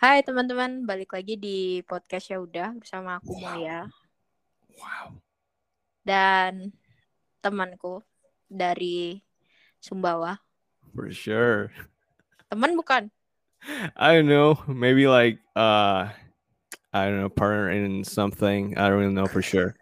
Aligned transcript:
Hai 0.00 0.24
teman-teman, 0.24 0.88
balik 0.88 1.12
lagi 1.12 1.36
di 1.36 1.84
podcast 1.84 2.32
ya 2.32 2.40
udah 2.40 2.72
bersama 2.72 3.20
aku 3.20 3.36
Mulia 3.36 3.84
Wow. 4.80 5.20
dan 6.00 6.72
temanku 7.44 8.00
dari 8.48 9.20
Sumbawa. 9.76 10.40
For 10.96 11.12
sure. 11.12 11.68
Teman 12.48 12.80
bukan? 12.80 13.12
I 13.92 14.16
don't 14.16 14.24
know. 14.24 14.56
Maybe 14.64 15.04
like 15.04 15.36
uh 15.52 16.08
I 16.96 17.00
don't 17.04 17.20
know, 17.20 17.28
partner 17.28 17.68
in 17.68 18.00
something. 18.00 18.80
I 18.80 18.88
don't 18.88 19.04
really 19.04 19.12
know 19.12 19.28
for 19.28 19.44
sure. 19.44 19.76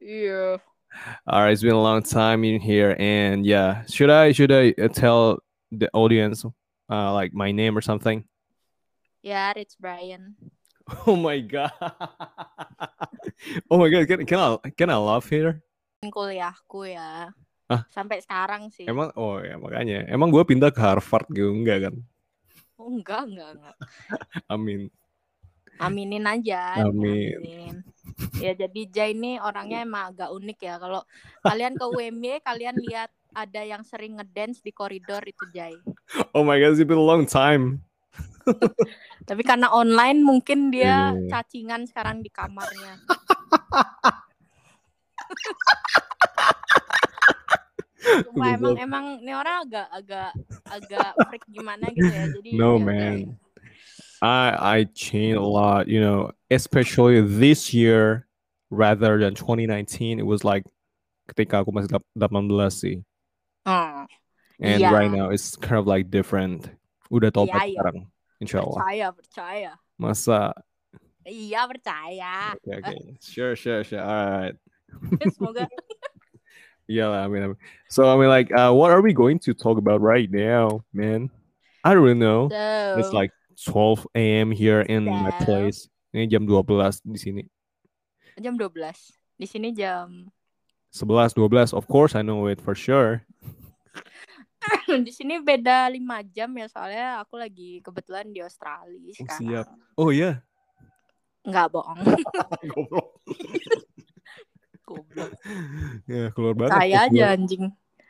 Iya. 0.00 0.56
All 1.28 1.44
right, 1.44 1.52
it's 1.52 1.60
been 1.60 1.76
a 1.76 1.84
long 1.84 2.00
time 2.00 2.48
in 2.48 2.64
here 2.64 2.96
and 2.96 3.44
yeah, 3.44 3.84
should 3.92 4.08
I 4.08 4.32
should 4.32 4.56
I 4.56 4.72
uh, 4.80 4.88
tell 4.88 5.44
the 5.68 5.92
audience 5.92 6.48
uh 6.88 7.12
like 7.12 7.36
my 7.36 7.52
name 7.52 7.76
or 7.76 7.84
something? 7.84 8.24
Ya, 9.20 9.52
Rich 9.52 9.76
Brian. 9.76 10.32
Oh 11.06 11.14
my 11.14 11.38
god. 11.44 11.70
oh 13.70 13.78
my 13.78 13.86
god, 13.92 14.08
can, 14.08 14.26
can 14.26 14.40
I 14.40 14.48
can 14.74 14.90
I 14.90 14.98
laugh 14.98 15.28
here? 15.28 15.60
Kuliahku 16.02 16.88
ya. 16.88 17.30
Ah. 17.70 17.82
Sampai 17.92 18.18
sekarang 18.24 18.72
sih. 18.74 18.88
Emang 18.88 19.14
oh 19.14 19.38
ya 19.38 19.54
makanya. 19.60 20.08
Emang 20.10 20.32
gue 20.34 20.42
pindah 20.42 20.74
ke 20.74 20.80
Harvard 20.82 21.28
gitu 21.30 21.52
enggak 21.52 21.86
kan? 21.86 21.94
Oh, 22.80 22.88
enggak, 22.88 23.28
enggak, 23.28 23.48
enggak. 23.54 23.76
Amin. 24.56 24.80
Aminin 25.78 26.24
aja. 26.24 26.80
Amin. 26.80 27.38
aminin. 27.38 27.76
Ya, 28.40 28.52
jadi 28.56 28.80
Jai 28.88 29.12
ini 29.12 29.36
orangnya 29.36 29.84
emang 29.84 30.16
agak 30.16 30.32
unik 30.32 30.58
ya. 30.64 30.74
Kalau 30.80 31.04
kalian 31.44 31.76
ke 31.76 31.84
UMY, 31.86 32.40
kalian 32.40 32.76
lihat 32.80 33.12
ada 33.36 33.60
yang 33.62 33.84
sering 33.84 34.16
ngedance 34.18 34.64
di 34.64 34.72
koridor 34.72 35.22
itu 35.28 35.44
Jai. 35.52 35.76
Oh 36.32 36.42
my 36.42 36.56
god, 36.56 36.74
it's 36.74 36.82
been 36.82 36.98
a 36.98 37.04
long 37.04 37.28
time. 37.28 37.84
Tapi 39.28 39.42
karena 39.42 39.68
online 39.70 40.20
mungkin 40.20 40.70
dia 40.70 41.12
Iya. 41.14 41.28
cacingan 41.30 41.86
sekarang 41.86 42.20
di 42.20 42.30
kamarnya. 42.30 42.96
Cuma 48.32 48.56
emang 48.56 48.74
emang 48.80 49.04
ini 49.20 49.32
orang 49.36 49.68
agak 49.68 49.86
agak 49.92 50.30
agak 50.66 51.08
freak 51.28 51.44
gimana 51.52 51.84
gitu 51.92 52.08
ya. 52.08 52.24
Jadi 52.32 52.48
No 52.56 52.80
ya 52.80 52.84
man. 52.84 53.16
I 54.20 54.48
I 54.56 54.78
changed 54.92 55.36
a 55.40 55.44
lot, 55.44 55.88
you 55.88 56.00
know, 56.00 56.32
especially 56.52 57.20
this 57.24 57.72
year 57.72 58.28
rather 58.68 59.16
than 59.20 59.32
2019. 59.36 60.20
It 60.20 60.26
was 60.28 60.44
like 60.44 60.64
ketika 61.28 61.60
aku 61.64 61.72
masih 61.72 61.92
dap- 61.92 62.08
18 62.16 62.48
sih. 62.72 62.96
Hmm, 63.68 64.08
And 64.60 64.80
Iya. 64.80 64.88
right 64.92 65.12
now 65.12 65.28
it's 65.28 65.56
kind 65.56 65.76
of 65.80 65.84
like 65.88 66.08
different. 66.08 66.68
Udah 67.12 67.28
tobat 67.32 67.64
Iya, 67.64 67.68
iya. 67.68 67.72
sekarang. 67.76 67.96
Insya 68.00 68.19
Allah. 68.48 68.80
percaya 68.80 69.06
percaya. 69.12 69.72
Masa 70.00 70.52
Iya 71.28 71.68
percaya. 71.68 72.56
okay, 72.56 72.80
okay. 72.80 72.98
Sure, 73.20 73.52
sure, 73.54 73.84
sure. 73.84 74.00
All 74.00 74.30
right. 74.40 74.56
Semoga 75.36 75.68
Yeah, 76.90 77.10
I 77.14 77.28
mean, 77.28 77.42
I 77.44 77.46
mean- 77.54 77.62
so 77.86 78.08
I 78.10 78.16
mean 78.18 78.26
like 78.32 78.50
uh 78.50 78.72
what 78.74 78.90
are 78.90 78.98
we 79.04 79.12
going 79.14 79.38
to 79.46 79.54
talk 79.54 79.78
about 79.78 80.00
right 80.00 80.26
now, 80.30 80.82
man? 80.92 81.30
I 81.84 81.94
don't 81.94 82.02
really 82.02 82.18
know. 82.18 82.48
so, 82.50 82.98
It's 82.98 83.12
like 83.14 83.30
12 83.64 84.08
a.m. 84.16 84.50
here 84.50 84.80
in 84.82 85.04
my 85.06 85.30
So- 85.38 85.44
place. 85.44 85.86
Ini 86.10 86.26
jam 86.26 86.42
12 86.48 86.66
di 87.06 87.18
sini. 87.20 87.42
jam 88.40 88.58
12. 88.58 88.74
Di 89.38 89.46
sini 89.46 89.70
jam 89.70 90.26
11 90.90 91.38
12 91.38 91.70
of 91.76 91.86
course 91.86 92.18
I 92.18 92.22
know 92.26 92.50
it 92.50 92.58
for 92.58 92.74
sure. 92.74 93.22
di 95.06 95.12
sini 95.12 95.40
beda 95.40 95.88
5 95.88 96.34
jam 96.36 96.50
ya 96.52 96.66
soalnya 96.68 97.24
aku 97.24 97.40
lagi 97.40 97.80
kebetulan 97.80 98.28
di 98.28 98.44
Australia 98.44 99.12
sekarang. 99.16 99.40
siap. 99.40 99.66
Oh 99.96 100.12
iya. 100.12 100.44
Enggak 101.44 101.66
bohong. 101.72 102.00
Goblok. 102.70 103.08
Goblok. 104.88 105.30
ya 106.04 106.28
keluar 106.36 106.54
banget. 106.56 106.72
Keluar. 106.76 107.06
aja 107.08 107.24
anjing. 107.32 107.64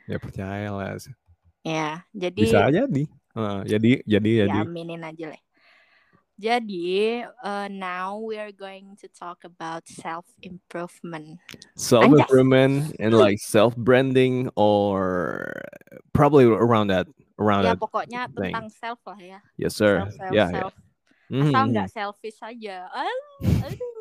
Ya 0.09 0.17
percaya 0.19 0.69
lah. 0.73 0.97
Ya, 1.61 1.89
jadi 2.11 2.41
Bisa 2.41 2.67
aja 2.67 2.89
di. 2.89 3.05
Uh, 3.31 3.63
jadi 3.63 4.03
jadi 4.03 4.31
ya 4.43 4.45
jadi. 4.51 4.59
aminin 4.67 5.01
aja 5.07 5.25
lah. 5.31 5.41
Jadi, 6.41 7.21
uh, 7.45 7.69
now 7.69 8.17
we 8.17 8.41
are 8.41 8.49
going 8.49 8.97
to 8.97 9.07
talk 9.13 9.45
about 9.45 9.85
self 9.85 10.25
improvement. 10.41 11.37
Self 11.77 12.09
improvement 12.09 12.97
and 12.97 13.13
like 13.13 13.37
self 13.37 13.77
branding 13.77 14.49
or 14.57 15.53
probably 16.17 16.49
around 16.49 16.89
that 16.89 17.05
around 17.37 17.69
Ya 17.69 17.77
that. 17.77 17.79
pokoknya 17.79 18.21
thing. 18.33 18.49
tentang 18.49 18.73
self 18.73 18.97
lah 19.05 19.21
ya. 19.21 19.39
Yes 19.61 19.77
sir. 19.77 20.01
Self, 20.09 20.17
self, 20.17 20.33
yeah, 20.33 20.49
yeah. 20.49 20.65
self. 20.65 20.73
Mhm, 21.31 21.53
Asal 21.53 21.63
mhm. 21.63 21.71
nggak 21.77 21.89
selfish 21.93 22.39
aja. 22.41 22.77
Aduh, 22.91 23.55
aduh, 23.61 23.91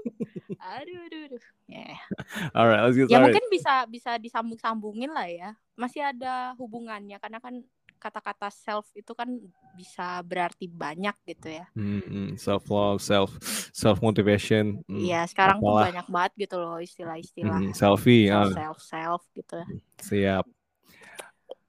aduh, 0.58 0.98
aduh, 1.06 1.22
aduh. 1.28 1.42
Ya. 1.70 1.94
All 2.56 2.66
right, 2.66 2.82
let's 2.82 2.96
get 2.98 3.06
ya 3.06 3.20
started. 3.20 3.24
mungkin 3.30 3.46
bisa 3.52 3.74
bisa 3.86 4.10
disambung-sambungin 4.16 5.12
lah 5.12 5.28
ya. 5.28 5.50
Masih 5.78 6.02
ada 6.02 6.56
hubungannya 6.58 7.20
karena 7.22 7.38
kan 7.38 7.62
kata-kata 8.00 8.48
self 8.48 8.88
itu 8.96 9.12
kan 9.12 9.28
bisa 9.76 10.24
berarti 10.24 10.66
banyak 10.66 11.14
gitu 11.28 11.60
ya. 11.60 11.66
self 12.40 12.64
love, 12.72 12.98
self 13.04 13.36
self 13.70 14.00
motivation. 14.00 14.80
Iya, 14.88 15.28
sekarang 15.28 15.60
tuh 15.60 15.70
apalah. 15.70 15.84
banyak 15.92 16.06
banget 16.08 16.32
gitu 16.48 16.56
loh 16.58 16.80
istilah-istilah 16.80 17.60
Mhm, 17.60 17.76
selfie. 17.76 18.32
ah, 18.32 18.48
self 18.50 18.78
self 18.80 19.22
gitu. 19.36 19.60
siap. 20.00 20.44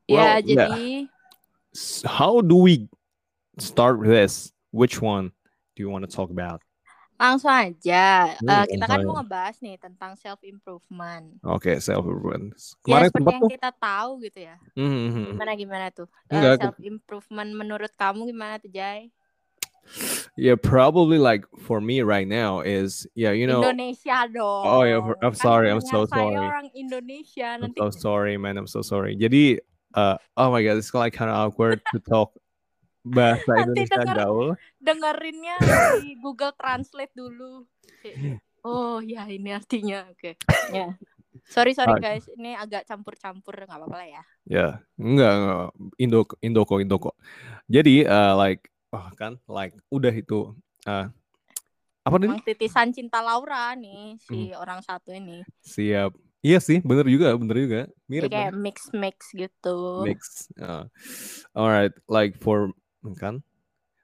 ya, 0.08 0.40
Well, 0.40 0.42
jadi 0.42 1.12
S- 1.72 2.04
How 2.04 2.42
do 2.44 2.56
we 2.68 2.90
start 3.60 4.00
with 4.00 4.12
this? 4.12 4.52
Which 4.72 5.00
one 5.00 5.32
do 5.76 5.84
you 5.84 5.90
want 5.92 6.04
to 6.04 6.12
talk 6.12 6.32
about? 6.32 6.60
Langsung 7.22 7.54
aja. 7.54 8.34
Hmm, 8.42 8.50
Eh, 8.50 8.66
kita 8.74 8.86
kan 8.90 9.00
mau 9.06 9.22
ngebahas 9.22 9.56
nih 9.62 9.78
tentang 9.78 10.18
self 10.18 10.42
improvement. 10.42 11.38
Oke, 11.46 11.78
self 11.78 12.02
improvement. 12.02 12.50
Ya 12.58 12.74
Kemarin 12.82 13.08
seperti 13.14 13.22
sempat 13.22 13.34
yang 13.38 13.44
tuh. 13.46 13.52
kita 13.54 13.70
tahu 13.78 14.12
gitu 14.26 14.40
ya. 14.42 14.56
Mhm, 14.74 15.38
Gimana 15.38 15.52
gimana 15.54 15.86
tuh? 15.94 16.08
Enggak, 16.34 16.58
aku- 16.58 16.62
self 16.66 16.78
improvement 16.82 17.50
menurut 17.54 17.92
kamu 17.94 18.34
gimana 18.34 18.58
tuh, 18.58 18.74
Jai? 18.74 19.14
Yeah, 20.40 20.56
probably 20.56 21.20
like 21.20 21.44
for 21.68 21.82
me 21.84 22.02
right 22.02 22.26
now 22.28 22.62
is 22.64 23.06
yeah, 23.14 23.36
you 23.36 23.46
know. 23.46 23.62
Indonesia 23.62 24.26
dong. 24.32 24.64
Oh, 24.66 24.82
ya, 24.88 24.98
for- 25.04 25.20
I'm 25.22 25.36
Kan 25.36 25.44
sorry, 25.44 25.68
I'm 25.70 25.84
so 25.84 26.08
sorry. 26.08 26.34
orang 26.38 26.72
Indonesia 26.74 27.60
I'm 27.60 27.70
nanti 27.70 27.78
so 27.78 27.92
sorry, 27.92 28.38
man. 28.40 28.56
I'm 28.58 28.70
so 28.70 28.82
sorry. 28.82 29.14
Jadi, 29.20 29.60
uh, 29.94 30.16
oh 30.40 30.50
my 30.50 30.64
god, 30.64 30.80
it's 30.80 30.94
like 30.96 31.14
kind 31.14 31.30
of 31.30 31.38
awkward 31.38 31.84
to 31.92 32.00
talk 32.00 32.32
bahasa 33.04 33.52
Nanti 33.52 33.82
Indonesia 33.82 33.98
denger. 33.98 34.18
gaul. 34.18 34.50
dengerinnya 34.78 35.56
di 36.00 36.16
Google 36.18 36.54
Translate 36.54 37.14
dulu. 37.14 37.66
Kayak, 38.00 38.42
Oh 38.62 39.02
ya 39.02 39.26
ini 39.26 39.50
artinya 39.52 40.06
oke. 40.08 40.38
Ya. 40.70 40.94
Sorry 41.48 41.74
sorry 41.74 41.96
Ah. 41.96 42.02
guys, 42.04 42.30
ini 42.30 42.54
agak 42.54 42.86
campur-campur 42.86 43.56
nggak 43.58 43.74
apa-apa 43.74 43.96
lah 43.96 44.06
ya. 44.06 44.24
Ya, 44.44 44.68
enggak, 44.96 45.32
enggak. 45.34 45.70
Indo, 45.98 46.20
Indo 46.40 46.62
kok, 46.62 46.78
Indo 46.78 46.98
kok. 46.98 47.16
Jadi, 47.66 48.04
uh, 48.04 48.36
like, 48.36 48.62
oh 48.90 49.08
kan, 49.16 49.42
like, 49.48 49.74
udah 49.88 50.12
itu, 50.12 50.54
uh, 50.86 51.10
apa? 52.02 52.16
Emang 52.20 52.44
titisan 52.44 52.92
cinta 52.92 53.18
Laura 53.20 53.74
nih 53.74 54.14
Hmm. 54.14 54.22
si 54.22 54.38
orang 54.52 54.84
satu 54.84 55.10
ini. 55.10 55.42
Siap. 55.62 56.14
Iya 56.42 56.58
sih, 56.58 56.82
bener 56.82 57.06
juga, 57.06 57.34
bener 57.34 57.58
juga. 57.58 57.82
Mirip 58.06 58.30
kayak 58.30 58.54
mix 58.54 58.90
mix 58.92 59.30
gitu. 59.32 60.02
Mix. 60.02 60.50
Uh, 60.56 60.86
alright, 61.52 61.94
like 62.06 62.34
for 62.36 62.74
kan, 63.18 63.42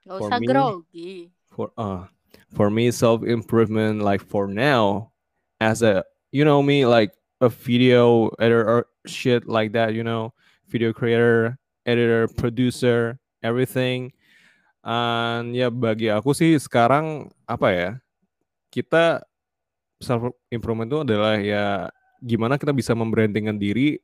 Gak 0.02 0.18
for 0.18 0.28
usah 0.28 0.38
me, 0.42 0.46
grogi. 0.50 1.10
for 1.54 1.70
uh, 1.78 2.10
for 2.52 2.68
me 2.68 2.90
self 2.90 3.22
improvement, 3.22 4.02
like 4.02 4.20
for 4.24 4.50
now, 4.50 5.14
as 5.62 5.80
a 5.82 6.02
you 6.34 6.42
know 6.42 6.60
me, 6.60 6.84
like 6.84 7.14
a 7.38 7.48
video 7.48 8.28
editor 8.42 8.66
or 8.66 8.80
shit 9.06 9.46
like 9.46 9.70
that, 9.72 9.94
you 9.94 10.02
know, 10.02 10.34
video 10.66 10.90
creator, 10.90 11.54
editor, 11.86 12.26
producer, 12.34 13.16
everything. 13.42 14.10
And 14.82 15.54
ya 15.54 15.68
bagi 15.70 16.08
aku 16.10 16.32
sih 16.34 16.56
sekarang 16.58 17.30
apa 17.46 17.68
ya? 17.70 17.90
Kita 18.72 19.22
self 20.02 20.34
improvement 20.50 20.88
itu 20.90 20.98
adalah 21.02 21.38
ya 21.38 21.90
gimana 22.22 22.58
kita 22.58 22.74
bisa 22.74 22.94
membrandingkan 22.94 23.58
diri 23.58 23.98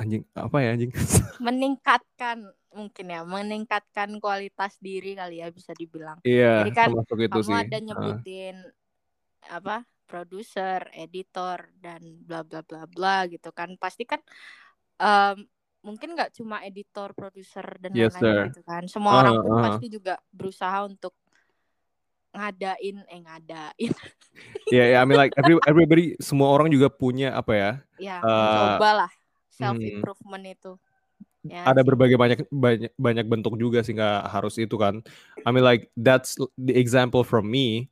anjing 0.00 0.22
apa 0.34 0.56
ya 0.64 0.68
anjing 0.74 0.92
Meningkatkan 1.42 2.38
mungkin 2.72 3.06
ya, 3.12 3.20
meningkatkan 3.26 4.08
kualitas 4.22 4.78
diri 4.80 5.12
kali 5.18 5.42
ya 5.42 5.48
bisa 5.52 5.72
dibilang. 5.76 6.18
iya 6.24 6.64
Jadi 6.64 6.70
kan 6.72 6.88
itu 6.92 7.14
Kamu 7.28 7.42
sih 7.44 7.56
ada 7.56 7.76
nyebutin 7.82 8.56
apa? 9.50 9.84
produser, 10.12 10.92
editor 10.92 11.72
dan 11.80 12.04
bla 12.28 12.44
bla 12.44 12.60
bla 12.60 12.84
bla 12.84 13.24
gitu 13.32 13.48
kan. 13.48 13.72
Pasti 13.80 14.04
kan 14.04 14.20
em, 15.00 15.48
mungkin 15.80 16.12
nggak 16.12 16.36
cuma 16.36 16.60
editor, 16.68 17.16
produser 17.16 17.64
dan 17.80 17.96
Yes, 17.96 18.12
lain-lain 18.12 18.52
gitu 18.52 18.60
kan. 18.60 18.84
Semua 18.92 19.24
orang 19.24 19.40
Ah, 19.40 19.42
pun 19.42 19.52
ah. 19.56 19.64
pasti 19.72 19.86
juga 19.88 20.20
berusaha 20.28 20.84
untuk 20.84 21.16
ngadain 22.32 22.96
eh 23.12 23.20
ngadain 23.24 23.92
ya 24.72 24.84
ya 24.88 24.98
I 25.00 25.04
mean 25.04 25.20
like 25.20 25.36
every 25.36 25.60
everybody 25.68 26.16
semua 26.16 26.48
orang 26.48 26.72
juga 26.72 26.88
punya 26.88 27.32
apa 27.36 27.52
ya 27.52 27.70
ya 28.00 28.16
Eh, 28.24 28.76
cobalah 28.76 29.12
self 29.52 29.76
hmm. 29.76 30.00
improvement 30.00 30.44
itu 30.48 30.72
Ya 31.42 31.66
ada 31.66 31.82
sih. 31.82 31.88
berbagai 31.90 32.14
banyak 32.14 32.46
banyak 32.54 32.92
banyak 32.94 33.26
bentuk 33.26 33.58
juga 33.58 33.82
sih 33.82 33.98
nggak 33.98 34.30
harus 34.30 34.54
itu 34.62 34.78
kan. 34.78 35.02
I 35.42 35.50
mean 35.50 35.66
like 35.66 35.90
that's 35.98 36.38
the 36.54 36.74
example 36.78 37.26
from 37.26 37.50
me 37.50 37.90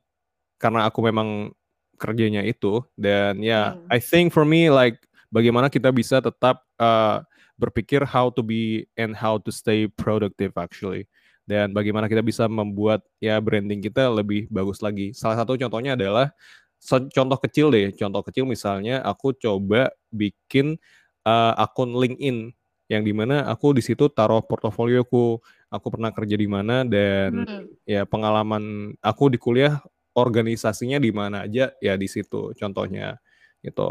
karena 0.55 0.87
aku 0.87 1.03
memang 1.03 1.51
kerjanya 1.99 2.47
itu 2.47 2.79
dan 2.95 3.43
ya 3.43 3.75
Hmm. 3.75 3.91
I 3.91 3.99
think 3.99 4.31
for 4.31 4.47
me 4.47 4.71
like 4.71 5.03
bagaimana 5.27 5.67
kita 5.67 5.91
bisa 5.91 6.23
tetap 6.23 6.63
uh, 6.79 7.27
berpikir 7.59 8.07
how 8.07 8.31
to 8.31 8.39
be 8.39 8.87
and 8.95 9.11
how 9.13 9.35
to 9.35 9.51
stay 9.51 9.85
productive 9.99 10.55
actually 10.55 11.11
dan 11.43 11.75
bagaimana 11.75 12.07
kita 12.07 12.23
bisa 12.23 12.47
membuat 12.47 13.03
ya 13.19 13.35
branding 13.43 13.83
kita 13.83 14.07
lebih 14.07 14.47
bagus 14.47 14.79
lagi. 14.79 15.11
Salah 15.11 15.35
satu 15.35 15.59
contohnya 15.59 15.99
adalah 15.99 16.31
contoh 17.11 17.37
kecil 17.43 17.67
deh, 17.67 17.91
contoh 17.93 18.23
kecil 18.23 18.47
misalnya 18.47 19.03
aku 19.03 19.35
coba 19.35 19.91
bikin 20.07 20.79
uh, 21.25 21.53
akun 21.57 21.93
LinkedIn 21.95 22.51
yang 22.91 23.07
di 23.07 23.13
mana 23.15 23.47
aku 23.47 23.71
di 23.71 23.79
situ 23.79 24.11
taruh 24.11 24.43
portofolioku, 24.43 25.39
aku 25.71 25.87
pernah 25.87 26.11
kerja 26.11 26.35
di 26.35 26.47
mana 26.47 26.83
dan 26.83 27.47
Hmm. 27.47 27.71
ya 27.87 28.03
pengalaman 28.03 28.93
aku 28.99 29.31
di 29.31 29.39
kuliah 29.39 29.79
organisasinya 30.11 30.99
di 30.99 31.11
mana 31.15 31.47
aja 31.47 31.71
ya 31.79 31.93
di 31.95 32.07
situ 32.11 32.51
contohnya 32.59 33.15
gitu. 33.63 33.87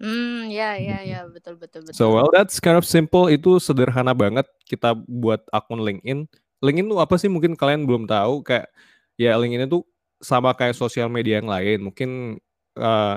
Hmm, 0.00 0.48
ya 0.48 0.76
ya 0.80 1.04
ya 1.04 1.18
betul 1.28 1.56
betul 1.62 1.84
betul. 1.84 1.96
So 1.96 2.12
well 2.12 2.28
that's 2.32 2.56
kind 2.60 2.76
of 2.76 2.84
simple 2.88 3.28
itu 3.28 3.60
sederhana 3.60 4.12
banget 4.16 4.48
kita 4.64 4.96
buat 4.96 5.44
akun 5.52 5.80
LinkedIn. 5.80 6.28
LinkedIn 6.60 6.88
tuh 6.92 7.00
apa 7.00 7.16
sih 7.16 7.28
mungkin 7.32 7.56
kalian 7.56 7.88
belum 7.88 8.04
tahu 8.04 8.44
kayak 8.44 8.68
ya 9.16 9.36
LinkedIn 9.40 9.68
itu 9.68 9.80
sama 10.20 10.52
kayak 10.52 10.76
sosial 10.76 11.08
media 11.08 11.40
yang 11.40 11.48
lain. 11.48 11.80
Mungkin 11.88 12.36
eh, 12.76 13.14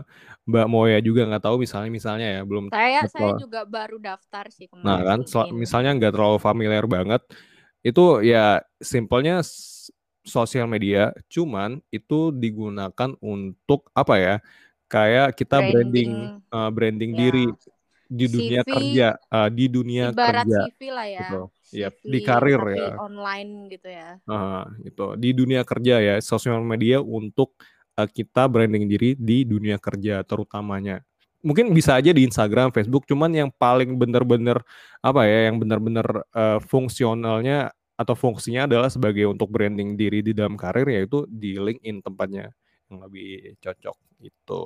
Mbak 0.49 0.65
Moya 0.73 0.97
juga 1.07 1.21
nggak 1.27 1.43
tahu 1.45 1.55
misalnya 1.63 1.89
misalnya 1.97 2.27
ya 2.35 2.41
belum 2.49 2.65
Saya 2.71 3.01
saya 3.13 3.31
betul. 3.31 3.35
juga 3.41 3.59
baru 3.75 3.97
daftar 4.07 4.45
sih 4.57 4.67
Nah 4.83 4.97
kemarin 4.97 5.07
kan, 5.07 5.19
sel- 5.23 5.51
LinkedIn. 5.51 5.59
misalnya 5.63 5.89
nggak 5.95 6.11
terlalu 6.15 6.37
familiar 6.43 6.83
banget, 6.95 7.21
itu 7.87 8.01
ya 8.23 8.59
simpelnya 8.83 9.39
sosial 10.27 10.67
media, 10.71 11.11
cuman 11.31 11.79
itu 11.95 12.31
digunakan 12.35 13.11
untuk 13.23 13.87
apa 13.95 14.15
ya? 14.19 14.33
Kayak 14.91 15.35
kita 15.39 15.57
branding, 15.63 16.11
Branding 16.11 16.41
eh, 16.53 16.69
branding 16.75 17.11
ya 17.11 17.21
diri 17.21 17.51
di 18.07 18.25
dunia 18.31 18.61
CV 18.65 18.67
kerja, 18.67 19.15
eh, 19.33 19.49
di 19.57 19.65
dunia 19.71 20.05
ibarat 20.07 20.47
kerja, 20.51 20.57
CV 20.57 20.79
lah 20.97 21.07
ya. 21.17 21.21
gitu. 21.21 21.51
CV 21.69 22.03
di 22.11 22.19
karir 22.25 22.61
ya. 22.77 22.87
online 23.05 23.51
gitu 23.73 23.87
ya. 23.99 24.07
Ah, 24.23 24.63
itu 24.87 25.03
di 25.19 25.35
dunia 25.35 25.67
kerja 25.67 25.99
ya, 25.99 26.13
sosial 26.23 26.63
media 26.63 27.03
untuk 27.03 27.59
eh, 27.95 28.09
kita 28.09 28.45
branding 28.47 28.85
diri 28.85 29.13
di 29.13 29.43
dunia 29.43 29.77
kerja 29.77 30.21
terutamanya. 30.23 31.01
Mungkin 31.43 31.75
bisa 31.75 31.99
aja 31.99 32.15
di 32.15 32.23
Instagram, 32.23 32.71
Facebook, 32.71 33.03
cuman 33.03 33.27
yang 33.29 33.49
paling 33.51 33.99
bener-bener 33.99 34.63
apa 35.03 35.27
ya, 35.27 35.51
yang 35.51 35.59
bener-bener 35.59 36.07
eh, 36.31 36.59
fungsionalnya 36.63 37.71
atau 37.93 38.15
fungsinya 38.17 38.65
adalah 38.65 38.89
sebagai 38.89 39.29
untuk 39.29 39.53
branding 39.53 39.93
diri 39.93 40.25
di 40.25 40.33
dalam 40.33 40.57
karir 40.57 40.87
yaitu 40.89 41.29
di 41.29 41.55
LinkedIn 41.61 42.01
tempatnya 42.01 42.49
yang 42.89 42.97
lebih 43.05 43.53
cocok 43.61 43.97
gitu. 44.19 44.63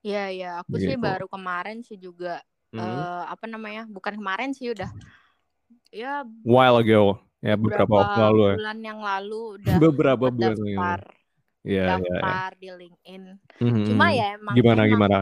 Iya 0.00 0.24
ya, 0.32 0.50
aku 0.64 0.80
sih 0.80 0.96
Begitu. 0.96 1.04
baru 1.04 1.26
kemarin 1.28 1.84
sih 1.84 1.96
juga 1.96 2.40
Hmm. 2.70 2.78
eh 2.78 3.22
apa 3.26 3.50
namanya? 3.50 3.82
Bukan 3.90 4.14
kemarin 4.14 4.54
sih 4.54 4.70
udah 4.70 4.86
ya 5.90 6.22
While 6.46 6.78
ago, 6.86 7.18
ya 7.42 7.58
beberapa 7.58 7.90
waktu 7.90 8.18
lalu 8.22 8.42
ya. 8.46 8.54
bulan 8.62 8.78
yang 8.78 9.00
lalu 9.02 9.40
udah 9.58 9.74
Beberapa 9.82 10.26
bulan 10.30 10.54
yang 10.54 10.78
lalu. 10.78 11.10
Daftar 11.64 11.76
Ya, 11.76 11.98
ya, 11.98 12.16
ya. 12.26 12.34
daftar 12.34 12.50
di 12.60 12.68
LinkedIn. 12.80 13.24
Mhm, 13.60 13.80
Cuma 13.86 14.06
ya 14.12 14.36
emang 14.38 14.56
Gimana 14.56 14.82
emang 14.84 14.86
gimana 14.92 15.16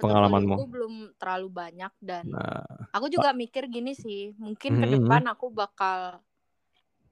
pengalamanmu? 0.00 0.56
belum 0.74 0.94
terlalu 1.20 1.48
banyak 1.60 1.92
dan 2.02 2.26
Nah, 2.32 2.88
aku 2.94 3.06
juga 3.12 3.30
mikir 3.36 3.64
gini 3.70 3.92
sih, 3.96 4.32
mungkin 4.38 4.72
ke 4.80 4.86
mhm, 4.86 4.94
mhm. 4.94 4.94
depan 4.98 5.22
aku 5.32 5.46
bakal 5.52 6.20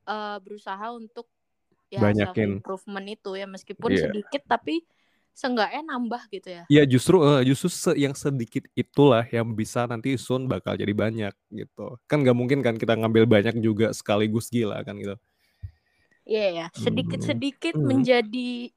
eh, 0.08 0.36
berusaha 0.44 0.86
untuk 0.94 1.26
ya 1.92 2.02
banyakin. 2.02 2.50
improvement 2.50 3.06
itu 3.08 3.30
ya 3.40 3.46
meskipun 3.48 3.92
Iya. 3.92 4.02
sedikit 4.02 4.42
tapi 4.48 4.84
seenggaknya 5.36 5.82
nambah 5.92 6.22
gitu 6.32 6.48
ya. 6.60 6.64
Ya 6.70 6.82
justru 6.88 7.20
eh, 7.20 7.42
justru 7.44 7.68
se- 7.68 7.98
yang 8.00 8.14
sedikit 8.16 8.64
itulah 8.72 9.26
yang 9.28 9.52
bisa 9.52 9.84
nanti 9.84 10.16
soon 10.16 10.48
bakal 10.48 10.72
jadi 10.78 10.94
banyak 10.96 11.34
gitu. 11.52 12.00
Kan 12.08 12.24
nggak 12.24 12.36
mungkin 12.38 12.58
kan 12.64 12.74
kita 12.80 12.96
ngambil 12.96 13.28
banyak 13.28 13.60
juga 13.60 13.92
sekaligus 13.92 14.48
gila 14.48 14.80
kan 14.86 14.96
gitu. 14.96 15.14
Iya 16.22 16.46
ya, 16.50 16.66
Hmm. 16.70 16.78
sedikit-sedikit 16.78 17.74
Hmm. 17.74 17.86
menjadi 17.88 18.70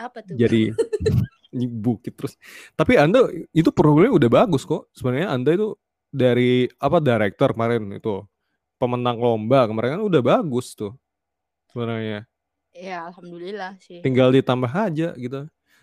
apa 0.00 0.24
tuh? 0.24 0.36
Jadi 0.36 0.72
bukit 1.84 2.16
terus. 2.16 2.38
Tapi 2.78 2.96
Anda 2.96 3.28
itu 3.52 3.68
programnya 3.74 4.16
udah 4.16 4.30
bagus 4.30 4.64
kok. 4.64 4.88
Sebenarnya 4.96 5.34
Anda 5.34 5.50
itu 5.54 5.76
dari 6.10 6.66
apa 6.80 6.98
director 6.98 7.52
kemarin 7.52 7.86
itu 7.94 8.24
pemenang 8.80 9.20
lomba 9.20 9.68
kemarin 9.68 10.00
kan 10.00 10.02
udah 10.02 10.22
bagus 10.24 10.72
tuh 10.72 10.96
sebenarnya. 11.68 12.24
Ya 12.72 13.04
alhamdulillah 13.10 13.76
sih. 13.82 14.00
Tinggal 14.00 14.32
ditambah 14.32 14.70
aja 14.70 15.12
gitu. 15.14 15.40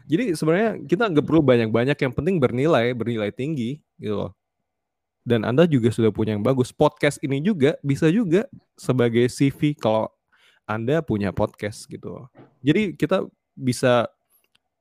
Jadi 0.08 0.34
sebenarnya 0.34 0.82
kita 0.88 1.04
nggak 1.12 1.26
perlu 1.28 1.44
banyak-banyak 1.44 1.98
yang 2.00 2.14
penting 2.16 2.40
bernilai, 2.40 2.96
bernilai 2.96 3.30
tinggi 3.30 3.84
gitu 4.00 4.16
loh. 4.16 4.32
Dan 5.28 5.44
Anda 5.44 5.68
juga 5.68 5.92
sudah 5.92 6.16
punya 6.16 6.40
yang 6.40 6.42
bagus. 6.48 6.72
Podcast 6.72 7.20
ini 7.20 7.44
juga 7.44 7.76
bisa 7.84 8.08
juga 8.08 8.48
sebagai 8.80 9.28
CV 9.28 9.76
kalau 9.76 10.08
Anda 10.68 11.00
punya 11.00 11.32
podcast 11.32 11.88
gitu. 11.88 12.28
Jadi 12.60 12.94
kita 13.00 13.24
bisa 13.56 14.12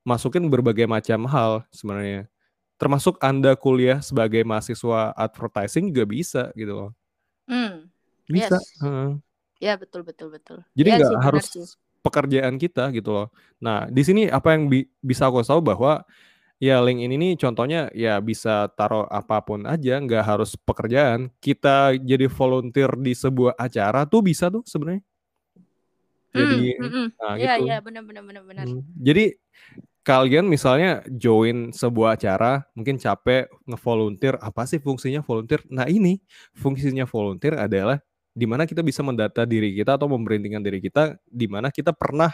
masukin 0.02 0.50
berbagai 0.50 0.84
macam 0.90 1.24
hal 1.30 1.62
sebenarnya. 1.70 2.26
Termasuk 2.76 3.16
Anda 3.22 3.56
kuliah 3.56 4.02
sebagai 4.02 4.42
mahasiswa 4.44 5.14
advertising 5.16 5.94
juga 5.94 6.04
bisa 6.04 6.42
gitu 6.58 6.74
loh. 6.74 6.90
Hmm. 7.46 7.88
Bisa. 8.26 8.58
Yes. 8.58 8.82
heeh. 8.82 9.10
Ya 9.62 9.72
betul 9.80 10.04
betul 10.04 10.28
betul. 10.34 10.60
Jadi 10.76 10.88
ya 10.92 10.96
nggak 11.00 11.12
benar 11.16 11.24
harus 11.24 11.46
sih. 11.48 11.64
pekerjaan 12.04 12.54
kita 12.60 12.92
gitu 12.92 13.10
loh. 13.14 13.28
Nah, 13.56 13.88
di 13.88 14.02
sini 14.04 14.28
apa 14.28 14.52
yang 14.52 14.68
bi- 14.68 14.90
bisa 15.00 15.30
aku 15.30 15.40
tahu 15.40 15.64
bahwa 15.64 16.04
ya 16.60 16.76
LinkedIn 16.84 17.16
ini 17.16 17.28
contohnya 17.40 17.88
ya 17.96 18.20
bisa 18.20 18.68
taruh 18.76 19.08
apa 19.08 19.40
pun 19.40 19.64
aja, 19.64 19.96
nggak 19.96 20.24
harus 20.26 20.58
pekerjaan. 20.60 21.32
Kita 21.40 21.96
jadi 21.96 22.28
volunteer 22.28 22.92
di 23.00 23.16
sebuah 23.16 23.56
acara 23.56 24.04
tuh 24.04 24.20
bisa 24.20 24.52
tuh 24.52 24.60
sebenarnya. 24.68 25.00
Jadi, 26.36 26.60
hmm, 26.76 26.90
hmm. 26.92 27.06
nah 27.16 27.34
Iya 27.36 27.54
gitu. 27.56 27.64
iya 27.66 27.76
benar 27.80 28.02
benar 28.04 28.22
benar 28.24 28.42
benar. 28.44 28.64
Hmm, 28.68 28.82
Jadi 29.00 29.24
kalian 30.06 30.46
misalnya 30.46 31.02
join 31.10 31.74
sebuah 31.74 32.14
acara, 32.14 32.62
mungkin 32.78 32.94
capek 32.94 33.50
ngevolunteer, 33.66 34.38
apa 34.38 34.62
sih 34.68 34.78
fungsinya 34.78 35.24
volunteer? 35.24 35.66
Nah 35.66 35.90
ini 35.90 36.22
fungsinya 36.54 37.02
volunteer 37.10 37.58
adalah 37.58 37.98
di 38.36 38.44
mana 38.44 38.68
kita 38.68 38.84
bisa 38.84 39.00
mendata 39.00 39.48
diri 39.48 39.72
kita 39.72 39.96
atau 39.96 40.06
membrandingkan 40.06 40.60
diri 40.60 40.78
kita, 40.78 41.16
di 41.24 41.48
mana 41.48 41.72
kita 41.72 41.90
pernah 41.90 42.30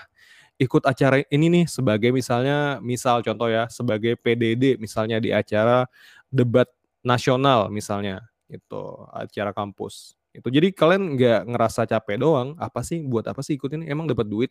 ikut 0.60 0.82
acara 0.84 1.22
ini 1.30 1.46
nih 1.48 1.64
sebagai 1.70 2.10
misalnya, 2.12 2.82
misal 2.82 3.22
contoh 3.22 3.48
ya, 3.48 3.70
sebagai 3.72 4.18
PDD 4.18 4.76
misalnya 4.76 5.22
di 5.22 5.30
acara 5.32 5.86
debat 6.28 6.66
nasional 7.00 7.70
misalnya, 7.70 8.20
itu 8.50 8.82
acara 9.14 9.54
kampus. 9.54 10.18
Itu 10.32 10.48
jadi 10.48 10.72
kalian 10.72 11.16
nggak 11.16 11.40
ngerasa 11.52 11.84
capek 11.88 12.16
doang, 12.20 12.56
apa 12.56 12.80
sih 12.80 13.04
buat 13.04 13.28
apa 13.28 13.40
sih 13.44 13.56
ikutin? 13.60 13.84
Emang 13.84 14.08
dapat 14.08 14.26
duit? 14.28 14.50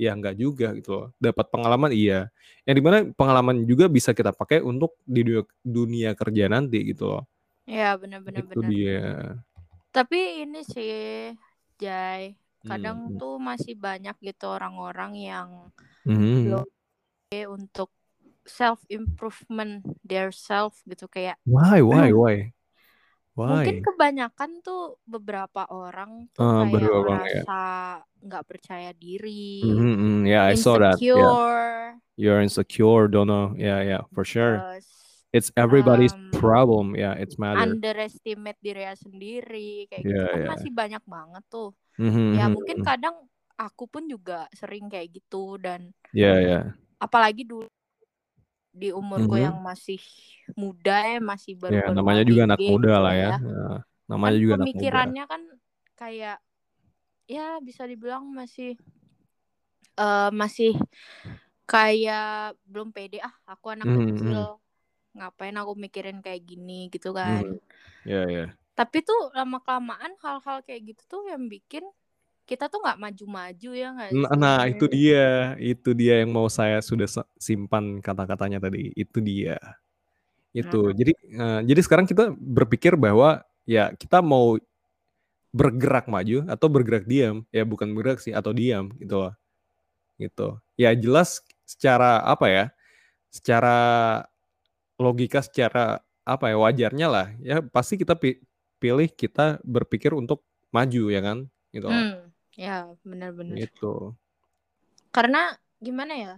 Ya 0.00 0.12
nggak 0.16 0.34
juga 0.40 0.72
gitu 0.76 0.90
loh. 0.92 1.06
Dapat 1.20 1.48
pengalaman 1.52 1.92
iya. 1.92 2.28
Yang 2.68 2.76
di 2.80 2.82
mana 2.84 2.96
pengalaman 3.12 3.56
juga 3.68 3.88
bisa 3.92 4.12
kita 4.16 4.32
pakai 4.32 4.60
untuk 4.64 4.96
di 5.04 5.20
dunia, 5.24 5.44
dunia 5.64 6.10
kerja 6.16 6.44
nanti 6.52 6.78
gitu 6.92 7.12
loh. 7.16 7.22
Ya 7.66 7.94
benar 8.00 8.20
benar 8.26 8.44
Itu 8.44 8.60
benar. 8.60 8.72
dia. 8.72 9.02
Tapi 9.92 10.44
ini 10.48 10.60
sih 10.64 10.92
Jai, 11.76 12.32
kadang 12.64 13.12
Hmm. 13.12 13.18
tuh 13.20 13.36
masih 13.36 13.74
banyak 13.76 14.16
gitu 14.24 14.44
orang-orang 14.48 15.12
yang 15.18 15.48
Mhm. 16.06 16.48
belum 16.48 16.66
untuk 17.56 17.90
self 18.46 18.80
improvement 18.90 19.84
their 20.04 20.30
self 20.32 20.80
gitu 20.88 21.06
kayak 21.08 21.36
Why, 21.46 21.82
why, 21.82 22.12
why? 22.12 22.52
Mungkin 23.48 23.74
Why? 23.74 23.86
kebanyakan 23.86 24.50
tuh 24.66 24.80
beberapa 25.12 25.62
orang 25.72 26.10
tuh 26.36 26.46
Ah, 26.46 26.60
kayak 26.60 26.90
beberapa 26.90 26.96
orang 27.00 27.22
ya. 27.34 27.42
merasa 27.42 27.52
nggak 28.26 28.44
percaya 28.50 28.90
diri, 28.94 29.30
Mhm, 29.62 30.22
mhm. 30.22 30.26
Yeah, 30.26 30.44
I 30.44 30.54
saw 30.54 30.78
that. 30.78 31.00
Yeah. 31.14 31.36
insecure, 31.36 31.98
You're 32.16 32.42
insecure, 32.42 33.08
don't 33.08 33.28
know. 33.28 33.54
Yeah, 33.58 33.82
yeah, 33.82 34.02
for 34.14 34.24
sure. 34.24 34.66
terus 34.66 34.86
It's 35.32 35.52
everybody's 35.56 36.14
um, 36.14 36.24
problem. 36.32 36.96
Yeah, 36.96 37.14
it's 37.14 37.38
matter. 37.38 37.78
underestimate 37.82 38.58
dirinya 38.64 38.96
sendiri 38.96 39.86
kayak 39.90 40.04
gitu 40.16 40.24
Yeah, 40.24 40.32
kan 40.32 40.42
yeah. 40.42 40.52
masih 40.52 40.70
banyak 40.72 41.02
banget 41.04 41.44
tuh. 41.52 41.70
Mhm, 41.98 42.18
Ya 42.32 42.48
mhm, 42.48 42.52
mungkin 42.52 42.78
mhm. 42.78 42.84
kadang 42.84 43.16
aku 43.60 43.84
pun 43.92 44.04
juga 44.08 44.48
sering 44.56 44.88
kayak 44.92 45.08
gitu 45.16 45.60
dan 45.60 45.92
Yeah, 46.12 46.38
yeah. 46.40 46.62
apalagi 47.02 47.42
dulu 47.44 47.66
di 48.80 48.88
umurku 49.00 49.36
Mhm. 49.36 49.44
yang 49.46 49.56
masih 49.68 50.00
muda 50.56 50.96
ya 51.12 51.18
masih 51.20 51.54
baru 51.62 51.76
Ya, 51.76 51.82
namanya 51.94 52.22
juga 52.26 52.40
anak 52.48 52.60
muda 52.66 52.92
gitu 52.92 53.02
lah 53.04 53.14
ya. 53.14 53.30
ya 53.30 53.38
Ya, 53.46 53.62
kan 54.24 54.32
namanya 54.32 54.36
juga 54.42 54.54
anak 54.58 54.70
muda. 54.74 55.00
pemikirannya 55.00 55.24
kan 55.32 55.42
kayak 56.00 56.36
ya 57.30 57.60
bisa 57.68 57.82
dibilang 57.90 58.24
masih 58.40 58.76
eh 60.00 60.28
masih 60.40 60.70
kayak 61.70 62.56
belum 62.70 62.88
pede 62.96 63.18
ah 63.28 63.34
aku 63.52 63.66
anak 63.74 63.88
Mhm, 63.88 63.94
kecil 63.96 64.40
mhm. 64.40 64.62
ngapain 65.16 65.56
aku 65.60 65.72
mikirin 65.84 66.18
kayak 66.24 66.42
gini 66.50 66.88
gitu 66.94 67.10
kan 67.20 67.44
Mhm. 67.44 67.60
Ya, 68.04 68.26
ya. 68.30 68.58
Tapi 68.78 68.98
tuh 69.04 69.20
lama 69.36 69.60
kelamaan 69.64 70.12
hal-hal 70.24 70.58
kayak 70.64 70.82
gitu 70.96 71.02
tuh 71.12 71.22
yang 71.28 71.44
bikin 71.52 71.84
kita 72.52 72.68
tuh 72.68 72.84
nggak 72.84 73.00
maju-maju 73.00 73.70
ya 73.72 73.88
nggak 73.96 74.08
Nah, 74.12 74.30
nah, 74.36 74.58
itu 74.68 74.84
dia, 74.92 75.56
itu 75.56 75.90
dia 75.96 76.20
yang 76.20 76.30
mau 76.36 76.44
saya 76.52 76.84
sudah 76.84 77.08
simpan 77.40 78.04
kata-katanya 78.04 78.60
tadi. 78.60 78.92
Itu 78.92 79.24
dia. 79.24 79.56
Itu. 80.52 80.92
Hmm. 80.92 80.96
Jadi 80.96 81.12
eh, 81.16 81.60
jadi 81.64 81.80
sekarang 81.80 82.04
kita 82.04 82.28
berpikir 82.36 82.92
bahwa 83.00 83.40
ya 83.64 83.88
kita 83.96 84.20
mau 84.20 84.60
bergerak 85.52 86.08
maju 86.12 86.44
atau 86.48 86.68
bergerak 86.68 87.04
diam. 87.08 87.44
Ya 87.48 87.64
bukan 87.64 87.88
bergerak 87.96 88.20
sih 88.20 88.36
atau 88.36 88.52
diam 88.52 88.92
gitu 89.00 89.16
loh. 89.16 89.32
Gitu. 90.20 90.60
Ya 90.76 90.92
jelas 90.92 91.40
secara 91.64 92.20
apa 92.20 92.46
ya? 92.52 92.64
Secara 93.32 93.76
logika 95.00 95.40
secara 95.40 96.04
apa 96.22 96.54
ya 96.54 96.56
wajarnya 96.60 97.06
lah 97.10 97.26
ya 97.42 97.58
pasti 97.66 97.98
kita 97.98 98.14
pi- 98.14 98.38
pilih 98.78 99.10
kita 99.10 99.58
berpikir 99.66 100.14
untuk 100.14 100.46
maju 100.70 101.10
ya 101.10 101.20
kan 101.20 101.38
gitu. 101.74 101.88
Hmm, 101.90 102.31
ya 102.56 102.88
benar-benar. 103.04 103.56
gitu 103.58 104.16
Karena 105.12 105.52
gimana 105.80 106.14
ya? 106.16 106.34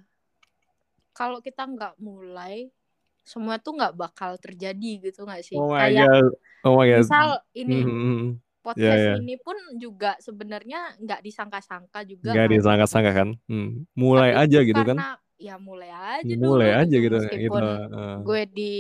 Kalau 1.15 1.39
kita 1.39 1.63
nggak 1.63 1.95
mulai, 2.03 2.75
semua 3.23 3.57
tuh 3.63 3.79
nggak 3.79 3.95
bakal 3.95 4.35
terjadi 4.37 5.11
gitu 5.11 5.23
nggak 5.25 5.43
sih? 5.47 5.57
oh 5.57 5.71
my 5.71 5.89
Kayak 5.95 6.11
god 6.11 6.31
oh 6.67 6.73
my 6.75 6.87
god 6.91 7.07
misal 7.07 7.29
ini 7.55 7.75
Hmm, 7.81 7.87
hmm, 7.87 8.01
hmm. 8.03 8.31
podcast 8.65 9.03
ya. 9.05 9.15
ini 9.21 9.35
pun 9.39 9.57
juga 9.79 10.11
sebenarnya 10.19 10.81
nggak 10.99 11.21
disangka-sangka 11.23 12.01
juga 12.09 12.33
nggak 12.35 12.47
kan. 12.49 12.53
disangka-sangka 12.57 13.13
kan 13.15 13.29
Hmm, 13.47 13.69
mulai 13.95 14.31
Tapi 14.35 14.41
aja 14.49 14.59
gitu 14.65 14.83
kan 14.83 14.99
ya 15.37 15.55
mulai 15.61 15.91
aja 15.93 16.35
mulai 16.41 16.71
dulu 16.73 16.81
aja 16.81 16.97
gitu 16.97 17.05
gitu 17.05 17.17
meskipun 17.21 17.63
Heeh. 17.63 18.17
gue 18.25 18.43
di 18.49 18.75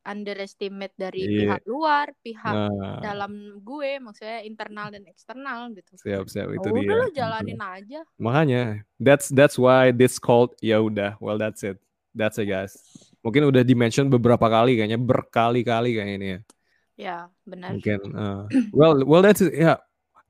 underestimate 0.00 0.92
dari 0.96 1.20
Iya. 1.24 1.38
pihak 1.58 1.62
luar, 1.68 2.06
pihak 2.24 2.54
nah 2.56 3.00
dalam 3.00 3.60
gue, 3.60 4.00
maksudnya 4.00 4.40
internal 4.42 4.88
dan 4.88 5.04
eksternal 5.04 5.72
gitu. 5.72 5.92
siap 6.00 6.24
siap 6.26 6.48
itu 6.50 6.66
udah 6.66 6.80
dia 6.80 6.94
lo 6.94 7.06
Gitu. 7.08 7.16
jalanin 7.20 7.60
aja. 7.60 8.00
makanya 8.16 8.62
that's 8.96 9.28
that's 9.28 9.60
why 9.60 9.92
this 9.92 10.16
called 10.16 10.56
ya 10.60 10.80
udah 10.80 11.20
well 11.20 11.36
that's 11.36 11.60
it 11.60 11.76
that's 12.16 12.40
it 12.40 12.48
guys 12.48 12.72
mungkin 13.20 13.44
udah 13.46 13.60
dimention 13.60 14.08
beberapa 14.08 14.48
kali 14.48 14.80
kayaknya 14.80 14.96
berkali-kali 14.98 15.94
kayaknya 15.96 16.16
ini 16.16 16.28
ya 16.28 16.40
Ya 17.00 17.16
benar. 17.48 17.80
Mungkin. 17.80 18.12
uh, 18.12 18.44
well, 18.76 19.00
well, 19.08 19.24
that's 19.24 19.40
it. 19.40 19.56
Yeah. 19.56 19.80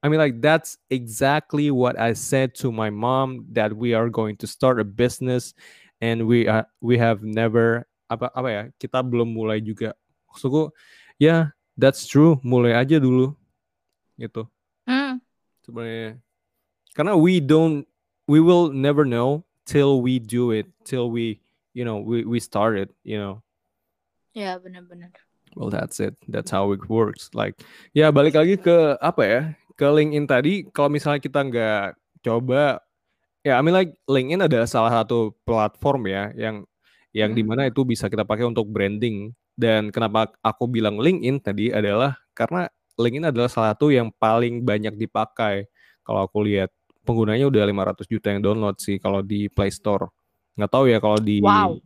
I 0.01 0.09
mean, 0.09 0.23
like 0.23 0.39
that's 0.39 0.79
exactly 0.87 1.67
what 1.75 1.99
I 1.99 2.15
said 2.15 2.55
to 2.63 2.71
my 2.71 2.95
mom 2.95 3.51
that 3.59 3.75
we 3.75 3.91
are 3.91 4.07
going 4.07 4.39
to 4.39 4.47
start 4.47 4.79
a 4.79 4.87
business, 4.87 5.51
and 5.99 6.31
we 6.31 6.47
are 6.47 6.71
we 6.79 6.95
have 6.95 7.27
never 7.27 7.90
apa 8.11 8.27
apa 8.35 8.49
ya 8.51 8.63
kita 8.75 8.99
belum 9.07 9.31
mulai 9.31 9.63
juga. 9.63 9.95
Maksudku, 10.27 10.75
ya 11.17 11.27
yeah, 11.27 11.43
that's 11.79 12.11
true. 12.11 12.43
Mulai 12.43 12.75
aja 12.75 12.99
dulu, 12.99 13.39
gitu. 14.19 14.51
Hmm, 14.87 15.23
Sebenarnya, 15.63 16.19
karena 16.99 17.15
we 17.15 17.39
don't, 17.39 17.87
we 18.27 18.43
will 18.43 18.75
never 18.75 19.07
know 19.07 19.47
till 19.63 20.03
we 20.03 20.19
do 20.19 20.51
it, 20.51 20.67
till 20.83 21.15
we, 21.15 21.39
you 21.71 21.87
know, 21.87 22.03
we 22.03 22.27
we 22.27 22.43
start 22.43 22.75
it, 22.75 22.91
you 23.07 23.19
know. 23.19 23.39
ya 24.35 24.59
benar-benar. 24.59 25.11
Well, 25.59 25.71
that's 25.71 25.99
it. 25.99 26.15
That's 26.31 26.51
how 26.55 26.71
it 26.71 26.87
works. 26.87 27.31
Like, 27.35 27.59
ya 27.91 28.15
balik 28.15 28.39
lagi 28.39 28.55
ke 28.55 28.95
apa 29.03 29.23
ya? 29.27 29.41
Ke 29.75 29.91
LinkedIn 29.91 30.27
tadi. 30.31 30.55
Kalau 30.71 30.87
misalnya 30.87 31.19
kita 31.19 31.43
nggak 31.43 31.99
coba, 32.23 32.79
ya, 33.43 33.59
I 33.59 33.63
mean 33.67 33.75
like 33.75 33.99
LinkedIn 34.07 34.47
adalah 34.47 34.71
salah 34.71 35.03
satu 35.03 35.35
platform 35.43 36.07
ya 36.07 36.31
yang 36.39 36.63
yang 37.17 37.35
Hmm. 37.35 37.39
di 37.39 37.43
mana 37.47 37.63
itu 37.67 37.83
bisa 37.87 38.07
kita 38.07 38.23
pakai 38.27 38.47
untuk 38.47 38.67
branding. 38.71 39.35
Dan 39.55 39.91
kenapa 39.93 40.33
aku 40.41 40.65
bilang 40.71 40.97
LinkedIn 40.97 41.37
tadi 41.43 41.69
adalah 41.75 42.17
karena 42.33 42.71
LinkedIn 42.97 43.29
adalah 43.33 43.51
salah 43.51 43.73
satu 43.77 43.93
yang 43.93 44.09
paling 44.17 44.63
banyak 44.65 44.95
dipakai. 44.97 45.69
Kalau 46.07 46.25
aku 46.25 46.45
lihat 46.47 46.71
penggunanya 47.05 47.49
udah 47.49 47.65
500 47.67 48.07
juta 48.09 48.33
yang 48.33 48.41
download 48.45 48.77
sih 48.81 48.97
kalau 49.01 49.21
di 49.21 49.49
Play 49.53 49.73
Store. 49.73 50.09
Nggak 50.57 50.71
tahu 50.73 50.85
ya 50.89 50.99
kalau 51.03 51.19
di 51.21 51.39
Wow. 51.43 51.81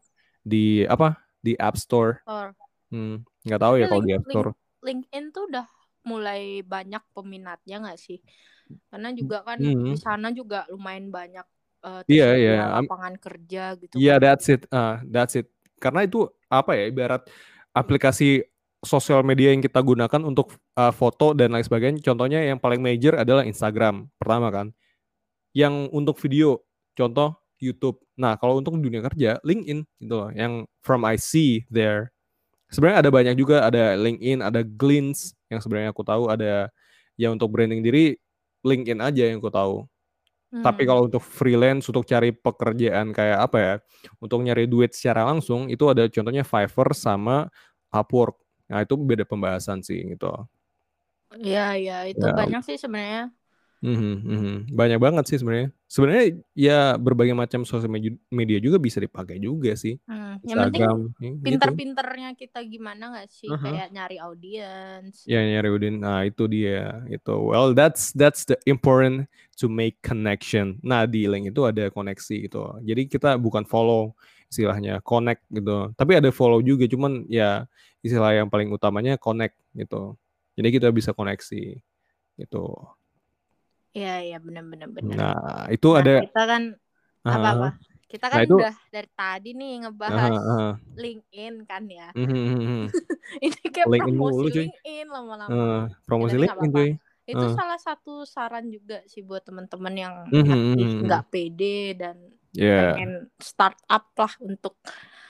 di 0.45 0.85
apa? 0.87 1.19
Di 1.41 1.53
App 1.59 1.77
Store. 1.81 2.21
Or 2.29 2.55
Hmm, 2.95 3.27
nggak 3.43 3.61
tahu 3.61 3.75
ya 3.83 3.87
kalau 3.91 4.03
di 4.07 4.13
App 4.15 4.27
Store. 4.31 4.51
LinkedIn 4.85 5.25
tuh 5.35 5.49
udah 5.51 5.67
mulai 6.05 6.61
banyak 6.63 7.01
peminatnya 7.17 7.77
nggak 7.81 7.99
sih? 7.99 8.21
Karena 8.93 9.11
juga 9.17 9.43
kan 9.45 9.59
Hmm. 9.61 9.93
di 9.93 9.97
sana 9.99 10.31
juga 10.31 10.69
lumayan 10.71 11.09
banyak 11.11 11.47
tersedia 11.85 12.27
iya. 12.41 12.65
Am- 12.73 12.89
lapangan 12.89 13.15
kerja 13.21 13.65
gitu 13.77 13.93
Iya, 14.01 14.17
kan. 14.17 14.25
that's 14.25 14.47
it. 14.49 14.63
Ah, 14.73 15.05
that's 15.05 15.35
it. 15.37 15.47
Karena 15.77 16.09
itu 16.09 16.25
apa 16.49 16.73
ya? 16.73 16.89
Ibarat 16.89 17.29
aplikasi 17.77 18.41
sosial 18.81 19.21
media 19.25 19.53
yang 19.53 19.61
kita 19.61 19.81
gunakan 19.81 20.21
untuk 20.25 20.57
uh, 20.77 20.93
foto 20.93 21.33
dan 21.37 21.53
lain 21.53 21.65
sebagainya. 21.65 22.01
Contohnya 22.05 22.41
yang 22.45 22.57
paling 22.61 22.81
major 22.81 23.17
adalah 23.17 23.45
Instagram 23.45 24.09
pertama 24.17 24.49
kan. 24.49 24.67
Yang 25.53 25.89
untuk 25.93 26.17
video, 26.21 26.61
contoh 26.97 27.37
YouTube. 27.61 28.01
Nah, 28.19 28.37
kalau 28.37 28.61
untuk 28.61 28.77
dunia 28.77 29.01
kerja, 29.05 29.41
LinkedIn 29.45 29.87
gitu 30.03 30.15
loh. 30.15 30.31
Yang 30.35 30.69
from 30.85 31.05
I 31.07 31.17
see 31.17 31.65
there. 31.73 32.13
Sebenarnya 32.69 33.07
ada 33.07 33.11
banyak 33.13 33.35
juga, 33.39 33.65
ada 33.65 33.95
LinkedIn, 33.95 34.43
ada 34.43 34.61
Glints 34.67 35.33
yang 35.47 35.63
sebenarnya 35.63 35.95
aku 35.95 36.03
tahu 36.03 36.27
ada 36.27 36.69
yang 37.15 37.39
untuk 37.39 37.55
branding 37.55 37.81
diri 37.87 38.19
LinkedIn 38.67 38.99
aja 38.99 39.31
yang 39.31 39.39
aku 39.39 39.53
tahu. 39.53 39.87
Tapi 40.63 40.83
Hmm. 40.83 40.89
kalau 40.89 41.07
untuk 41.11 41.23
freelance 41.23 41.87
untuk 41.91 42.05
cari 42.09 42.31
pekerjaan 42.35 43.11
kayak 43.15 43.39
apa 43.51 43.59
ya, 43.61 43.75
untuk 44.23 44.41
nyari 44.45 44.67
duit 44.71 44.93
secara 44.97 45.27
langsung 45.29 45.69
itu 45.73 45.85
ada 45.91 46.07
contohnya 46.11 46.43
Fiverr 46.47 46.91
sama 46.97 47.49
Upwork. 47.95 48.39
Nah 48.71 48.83
itu 48.85 48.95
beda 48.99 49.25
pembahasan 49.29 49.81
sih 49.85 50.01
gitu. 50.17 50.31
Iya, 51.45 51.61
iya, 51.81 51.93
itu 52.11 52.25
Ya. 52.25 52.33
banyak 52.39 52.61
sih 52.67 52.77
sebenarnya. 52.83 53.21
Mhm, 53.85 54.13
mhm. 54.25 54.55
Banyak 54.73 54.99
banget 55.03 55.25
sih 55.29 55.39
sebenarnya. 55.41 55.69
Sebenarnya 55.95 56.43
ya 56.59 56.99
berbagai 56.99 57.39
macam 57.39 57.63
sosial 57.63 57.87
media, 58.27 58.59
juga 58.59 58.83
bisa 58.83 58.99
dipakai 58.99 59.39
juga 59.39 59.79
sih. 59.79 59.95
Hmm, 60.11 60.43
Yang 60.43 60.59
penting 60.67 60.83
ya, 60.83 60.91
gitu. 60.91 61.39
pinter-pinternya 61.39 62.29
kita 62.35 62.67
gimana 62.67 63.15
nggak 63.15 63.31
sih? 63.31 63.47
Aha. 63.47 63.63
Kayak 63.63 63.89
nyari 63.95 64.17
audiens. 64.19 65.23
Ya 65.23 65.39
nyari 65.39 65.71
udin. 65.71 66.03
Nah 66.03 66.27
itu 66.27 66.51
dia. 66.51 66.99
Itu 67.07 67.39
well 67.47 67.71
that's 67.79 68.11
that's 68.19 68.43
the 68.43 68.59
important 68.67 69.31
to 69.55 69.71
make 69.71 70.03
connection. 70.03 70.83
Nah 70.83 71.07
di 71.07 71.31
link 71.31 71.55
itu 71.55 71.63
ada 71.63 71.87
koneksi 71.95 72.51
gitu. 72.51 72.75
Jadi 72.83 73.07
kita 73.07 73.39
bukan 73.39 73.63
follow 73.63 74.19
istilahnya 74.51 74.99
connect 74.99 75.47
gitu. 75.47 75.95
Tapi 75.95 76.19
ada 76.19 76.35
follow 76.35 76.59
juga. 76.59 76.91
Cuman 76.91 77.23
ya 77.31 77.71
istilah 78.03 78.35
yang 78.35 78.51
paling 78.51 78.67
utamanya 78.75 79.15
connect 79.15 79.55
gitu. 79.79 80.19
Jadi 80.59 80.69
kita 80.75 80.91
bisa 80.91 81.15
koneksi 81.15 81.79
gitu. 82.35 82.67
Iya, 83.95 84.13
iya, 84.27 84.37
benar-benar 84.43 84.89
benar. 84.91 85.17
Nah 85.17 85.65
itu 85.71 85.89
Nah, 85.95 85.99
ada. 86.03 86.15
kita 86.27 86.43
kan 86.51 86.63
apa-apa? 87.23 87.69
Kita 88.11 88.27
kan 88.31 88.39
Nah, 88.39 88.45
itu- 88.47 88.59
udah 88.59 88.75
dari 88.91 89.09
tadi 89.15 89.49
nih 89.55 89.71
Aha, 89.75 89.81
ngebahas 89.87 90.35
aha. 90.35 90.69
LinkedIn 90.99 91.55
kan 91.71 91.83
ya. 91.87 92.09
Mhm, 92.15 92.39
mhm. 92.59 92.83
Ini 93.47 93.59
kayak 93.71 93.87
LinkedIn 93.91 94.15
promosi 94.19 94.39
mulu. 94.39 94.51
LinkedIn 94.51 95.07
lama-lama. 95.11 95.55
Eh, 95.55 95.83
promosi 96.07 96.37
LinkedIn 96.43 96.71
cuy. 96.75 96.91
Itu 97.25 97.47
Eh. 97.49 97.53
salah 97.57 97.79
satu 97.81 98.13
saran 98.29 98.67
juga 98.69 99.01
sih 99.09 99.23
buat 99.25 99.43
teman-teman 99.47 99.95
yang 99.97 100.15
Mhm, 100.29 100.59
mhm, 100.77 100.99
nggak 101.09 101.23
pede 101.33 101.79
dan 101.97 102.17
Ya. 102.55 102.95
pengen 102.95 103.13
start 103.43 103.79
up 103.91 104.11
lah 104.15 104.31
untuk 104.43 104.79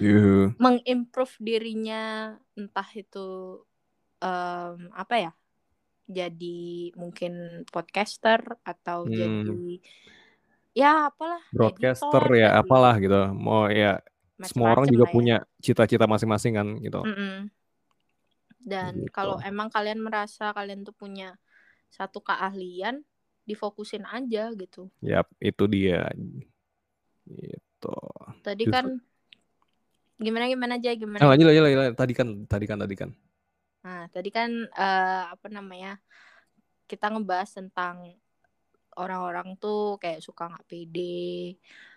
Yuh. 0.03 0.53
mengimprove 0.61 1.37
dirinya 1.41 2.35
entah 2.57 2.89
itu 2.97 3.27
em, 4.25 4.79
apa 4.93 5.15
ya 5.21 5.31
jadi 6.05 6.61
mungkin 6.95 7.33
podcaster 7.69 8.45
atau 8.61 9.09
Hmm. 9.09 9.15
jadi 9.15 9.73
ya 10.75 11.09
apalah 11.09 11.41
Broadcaster 11.51 12.11
editor, 12.11 12.25
ya 12.35 12.49
jadi 12.51 12.61
apalah 12.61 12.95
gitu. 12.99 13.21
Mau 13.33 13.71
ya 13.71 14.03
semua 14.43 14.75
orang 14.75 14.85
macem-macem 14.85 14.93
juga 14.93 15.07
ya. 15.07 15.13
punya 15.13 15.37
cita-cita 15.59 16.05
masing-masing 16.05 16.53
kan 16.55 16.69
gitu. 16.79 17.01
Mm-mm. 17.01 17.49
dan 18.59 18.97
Gitu. 18.97 19.13
kalau 19.13 19.37
emang 19.41 19.69
kalian 19.69 20.01
merasa 20.01 20.49
kalian 20.51 20.83
tuh 20.83 20.97
punya 20.97 21.37
satu 21.93 22.19
keahlian 22.19 23.05
difokusin 23.45 24.09
aja 24.09 24.49
gitu 24.57 24.89
Yap, 25.05 25.29
itu 25.37 25.65
dia. 25.69 26.09
Gitu. 27.25 27.97
tadi 28.41 28.65
Justru- 28.65 28.73
kan 28.73 28.87
gimana 30.17 30.45
gimana 30.49 30.73
aja 30.77 30.91
gimana 30.97 31.21
Ah, 31.21 31.29
lanjut, 31.29 31.45
lanjut, 31.45 31.63
lanjut, 31.63 31.79
lanjut. 31.79 31.97
Tadi 31.97 32.13
kan, 32.13 32.29
tadi 32.47 32.65
kan, 32.65 32.79
tadi 32.81 32.95
kan. 32.97 33.11
Nah, 33.85 34.01
tadi 34.15 34.29
kan 34.37 34.51
eh, 34.81 35.23
apa 35.35 35.47
namanya? 35.57 35.91
Kita 36.91 37.07
ngebahas 37.13 37.51
tentang 37.59 37.97
orang-orang 39.01 39.49
tuh 39.63 39.99
kayak 40.03 40.21
suka 40.27 40.43
nggak 40.51 40.67
pede 40.71 41.03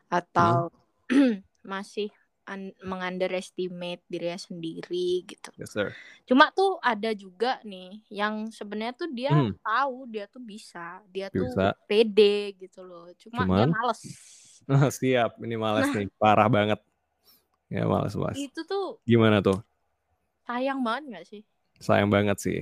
atau 0.07 0.71
masih 1.71 2.07
un- 2.47 2.75
mengunderestimate 2.89 4.01
dirinya 4.11 4.39
sendiri 4.39 5.27
gitu. 5.27 5.49
Yes, 5.57 5.71
sir. 5.73 5.95
Cuma 6.29 6.51
tuh 6.55 6.79
ada 6.83 7.11
juga 7.15 7.59
nih 7.63 8.03
yang 8.11 8.51
sebenarnya 8.51 8.95
tuh 9.01 9.09
dia 9.11 9.33
Hmm. 9.33 9.51
tahu 9.63 10.07
dia 10.13 10.25
tuh 10.27 10.43
bisa, 10.43 11.03
dia 11.13 11.27
tuh 11.31 11.49
Bisa. 11.49 11.73
pede 11.89 12.55
gitu 12.61 12.79
loh. 12.87 13.11
Cuma 13.21 13.47
dia 13.55 13.65
Cuman? 13.65 13.69
males. 13.69 14.01
Siap, 14.99 15.31
ini 15.45 15.55
males 15.55 15.87
Nah. 15.87 15.95
nih, 15.95 16.07
parah 16.19 16.47
banget. 16.51 16.79
Ya 17.71 17.83
males, 17.87 18.15
males. 18.15 18.41
Itu 18.43 18.61
tuh 18.69 18.85
Gimana 19.07 19.39
tuh? 19.43 19.57
sayang 20.47 20.79
banget 20.85 21.03
nggak 21.09 21.25
sih? 21.31 21.41
Sayang 21.79 22.09
banget 22.09 22.37
sih. 22.41 22.59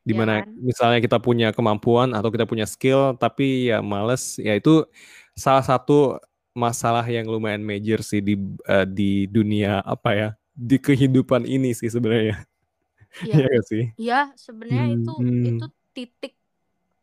di 0.00 0.16
mana 0.16 0.40
Ya 0.40 0.48
kan? 0.48 0.56
misalnya 0.56 0.98
kita 1.04 1.18
punya 1.20 1.52
kemampuan 1.52 2.16
atau 2.16 2.32
kita 2.32 2.48
punya 2.48 2.64
skill 2.64 3.12
tapi 3.20 3.68
ya 3.68 3.84
males 3.84 4.40
ya 4.40 4.56
itu 4.56 4.88
salah 5.36 5.60
satu 5.60 6.16
masalah 6.56 7.04
yang 7.04 7.28
lumayan 7.28 7.60
major 7.60 8.00
sih 8.00 8.24
di 8.24 8.34
uh, 8.64 8.88
di 8.88 9.28
dunia 9.28 9.84
apa 9.84 10.10
ya 10.16 10.28
di 10.56 10.80
kehidupan 10.80 11.44
ini 11.44 11.76
sih 11.76 11.92
sebenarnya 11.92 12.42
Iya 13.26 13.36
ya 13.36 13.46
gak 13.52 13.64
sih 13.68 13.84
Iya, 14.00 14.20
sebenarnya 14.38 14.84
Hmm, 14.88 14.94
itu 14.96 15.12
hmm. 15.20 15.44
itu 15.52 15.66
titik 15.92 16.34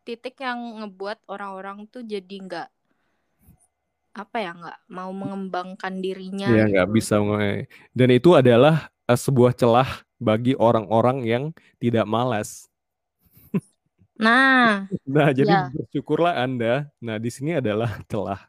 titik 0.07 0.35
yang 0.41 0.59
ngebuat 0.81 1.27
orang-orang 1.29 1.85
tuh 1.91 2.01
jadi 2.01 2.35
nggak 2.47 2.67
apa 4.17 4.37
ya 4.41 4.51
nggak 4.57 4.77
mau 4.89 5.11
mengembangkan 5.13 5.93
dirinya 6.01 6.49
ya 6.49 6.65
nggak 6.65 6.87
gitu. 6.89 6.95
bisa 6.97 7.15
dan 7.93 8.09
itu 8.09 8.33
adalah 8.33 8.89
uh, 9.05 9.13
sebuah 9.19 9.53
celah 9.53 10.06
bagi 10.17 10.53
orang-orang 10.57 11.17
yang 11.25 11.43
tidak 11.81 12.05
malas 12.09 12.69
Nah, 14.17 14.89
Nah, 15.05 15.29
jadi 15.29 15.45
Ya. 15.49 15.69
bersyukurlah 15.69 16.33
Anda. 16.41 16.89
Nah, 16.97 17.17
di 17.21 17.29
sini 17.29 17.53
adalah 17.57 17.89
celah. 18.11 18.41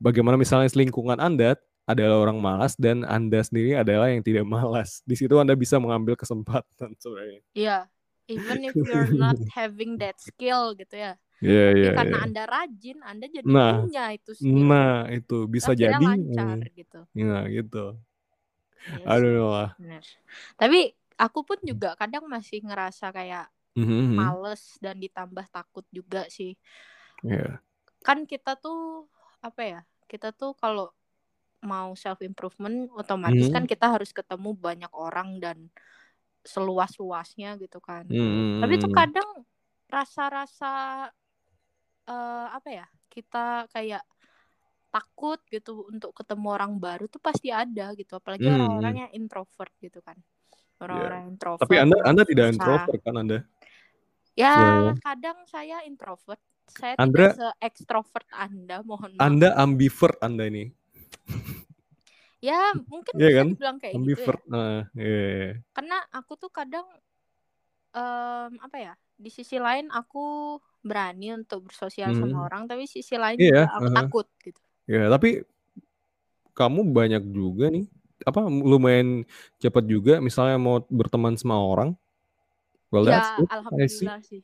Bagaimana 0.00 0.38
misalnya 0.38 0.70
lingkungan 0.72 1.18
Anda 1.20 1.58
adalah 1.84 2.16
orang 2.24 2.38
malas 2.40 2.72
dan 2.80 3.04
Anda 3.04 3.44
sendiri 3.44 3.76
adalah 3.76 4.08
yang 4.08 4.24
tidak 4.24 4.46
malas. 4.48 5.02
Di 5.04 5.18
situ 5.18 5.36
Anda 5.36 5.52
bisa 5.58 5.76
mengambil 5.82 6.16
kesempatan 6.16 6.94
sebenarnya. 7.02 7.42
ya 7.54 7.78
even 8.24 8.64
if 8.64 8.72
you're 8.80 9.12
not 9.12 9.36
having 9.52 10.00
that 10.00 10.16
skill 10.16 10.72
gitu 10.72 10.96
ya, 10.96 11.12
Iya, 11.44 11.64
tapi 11.68 11.76
iya, 11.76 11.90
karena 11.92 12.16
iya. 12.16 12.24
anda 12.24 12.42
rajin, 12.48 12.98
anda 13.04 13.26
jadi 13.28 13.44
Nah, 13.44 13.84
punya 13.84 14.04
itu 14.16 14.32
skill. 14.32 14.64
Nah, 14.64 15.12
itu 15.12 15.36
bisa 15.44 15.76
Akhirnya 15.76 15.92
jadi. 15.92 16.06
lancar 16.08 16.58
gitu. 16.72 17.00
Nah, 17.20 17.42
gitu. 17.52 17.84
Iya 18.88 19.08
Aduh 19.12 19.68
bener. 19.78 20.04
Tapi 20.60 20.78
aku 21.20 21.40
pun 21.48 21.58
juga 21.64 21.88
kadang 22.00 22.24
masih 22.28 22.58
ngerasa 22.66 23.06
kayak 23.16 23.46
Mhm, 23.76 24.14
males 24.18 24.78
dan 24.84 24.96
ditambah 25.04 25.46
takut 25.52 25.84
juga 25.92 26.26
sih. 26.30 26.54
Iya. 27.24 27.60
Kan 28.04 28.28
kita 28.28 28.54
tuh 28.60 29.08
apa 29.40 29.62
ya? 29.64 29.80
Kita 30.10 30.30
tuh 30.36 30.52
kalau 30.56 30.92
mau 31.64 31.94
self 31.96 32.20
improvement 32.24 32.88
otomatis 32.94 33.46
Mhm. 33.46 33.54
kan 33.54 33.64
kita 33.68 33.86
harus 33.94 34.12
ketemu 34.12 34.50
banyak 34.56 34.92
orang 34.94 35.40
dan 35.44 35.58
seluas-luasnya 36.46 37.56
gitu 37.62 37.78
kan. 37.82 38.06
Mhm, 38.08 38.18
Tapi 38.60 38.74
tuh 38.82 38.92
mhm. 38.92 38.94
kadang 38.94 39.30
rasa-rasa 39.90 41.08
eh, 42.08 42.46
apa 42.56 42.68
ya? 42.70 42.86
Kita 43.12 43.68
kayak 43.72 44.02
takut 44.94 45.42
gitu 45.50 45.90
untuk 45.90 46.14
ketemu 46.14 46.54
orang 46.54 46.78
baru 46.78 47.10
tuh 47.10 47.18
pasti 47.18 47.50
ada 47.50 47.90
gitu. 47.98 48.14
Apalagi 48.14 48.46
Mhm, 48.46 48.54
orang-orang 48.54 48.94
yang 49.02 49.10
introvert 49.10 49.74
gitu 49.82 49.98
kan. 49.98 50.14
Orang-orang 50.78 51.34
introvert. 51.34 51.66
Tapi 51.66 51.74
Anda 51.82 51.96
Anda 52.06 52.22
tidak 52.22 52.46
susah. 52.46 52.54
introvert 52.54 53.00
kan 53.02 53.14
Anda? 53.18 53.38
Ya, 54.34 54.54
Sebenarnya. 54.54 54.94
kadang 55.02 55.38
saya 55.50 55.76
introvert. 55.82 56.42
Saya 56.70 56.94
Andra- 56.96 57.34
tidak 57.34 57.38
se-extrovert 57.58 58.28
Anda, 58.30 58.76
mohon 58.86 59.18
maaf. 59.18 59.26
Anda 59.26 59.48
ambivert 59.58 60.18
Anda 60.22 60.46
ini. 60.46 60.70
Ya, 62.38 62.76
mungkin 62.88 63.12
Iya 63.16 63.28
bisa 63.28 63.38
kan? 63.40 63.48
dibilang 63.56 63.76
kayak 63.80 63.92
gitu 63.92 63.98
ya. 63.98 64.04
Ambivert. 64.04 64.42
Nah, 64.46 64.74
iya, 64.94 65.20
iya. 65.24 65.50
Karena 65.72 65.96
aku 66.12 66.32
tuh 66.36 66.50
kadang 66.52 66.84
em, 67.94 68.52
apa 68.60 68.76
ya? 68.76 68.92
Di 69.14 69.30
sisi 69.30 69.56
lain 69.56 69.88
aku 69.88 70.58
berani 70.82 71.32
untuk 71.32 71.70
bersosial 71.70 72.12
sama 72.12 72.42
Hmm. 72.42 72.46
orang, 72.50 72.62
tapi 72.68 72.84
sisi 72.84 73.14
lain 73.16 73.38
Iya, 73.40 73.64
juga 73.64 73.72
aku 73.80 73.86
aha. 73.88 73.96
takut 74.02 74.26
gitu. 74.42 74.60
Ya, 74.84 75.08
tapi 75.08 75.42
kamu 76.52 76.92
banyak 76.92 77.22
juga 77.28 77.72
nih, 77.72 77.88
apa 78.22 78.46
lumayan 78.46 79.24
cepat 79.58 79.84
juga 79.84 80.20
misalnya 80.20 80.56
mau 80.56 80.80
berteman 80.86 81.34
sama 81.34 81.56
orang. 81.56 81.96
Well, 82.92 83.08
that's 83.08 83.26
Ya, 83.26 83.36
good. 83.42 83.48
Alhamdulillah 83.50 84.20
sih. 84.22 84.40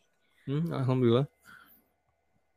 Hmm, 0.48 0.66
alhamdulillah. 0.74 1.26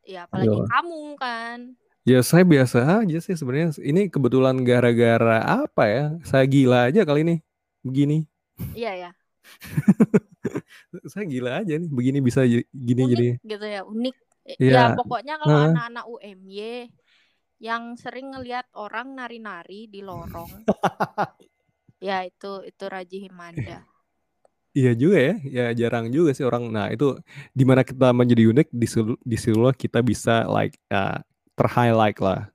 Ya, 0.04 0.26
apalagi 0.26 0.50
Iya. 0.50 0.66
kamu 0.68 1.02
kan. 1.16 1.58
Ya, 2.04 2.20
saya 2.20 2.44
biasa 2.44 2.78
aja 3.04 3.18
sih 3.24 3.36
sebenarnya. 3.38 3.78
Ini 3.80 4.12
kebetulan 4.12 4.60
gara-gara 4.66 5.40
apa 5.40 5.84
ya? 5.88 6.06
Saya 6.28 6.44
gila 6.44 6.92
aja 6.92 7.08
kali 7.08 7.24
ini. 7.24 7.36
Begini. 7.80 8.28
Iya 8.76 8.92
ya. 9.08 9.12
Saya 11.12 11.24
gila 11.24 11.64
aja 11.64 11.74
nih. 11.80 11.88
Begini 11.88 12.20
bisa 12.20 12.44
gini 12.72 13.02
jadi. 13.08 13.28
Unik 13.40 13.48
gitu 13.48 13.66
ya, 13.68 13.82
unik. 13.86 14.16
Iya. 14.60 14.72
Ya, 14.76 14.84
pokoknya 15.00 15.40
kalau 15.40 15.72
anak-anak 15.72 16.06
UMY 16.10 16.92
yang 17.64 17.96
sering 17.96 18.36
ngelihat 18.36 18.68
orang 18.76 19.16
nari-nari 19.16 19.88
di 19.88 20.04
lorong, 20.04 20.68
ya 22.08 22.28
itu 22.28 22.68
itu 22.68 22.84
Raji 22.92 23.18
Himanda. 23.30 23.80
Iya 24.74 24.98
juga 24.98 25.18
ya. 25.22 25.34
Ya 25.46 25.66
jarang 25.86 26.10
juga 26.10 26.34
sih 26.34 26.42
orang. 26.42 26.66
Nah, 26.74 26.90
itu 26.90 27.14
di 27.54 27.62
mana 27.62 27.86
kita 27.86 28.10
menjadi 28.10 28.50
unik 28.50 28.68
di 28.74 29.38
situ 29.38 29.70
kita 29.78 30.02
bisa 30.02 30.50
like 30.50 30.82
uh, 30.90 31.22
terhighlight 31.54 32.18
lah. 32.18 32.50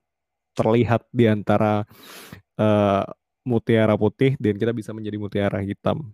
Terlihat 0.51 1.07
di 1.15 1.31
antara 1.31 1.87
uh, 2.59 3.03
mutiara 3.47 3.95
putih 3.95 4.35
dan 4.35 4.59
kita 4.59 4.75
bisa 4.75 4.91
menjadi 4.91 5.15
mutiara 5.15 5.63
hitam. 5.63 6.11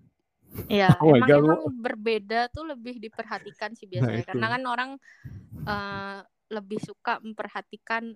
Ya, 0.69 0.93
Oh 1.03 1.17
emang 1.17 1.27
God, 1.27 1.41
emang 1.41 1.61
berbeda 1.81 2.39
tuh 2.53 2.63
lebih 2.69 3.01
diperhatikan 3.01 3.73
sih 3.73 3.89
biasanya 3.89 4.23
itu. 4.23 4.29
karena 4.29 4.47
kan 4.55 4.61
orang 4.69 4.91
eh, 5.65 6.19
lebih 6.53 6.79
suka 6.79 7.19
memperhatikan 7.19 8.13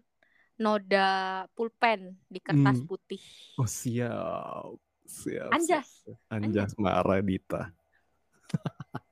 noda 0.64 1.10
pulpen 1.56 2.02
di 2.34 2.40
kertas 2.44 2.78
Hmm. 2.78 2.88
putih. 2.90 3.22
Oh 3.60 3.68
siap. 3.68 4.78
Siap. 5.06 5.52
Anjas. 5.56 5.90
siap. 6.06 6.20
Anjas 6.30 6.72
Maradita. 6.78 7.62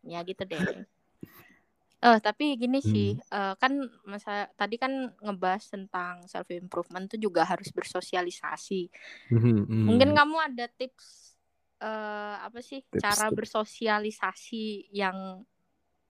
Ya 0.08 0.24
gitu 0.24 0.44
deh. 0.48 0.62
Eh 1.98 2.20
tapi 2.22 2.44
gini 2.62 2.78
Hmm. 2.78 2.94
sih, 2.94 3.18
eh, 3.18 3.54
kan 3.62 3.74
masa 4.06 4.46
tadi 4.54 4.78
kan 4.78 4.94
ngebahas 5.26 5.66
tentang 5.74 6.16
self 6.30 6.48
improvement 6.54 7.10
tuh 7.10 7.18
juga 7.18 7.42
harus 7.42 7.70
bersosialisasi. 7.74 8.88
Mhm, 9.32 9.68
Mungkin 9.88 10.10
mhm. 10.10 10.18
kamu 10.18 10.36
ada 10.54 10.66
tips 10.78 11.36
eh, 11.82 12.36
apa 12.48 12.60
sih 12.62 12.80
Tips, 12.92 13.04
cara 13.04 13.26
tips. 13.30 13.34
bersosialisasi 13.38 14.94
yang 14.94 15.42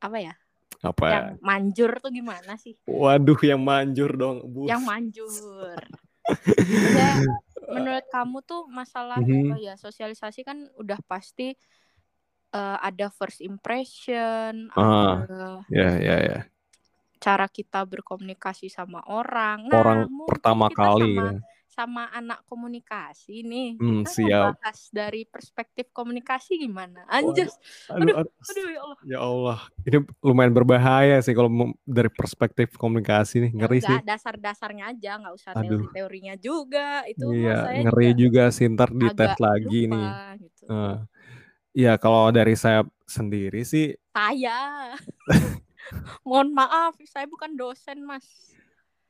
apa 0.04 0.18
ya? 0.22 0.36
Apa 0.82 1.04
ya? 1.06 1.14
Yang 1.14 1.28
manjur 1.42 1.92
tuh 1.98 2.12
gimana 2.12 2.54
sih? 2.56 2.74
Waduh 2.86 3.40
yang 3.42 3.62
manjur 3.62 4.12
dong. 4.14 4.38
Bus. 4.46 4.70
Yang 4.70 4.82
manjur. 4.84 5.78
Maksudnya, 6.28 7.14
menurut 7.68 8.06
kamu 8.12 8.38
tuh 8.44 8.62
masalah 8.68 9.18
Mhm. 9.20 9.56
oh 9.56 9.60
ya 9.60 9.74
sosialisasi 9.76 10.44
kan 10.44 10.68
udah 10.76 11.00
pasti 11.04 11.56
eh, 12.48 12.78
ada 12.80 13.12
first 13.12 13.44
impression, 13.44 14.72
Ah. 14.72 15.28
Ya 15.68 16.00
ya 16.00 16.18
ya. 16.20 16.40
cara 17.18 17.50
kita 17.50 17.82
berkomunikasi 17.84 18.70
sama 18.70 19.02
orang. 19.04 19.68
Nah, 19.68 19.76
Orang 19.76 20.00
pertama 20.30 20.70
kali 20.70 21.18
sama 21.18 21.34
ya. 21.34 21.40
Sama 21.78 22.10
anak 22.10 22.42
komunikasi 22.50 23.46
nih. 23.46 23.78
Hmm, 23.78 24.02
kita 24.02 24.10
siap. 24.18 24.58
ngebahas 24.58 24.80
dari 24.90 25.22
perspektif 25.30 25.86
komunikasi 25.94 26.58
gimana? 26.58 27.06
Anjas. 27.06 27.54
Aduh, 27.94 28.18
aduh, 28.18 28.34
Aduh 28.34 28.66
ya 28.74 28.80
Allah. 28.82 28.98
ya 29.06 29.20
Allah. 29.22 29.60
Ini 29.86 29.98
lumayan 30.26 30.54
berbahaya 30.58 31.22
sih 31.22 31.38
kalau 31.38 31.54
dari 31.86 32.10
perspektif 32.10 32.74
komunikasi 32.82 33.46
nih. 33.46 33.52
Ya 33.54 33.58
Ngeri 33.62 33.78
sih. 33.78 33.86
enggak, 33.86 34.10
dasar-dasarnya 34.10 34.84
aja, 34.90 35.12
nggak 35.22 35.34
usah 35.38 35.52
Aduh. 35.54 35.70
teori-teorinya 35.86 36.34
juga. 36.42 37.06
Itu 37.06 37.30
Iya, 37.30 37.56
saya 37.62 37.80
ngeri 37.86 38.10
juga 38.18 38.22
juga 38.26 38.44
sih 38.50 38.66
ntar 38.74 38.90
dites 38.90 39.38
lagi 39.38 39.82
lupa, 39.86 39.94
nih. 39.94 40.10
gitu. 40.42 40.64
Eh, 40.74 40.98
Iya, 41.78 41.94
kalau 42.02 42.34
dari 42.34 42.58
saya 42.58 42.82
sendiri 43.06 43.62
sih 43.62 43.94
Saya. 44.10 44.98
Mohon 46.28 46.58
maaf, 46.58 46.98
saya 47.06 47.30
bukan 47.30 47.54
dosen, 47.54 48.02
Mas. 48.02 48.57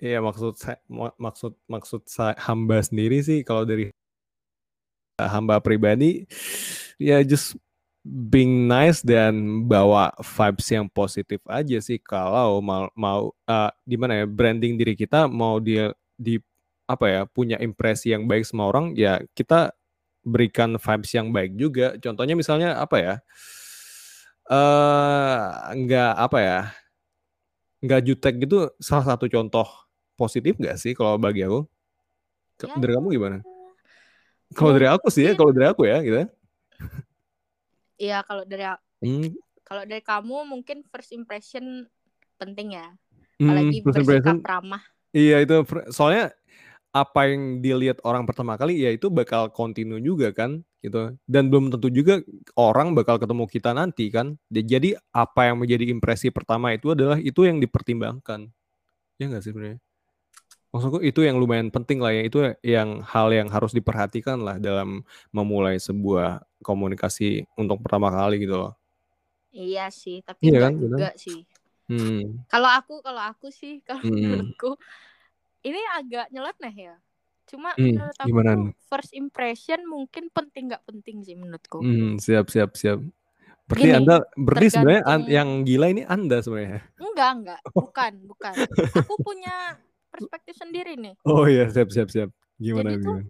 Iya 0.06 0.18
maksud 0.28 0.54
saya 0.62 0.78
mak- 1.00 1.18
maksud 1.26 1.52
maksud 1.74 2.02
saya 2.16 2.34
hamba 2.46 2.78
sendiri 2.86 3.18
sih 3.28 3.40
kalau 3.48 3.64
dari 3.66 3.90
hamba 5.18 5.58
pribadi 5.58 6.26
ya 7.02 7.22
just 7.26 7.58
being 8.06 8.70
nice 8.70 9.02
dan 9.04 9.66
bawa 9.68 10.14
vibes 10.22 10.68
yang 10.72 10.88
positif 10.88 11.42
aja 11.50 11.78
sih. 11.84 12.00
Kalau 12.00 12.62
mau 12.64 12.88
mau 12.96 13.22
uh, 13.50 13.72
gimana 13.84 14.24
ya 14.24 14.26
branding 14.30 14.78
diri 14.80 14.94
kita 14.96 15.28
mau 15.28 15.60
dia 15.60 15.92
di 16.16 16.40
apa 16.88 17.06
ya 17.12 17.22
punya 17.28 17.60
impresi 17.60 18.16
yang 18.16 18.24
baik 18.30 18.48
sama 18.48 18.70
orang 18.72 18.96
ya 18.96 19.20
kita 19.36 19.76
berikan 20.24 20.78
vibes 20.80 21.12
yang 21.16 21.30
baik 21.36 21.54
juga. 21.60 21.98
Contohnya 22.00 22.36
misalnya 22.38 22.78
apa 22.80 22.98
ya 23.02 23.14
eh 24.48 25.44
nggak 25.84 26.12
apa 26.26 26.38
ya 26.48 26.58
nggak 27.84 28.02
jutek 28.08 28.34
gitu 28.44 28.58
salah 28.82 29.06
satu 29.14 29.26
contoh 29.30 29.68
positif 30.18 30.58
nggak 30.58 30.78
sih 30.82 30.98
kalau 30.98 31.22
bagi 31.22 31.46
aku? 31.46 31.64
Ya, 32.58 32.74
dari 32.82 32.92
kamu 32.98 33.08
gimana? 33.14 33.38
kalau 34.58 34.72
dari 34.74 34.88
aku 34.88 35.08
sih 35.12 35.28
ya 35.28 35.34
kalau 35.36 35.52
dari 35.52 35.68
aku 35.68 35.84
ya 35.86 35.98
gitu. 36.02 36.26
Iya, 37.98 38.22
kalau 38.26 38.46
dari 38.46 38.64
hmm, 39.02 39.34
kalau 39.66 39.84
dari 39.84 40.02
kamu 40.06 40.46
mungkin 40.48 40.86
first 40.88 41.12
impression 41.12 41.90
penting 42.38 42.78
ya. 42.78 42.94
hmm, 43.42 43.46
Apalagi 43.50 43.78
first 43.82 43.98
bersikap 43.98 44.38
impression, 44.38 44.38
ramah. 44.46 44.84
iya 45.12 45.38
itu 45.42 45.56
soalnya 45.90 46.32
apa 46.96 47.30
yang 47.30 47.62
dilihat 47.62 48.02
orang 48.02 48.26
pertama 48.26 48.58
kali 48.58 48.82
ya 48.82 48.90
itu 48.90 49.10
bakal 49.10 49.50
continue 49.54 50.02
juga 50.02 50.34
kan 50.34 50.62
gitu. 50.82 51.14
Dan 51.26 51.50
belum 51.52 51.74
tentu 51.74 51.90
juga 51.90 52.22
orang 52.58 52.94
bakal 52.94 53.18
ketemu 53.22 53.46
kita 53.50 53.74
nanti 53.74 54.10
kan. 54.14 54.38
Jadi 54.50 54.98
apa 55.14 55.52
yang 55.52 55.62
menjadi 55.62 55.90
impresi 55.90 56.30
pertama 56.30 56.74
itu 56.74 56.94
adalah 56.94 57.18
itu 57.22 57.44
yang 57.46 57.58
dipertimbangkan. 57.62 58.50
Ya 59.18 59.26
nggak 59.30 59.42
sih 59.42 59.52
sebenarnya 59.52 59.82
maksudku 60.72 61.00
itu 61.00 61.24
yang 61.24 61.40
lumayan 61.40 61.72
penting 61.72 62.04
lah 62.04 62.12
ya 62.12 62.22
itu 62.28 62.44
yang 62.60 63.00
hal 63.08 63.32
yang 63.32 63.48
harus 63.48 63.72
diperhatikan 63.72 64.44
lah 64.44 64.60
dalam 64.60 65.02
memulai 65.32 65.80
sebuah 65.80 66.44
komunikasi 66.60 67.48
untuk 67.56 67.80
pertama 67.80 68.12
kali 68.12 68.44
gitu 68.44 68.68
loh 68.68 68.74
iya 69.56 69.88
sih 69.88 70.20
tapi 70.22 70.52
iya 70.52 70.68
kan, 70.68 70.76
juga 70.76 71.16
benar? 71.16 71.16
sih 71.16 71.40
hmm. 71.88 72.52
kalau 72.52 72.70
aku 72.76 73.00
kalau 73.00 73.24
aku 73.24 73.48
sih 73.48 73.80
kalau 73.88 74.04
hmm. 74.04 74.20
menurutku 74.20 74.76
ini 75.64 75.80
agak 75.96 76.28
nyeleneh 76.36 76.76
ya 76.76 76.96
cuma 77.48 77.72
hmm, 77.80 77.96
menurut 77.96 78.18
aku 78.20 78.28
gimana? 78.28 78.52
first 78.92 79.12
impression 79.16 79.80
mungkin 79.88 80.28
penting 80.36 80.68
nggak 80.68 80.84
penting 80.84 81.24
sih 81.24 81.40
menurutku 81.40 81.80
hmm, 81.80 82.20
siap 82.20 82.52
siap 82.52 82.76
siap 82.76 83.00
Berarti 83.68 83.84
Gini, 83.92 84.00
Anda 84.00 84.24
berarti 84.40 84.68
sebenarnya 84.72 85.04
yang 85.28 85.68
gila 85.68 85.88
ini 85.92 86.08
Anda 86.08 86.40
sebenarnya. 86.40 86.88
Enggak, 87.04 87.30
enggak. 87.36 87.60
Bukan, 87.76 88.14
bukan. 88.24 88.54
Aku 89.04 89.20
punya 89.20 89.76
perspektif 90.18 90.56
sendiri 90.58 90.98
nih. 90.98 91.14
Oh 91.24 91.46
iya, 91.46 91.70
siap 91.70 91.94
siap 91.94 92.10
siap. 92.10 92.30
Gimana 92.58 92.98
Jadi 92.98 93.02
gimana? 93.06 93.22
Tuh, 93.22 93.30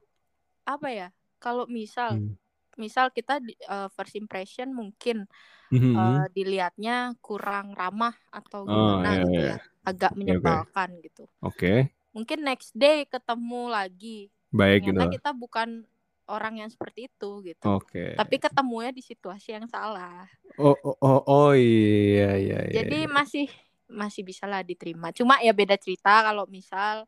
apa 0.64 0.88
ya? 0.90 1.08
Kalau 1.38 1.68
misal 1.68 2.16
hmm. 2.16 2.34
misal 2.80 3.12
kita 3.12 3.44
uh, 3.68 3.92
first 3.92 4.16
impression 4.16 4.72
mungkin 4.72 5.28
mm-hmm. 5.74 5.94
uh, 5.96 6.26
dilihatnya 6.32 7.16
kurang 7.20 7.76
ramah 7.76 8.16
atau 8.32 8.64
oh, 8.64 8.70
gimana 8.70 9.10
oh, 9.10 9.14
iya, 9.14 9.22
gitu 9.24 9.40
iya. 9.40 9.48
ya. 9.52 9.58
Agak 9.88 10.12
menyebalkan 10.16 10.90
okay. 10.96 11.04
gitu. 11.12 11.24
Oke. 11.24 11.32
Okay. 11.44 11.78
Mungkin 12.16 12.40
next 12.42 12.72
day 12.74 13.06
ketemu 13.06 13.62
lagi. 13.70 14.20
Baik 14.50 14.90
Ternyata 14.90 15.06
gitu. 15.12 15.16
kita 15.20 15.32
bukan 15.36 15.70
orang 16.28 16.60
yang 16.60 16.70
seperti 16.72 17.08
itu 17.08 17.30
gitu. 17.44 17.66
Oke. 17.68 17.88
Okay. 17.88 18.10
Tapi 18.16 18.36
ketemunya 18.40 18.92
di 18.92 19.04
situasi 19.04 19.56
yang 19.56 19.68
salah. 19.68 20.28
Oh 20.60 20.76
oh 20.84 20.98
oh, 21.00 21.22
oh 21.28 21.52
iya 21.56 22.36
iya 22.36 22.60
iya. 22.68 22.76
Jadi 22.84 23.08
iya. 23.08 23.12
masih 23.12 23.48
masih 23.88 24.24
bisa 24.24 24.46
lah 24.46 24.62
diterima. 24.62 25.10
Cuma 25.16 25.40
ya 25.40 25.56
beda 25.56 25.80
cerita 25.80 26.24
kalau 26.24 26.46
misal 26.48 27.08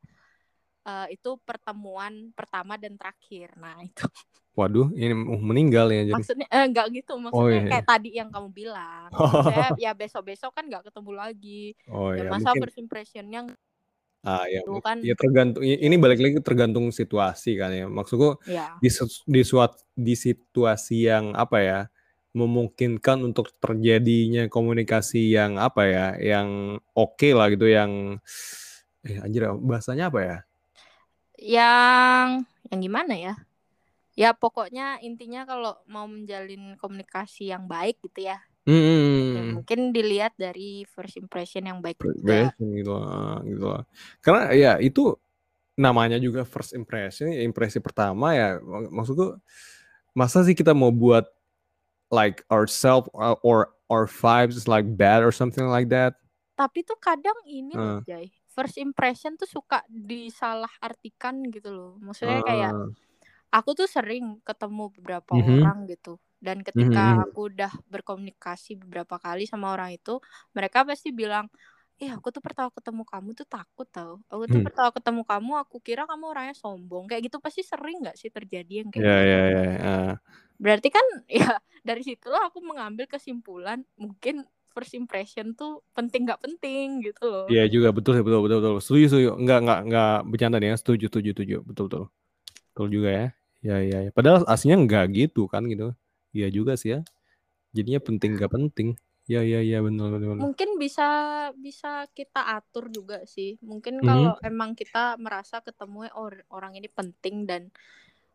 uh, 0.88 1.08
itu 1.12 1.36
pertemuan 1.44 2.32
pertama 2.34 2.80
dan 2.80 2.96
terakhir. 2.96 3.54
Nah, 3.60 3.80
itu. 3.84 4.08
Waduh, 4.58 4.92
ini 4.92 5.16
meninggal 5.16 5.88
ya 5.88 6.04
jadi. 6.12 6.16
Maksudnya 6.20 6.48
eh, 6.52 6.66
enggak 6.68 6.88
gitu, 6.92 7.16
oh, 7.16 7.22
maksudnya 7.22 7.48
oh, 7.48 7.64
iya. 7.64 7.72
kayak 7.72 7.86
tadi 7.88 8.10
yang 8.12 8.28
kamu 8.28 8.50
bilang. 8.52 9.08
Maksudnya 9.08 9.68
ya 9.88 9.92
besok-besok 9.96 10.52
kan 10.52 10.64
nggak 10.68 10.84
ketemu 10.92 11.12
lagi. 11.16 11.64
Oh 11.88 12.12
ya, 12.12 12.28
ya 12.28 12.32
masa 12.32 12.52
mungkin... 12.52 12.62
first 12.68 12.78
impressionnya 12.80 13.42
Ah 14.20 14.44
ya, 14.52 14.60
itu 14.60 14.84
kan 14.84 15.00
ya 15.00 15.16
tergantung 15.16 15.64
ini 15.64 15.96
balik 15.96 16.20
lagi 16.20 16.44
tergantung 16.44 16.92
situasi 16.92 17.56
kan 17.56 17.72
ya. 17.72 17.88
Maksudku 17.88 18.44
ya. 18.52 18.76
di 18.84 18.92
di 19.32 19.42
suat 19.48 19.80
di 19.96 20.12
situasi 20.12 21.08
yang 21.08 21.32
apa 21.40 21.58
ya? 21.64 21.80
Memungkinkan 22.40 23.20
untuk 23.28 23.52
terjadinya 23.60 24.48
komunikasi 24.48 25.36
yang 25.36 25.60
apa 25.60 25.84
ya, 25.86 26.08
yang 26.18 26.80
oke 26.96 27.20
okay 27.20 27.36
lah 27.36 27.52
gitu, 27.52 27.68
yang 27.68 28.18
eh 29.04 29.20
anjir 29.20 29.52
bahasanya 29.60 30.08
apa 30.08 30.20
ya? 30.24 30.38
Yang 31.40 32.28
yang 32.72 32.80
gimana 32.80 33.14
ya? 33.16 33.34
Ya 34.16 34.36
pokoknya 34.36 35.00
intinya 35.00 35.48
kalau 35.48 35.76
mau 35.88 36.08
menjalin 36.08 36.76
komunikasi 36.80 37.52
yang 37.52 37.68
baik 37.68 38.00
gitu 38.04 38.28
ya. 38.28 38.40
Hmm. 38.70 39.58
mungkin 39.58 39.90
dilihat 39.90 40.38
dari 40.38 40.86
first 40.86 41.18
impression 41.18 41.66
yang 41.66 41.82
baik 41.82 41.98
juga. 41.98 42.54
gitu 42.54 42.92
lah, 42.94 43.42
gitu 43.42 43.66
lah. 43.66 43.84
Karena 44.22 44.42
ya 44.54 44.74
itu 44.78 45.18
namanya 45.74 46.22
juga 46.22 46.46
first 46.46 46.78
impression, 46.78 47.34
impresi 47.34 47.82
pertama 47.82 48.36
ya. 48.38 48.62
Maksudku 48.94 49.42
masa 50.14 50.44
sih 50.46 50.54
kita 50.54 50.76
mau 50.76 50.94
buat 50.94 51.26
like 52.10 52.44
ourselves 52.50 53.10
uh, 53.14 53.38
or 53.46 53.74
our 53.90 54.06
vibes 54.06 54.58
is 54.58 54.68
like 54.70 54.86
bad 54.86 55.26
or 55.26 55.34
something 55.34 55.66
like 55.66 55.90
that. 55.90 56.18
Tapi 56.58 56.84
tuh 56.84 57.00
kadang 57.00 57.38
ini 57.48 57.74
uh. 57.74 57.80
loh, 57.80 58.02
Jay. 58.06 58.34
First 58.50 58.76
impression 58.82 59.40
tuh 59.40 59.48
suka 59.48 59.86
disalah 59.88 60.70
artikan 60.84 61.40
gitu 61.48 61.72
loh. 61.72 61.92
Maksudnya 62.02 62.44
uh. 62.44 62.46
kayak 62.46 62.72
aku 63.50 63.70
tuh 63.74 63.90
sering 63.90 64.42
ketemu 64.46 64.94
beberapa 64.94 65.32
mm 65.34 65.42
-hmm. 65.42 65.58
orang 65.64 65.80
gitu. 65.90 66.20
Dan 66.40 66.64
ketika 66.64 67.04
mm 67.04 67.16
-hmm. 67.20 67.26
aku 67.30 67.40
udah 67.52 67.74
berkomunikasi 67.92 68.80
beberapa 68.80 69.20
kali 69.20 69.44
sama 69.44 69.76
orang 69.76 69.96
itu, 69.96 70.24
mereka 70.56 70.88
pasti 70.88 71.12
bilang, 71.12 71.52
"Eh, 72.00 72.10
aku 72.10 72.32
tuh 72.32 72.40
pertama 72.40 72.72
ketemu 72.72 73.04
kamu 73.04 73.30
tuh 73.36 73.48
takut 73.48 73.88
tau. 73.92 74.24
Aku 74.32 74.48
tuh 74.48 74.64
hmm. 74.64 74.68
pertama 74.72 74.90
ketemu 74.96 75.22
kamu, 75.28 75.52
aku 75.60 75.78
kira 75.84 76.08
kamu 76.08 76.24
orangnya 76.32 76.56
sombong." 76.56 77.12
Kayak 77.12 77.28
gitu 77.28 77.38
pasti 77.44 77.62
sering 77.62 78.00
nggak 78.00 78.16
sih 78.16 78.32
terjadi 78.32 78.74
yang 78.84 78.90
kayak 78.90 79.04
yeah, 79.04 79.20
gitu? 79.20 79.28
Yeah, 79.30 79.46
yeah, 79.52 79.68
yeah. 79.76 80.14
Berarti 80.60 80.88
kan 80.92 81.06
ya 81.44 81.60
dari 81.84 82.02
situlah 82.04 82.48
aku 82.48 82.64
mengambil 82.64 83.08
kesimpulan 83.08 83.84
mungkin 84.00 84.48
first 84.70 84.94
impression 84.94 85.58
tuh 85.58 85.82
penting 85.92 86.24
nggak 86.30 86.40
penting 86.40 87.04
gitu 87.04 87.24
loh. 87.26 87.46
Iya 87.52 87.68
juga 87.68 87.92
betul 87.92 88.22
betul 88.22 88.42
betul 88.46 88.60
betul. 88.64 88.76
Setuju 88.80 89.06
setuju. 89.10 89.30
Enggak 89.36 89.60
enggak 89.66 89.80
enggak 89.88 90.16
bercanda 90.30 90.58
nih 90.62 90.70
ya. 90.72 90.76
Setuju 90.78 91.06
setuju 91.12 91.30
setuju. 91.36 91.58
Betul 91.66 91.84
betul. 91.90 92.04
Betul 92.72 92.88
juga 92.94 93.10
ya. 93.10 93.28
Ya 93.60 93.76
ya. 93.84 94.00
ya. 94.08 94.12
Padahal 94.16 94.48
aslinya 94.48 94.78
enggak 94.80 95.06
gitu 95.12 95.50
kan 95.52 95.66
gitu. 95.68 95.92
Iya 96.32 96.48
juga 96.54 96.80
sih 96.80 96.96
ya. 96.96 97.00
Jadinya 97.76 98.00
penting 98.00 98.38
nggak 98.38 98.52
penting. 98.54 98.96
Ya 99.30 99.46
ya 99.46 99.62
ya 99.62 99.78
benar 99.86 100.10
benar. 100.10 100.42
Mungkin 100.42 100.82
bisa 100.82 101.06
bisa 101.54 102.10
kita 102.18 102.50
atur 102.50 102.90
juga 102.90 103.22
sih. 103.30 103.62
Mungkin 103.62 104.02
kalau 104.02 104.34
emang 104.42 104.74
kita 104.74 105.22
merasa 105.22 105.62
ketemu 105.62 106.10
or, 106.18 106.42
orang 106.50 106.74
ini 106.74 106.90
penting 106.90 107.46
dan 107.46 107.70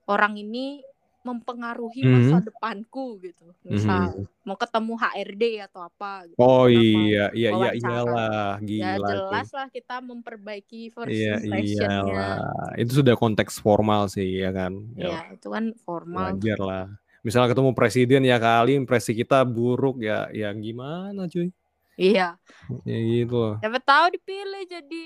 orang 0.06 0.38
ini 0.38 0.86
mempengaruhi 1.24 2.04
mm-hmm. 2.04 2.30
masa 2.30 2.46
depanku 2.46 3.18
gitu. 3.26 3.42
Misal 3.66 4.14
mm-hmm. 4.14 4.46
mau 4.46 4.54
ketemu 4.54 4.92
HRD 4.94 5.44
atau 5.66 5.80
apa 5.82 6.30
gitu. 6.30 6.38
Oh 6.38 6.70
iya 6.70 7.32
iya 7.34 7.50
iya 7.50 7.70
iyalah 7.74 8.62
gila. 8.62 8.84
Ya 8.86 8.92
jelas 9.02 9.48
lah 9.50 9.66
kita 9.74 9.98
memperbaiki 9.98 10.94
first 10.94 11.10
iya, 11.10 11.42
impressionnya. 11.42 12.06
Iyalah. 12.06 12.78
Itu 12.78 13.02
sudah 13.02 13.18
konteks 13.18 13.58
formal 13.58 14.06
sih 14.06 14.46
ya 14.46 14.54
kan. 14.54 14.78
Iya, 14.94 15.10
ya, 15.10 15.20
itu 15.34 15.48
kan 15.50 15.74
formal. 15.82 16.38
Wajar 16.38 16.60
lah 16.62 16.86
misalnya 17.24 17.56
ketemu 17.56 17.72
presiden 17.72 18.22
ya 18.28 18.36
kali 18.36 18.76
impresi 18.76 19.16
kita 19.16 19.42
buruk 19.48 20.04
ya 20.04 20.28
ya 20.30 20.52
gimana 20.52 21.24
cuy 21.24 21.48
iya 21.96 22.36
ya 22.84 22.98
gitu 23.00 23.56
siapa 23.64 23.80
tahu 23.80 24.04
dipilih 24.12 24.62
jadi 24.68 25.04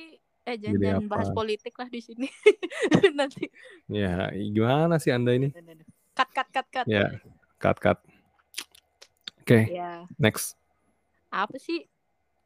eh 0.49 0.57
jangan, 0.59 1.05
bahas 1.07 1.31
politik 1.31 1.77
lah 1.79 1.87
di 1.87 2.01
sini 2.03 2.27
nanti 3.19 3.47
ya 3.87 4.35
gimana 4.35 4.99
sih 4.99 5.15
anda 5.15 5.31
ini 5.31 5.55
cut 6.19 6.29
cut 6.35 6.49
cut 6.51 6.67
cut 6.67 6.87
ya 6.91 7.07
cut 7.63 7.79
cut 7.79 7.99
oke 9.39 9.47
okay. 9.47 9.71
ya. 9.71 10.03
next 10.19 10.59
apa 11.31 11.55
sih 11.57 11.87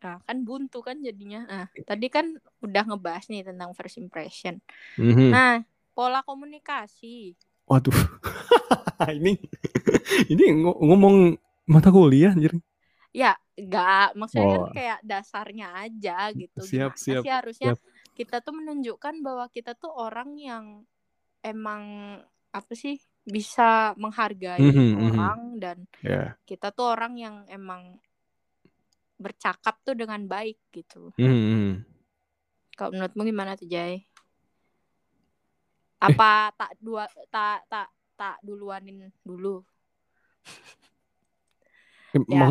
Nah, 0.02 0.18
kan 0.26 0.42
buntu 0.42 0.82
kan 0.82 0.98
jadinya. 0.98 1.46
Nah, 1.46 1.66
tadi 1.86 2.10
kan 2.10 2.34
udah 2.58 2.82
ngebahas 2.90 3.30
nih 3.30 3.46
tentang 3.46 3.70
first 3.70 4.02
impression. 4.02 4.58
Mm 4.98 5.14
-hmm. 5.14 5.30
Nah, 5.30 5.54
pola 5.94 6.26
komunikasi. 6.26 7.38
Waduh. 7.72 7.96
ini 9.18 9.40
ini 10.28 10.44
ngomong 10.60 11.40
mata 11.72 11.88
kuliah 11.88 12.36
anjir. 12.36 12.52
Ya, 13.12 13.36
enggak, 13.56 14.16
maksudnya 14.16 14.44
kan 14.44 14.52
oh. 14.52 14.64
kan 14.68 14.76
kayak 14.76 15.00
dasarnya 15.04 15.68
aja 15.76 16.18
gitu. 16.32 16.60
Siap, 16.60 16.96
Gimana 16.96 17.00
siap. 17.00 17.22
Sih 17.24 17.32
harusnya 17.32 17.72
siap. 17.76 18.12
kita 18.12 18.36
tuh 18.44 18.54
menunjukkan 18.60 19.14
bahwa 19.24 19.48
kita 19.48 19.72
tuh 19.76 19.92
orang 19.92 20.36
yang 20.36 20.64
emang 21.40 22.16
apa 22.52 22.72
sih 22.76 23.00
bisa 23.24 23.96
menghargai 23.96 24.60
mm 24.60 24.72
-hmm, 24.72 24.92
orang 25.08 25.40
mm 25.40 25.52
-hmm. 25.56 25.62
dan 25.62 25.76
yeah. 26.04 26.36
kita 26.44 26.68
tuh 26.74 26.92
orang 26.92 27.16
yang 27.16 27.36
emang 27.48 27.96
bercakap 29.16 29.80
tuh 29.80 29.96
dengan 29.96 30.20
baik 30.28 30.60
gitu. 30.74 31.14
Mm 31.16 31.32
-hmm. 31.32 31.68
Kalau 32.76 32.90
menurutmu 32.92 33.22
gimana 33.28 33.56
tuh 33.56 33.68
Jay? 33.68 34.04
Apa 36.02 36.50
eh. 36.50 36.54
tak 36.58 36.72
dua 36.82 37.06
tak 37.30 37.62
tak 37.70 37.88
tak 38.18 38.36
duluanin 38.42 39.10
dulu. 39.22 39.62
ya. 42.26 42.50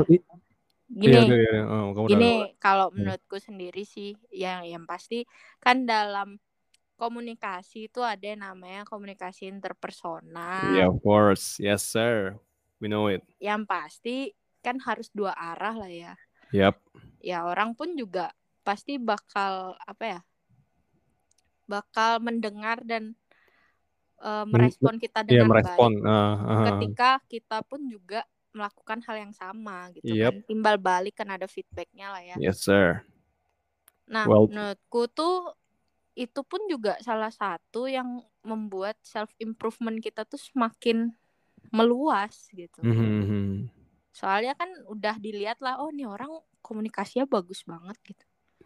Gini, 0.92 1.16
ya, 1.16 1.24
ya, 1.24 1.40
ya. 1.40 1.64
Oh, 1.72 2.04
gini 2.04 2.52
kalau 2.60 2.92
menurutku 2.92 3.40
sendiri 3.40 3.88
sih 3.88 4.12
yang 4.28 4.68
yang 4.68 4.84
pasti 4.84 5.24
kan 5.64 5.88
dalam 5.88 6.36
komunikasi 7.00 7.88
itu 7.88 8.04
ada 8.04 8.22
yang 8.22 8.44
namanya 8.44 8.84
komunikasi 8.84 9.48
interpersonal. 9.48 10.76
Yeah, 10.76 10.92
of 10.92 11.00
course. 11.00 11.58
Yes, 11.64 11.82
sir. 11.82 12.36
We 12.84 12.92
know 12.92 13.08
it. 13.08 13.24
Yang 13.42 13.62
pasti 13.66 14.18
kan 14.62 14.78
harus 14.84 15.10
dua 15.10 15.34
arah 15.34 15.74
lah 15.74 15.90
ya. 15.90 16.14
Yap. 16.54 16.78
Ya 17.24 17.48
orang 17.48 17.74
pun 17.74 17.98
juga 17.98 18.36
pasti 18.62 19.02
bakal 19.02 19.74
apa 19.82 20.04
ya? 20.06 20.20
Bakal 21.66 22.22
mendengar 22.22 22.84
dan 22.86 23.18
uh, 24.22 24.46
merespon 24.48 24.96
kita 25.02 25.26
dengan 25.26 25.46
yeah, 25.46 25.50
merespon. 25.50 25.92
baik. 25.98 26.08
Uh, 26.08 26.38
uh. 26.46 26.66
Ketika 26.70 27.12
kita 27.28 27.58
pun 27.66 27.82
juga 27.90 28.22
melakukan 28.52 29.00
hal 29.08 29.16
yang 29.28 29.34
sama 29.34 29.90
gitu 29.96 30.12
yep. 30.12 30.32
kan. 30.32 30.48
Timbal 30.48 30.76
balik 30.78 31.16
kan 31.18 31.28
ada 31.32 31.48
feedbacknya 31.48 32.08
lah 32.14 32.22
ya. 32.22 32.36
Yes 32.38 32.64
sir. 32.64 33.02
Nah 34.12 34.28
well, 34.28 34.48
menurutku 34.48 35.08
tuh 35.12 35.56
itu 36.14 36.44
pun 36.44 36.60
juga 36.68 37.00
salah 37.00 37.32
satu 37.32 37.88
yang 37.88 38.20
membuat 38.44 39.00
self 39.00 39.32
improvement 39.40 40.04
kita 40.04 40.28
tuh 40.28 40.38
semakin 40.38 41.16
meluas 41.72 42.52
gitu. 42.52 42.84
Mhm. 42.84 43.72
Soalnya 44.12 44.60
kan 44.60 44.68
udah 44.92 45.16
dilihat 45.16 45.64
lah, 45.64 45.80
oh 45.80 45.88
nih 45.88 46.04
orang 46.04 46.30
komunikasinya 46.60 47.24
bagus 47.24 47.64
banget 47.64 47.96
gitu. 48.04 48.26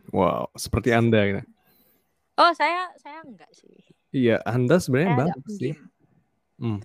Wow, 0.10 0.50
seperti 0.58 0.89
Anda 0.89 1.22
gitu. 1.30 1.41
Oh 2.36 2.52
saya 2.52 2.91
saya 3.00 3.24
enggak 3.24 3.52
sih. 3.56 3.76
Iya, 4.15 4.39
Anda 4.48 4.80
sebenarnya 4.80 5.28
bagus 5.28 5.54
sih. 5.60 5.74
Hmm. 6.60 6.80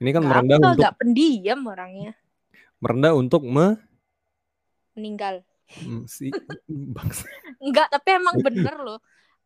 Ini 0.00 0.10
kan 0.16 0.22
Enggak, 0.24 0.28
merendah 0.28 0.56
aku 0.56 0.64
untuk 0.64 0.84
agak 0.84 0.92
pendiam 1.00 1.60
orangnya. 1.68 2.12
merendah 2.80 3.12
untuk 3.16 3.42
me 3.44 3.76
Meninggal. 4.96 5.44
mm, 5.80 6.04
si 6.08 6.28
bangsa. 6.96 7.26
Enggak, 7.60 7.88
tapi 7.92 8.08
emang 8.16 8.36
bener 8.40 8.74
loh. 8.80 8.98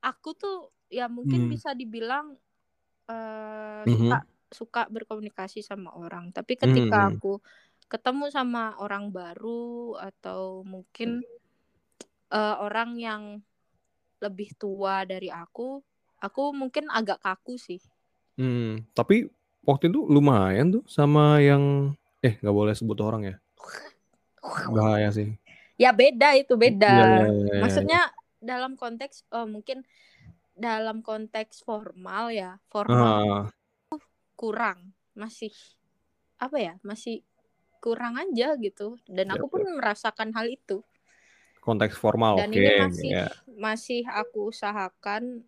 Aku 0.04 0.34
tuh 0.36 0.70
ya 0.92 1.06
mungkin 1.10 1.46
Hmm. 1.46 1.50
bisa 1.50 1.70
dibilang 1.74 2.36
eh 3.10 3.82
Mhm. 3.86 3.92
suka 4.10 4.18
suka 4.54 4.82
berkomunikasi 4.94 5.60
sama 5.66 5.90
orang. 5.98 6.30
Tapi 6.36 6.54
ketika 6.54 7.10
Hmm. 7.10 7.16
aku 7.16 7.42
ketemu 7.90 8.24
sama 8.32 8.74
orang 8.80 9.10
baru 9.12 9.98
atau 10.00 10.62
mungkin 10.64 11.20
eh, 12.32 12.56
orang 12.66 12.90
yang 13.00 13.22
lebih 14.24 14.56
tua 14.56 15.04
dari 15.04 15.28
aku, 15.28 15.80
aku 16.20 16.42
mungkin 16.56 16.88
agak 16.88 17.20
kaku 17.20 17.60
sih. 17.60 17.80
Hmm, 18.40 18.82
tapi 18.96 19.30
waktu 19.62 19.92
itu 19.92 20.00
lumayan 20.10 20.74
tuh 20.74 20.82
sama 20.90 21.38
yang 21.38 21.94
eh 22.24 22.34
nggak 22.40 22.56
boleh 22.56 22.74
sebut 22.74 22.98
orang 23.04 23.22
ya. 23.30 23.36
Bahaya 24.72 25.08
sih. 25.12 25.28
Ya 25.76 25.90
beda 25.90 26.38
itu 26.38 26.54
beda. 26.54 26.94
Iya, 26.94 27.04
iya, 27.04 27.24
iya, 27.26 27.30
iya. 27.30 27.60
Maksudnya 27.62 28.00
dalam 28.38 28.78
konteks 28.78 29.26
oh, 29.34 29.46
mungkin 29.46 29.82
dalam 30.54 31.02
konteks 31.02 31.66
formal 31.66 32.30
ya, 32.30 32.62
formal 32.70 33.10
Ah, 33.90 33.98
kurang, 34.38 34.94
masih 35.18 35.50
apa 36.38 36.56
ya? 36.58 36.74
Masih 36.86 37.26
kurang 37.82 38.16
aja 38.16 38.54
gitu. 38.58 38.96
Dan 39.10 39.34
Siap, 39.34 39.36
aku 39.38 39.46
pun 39.50 39.62
merasakan 39.78 40.30
hal 40.32 40.46
itu. 40.48 40.80
Konteks 41.64 41.96
formal, 41.96 42.36
Dan 42.36 42.52
oke. 42.52 42.60
ini 42.60 42.72
masih 42.84 43.08
ya. 43.08 43.26
masih 43.56 44.02
aku 44.04 44.52
usahakan 44.52 45.40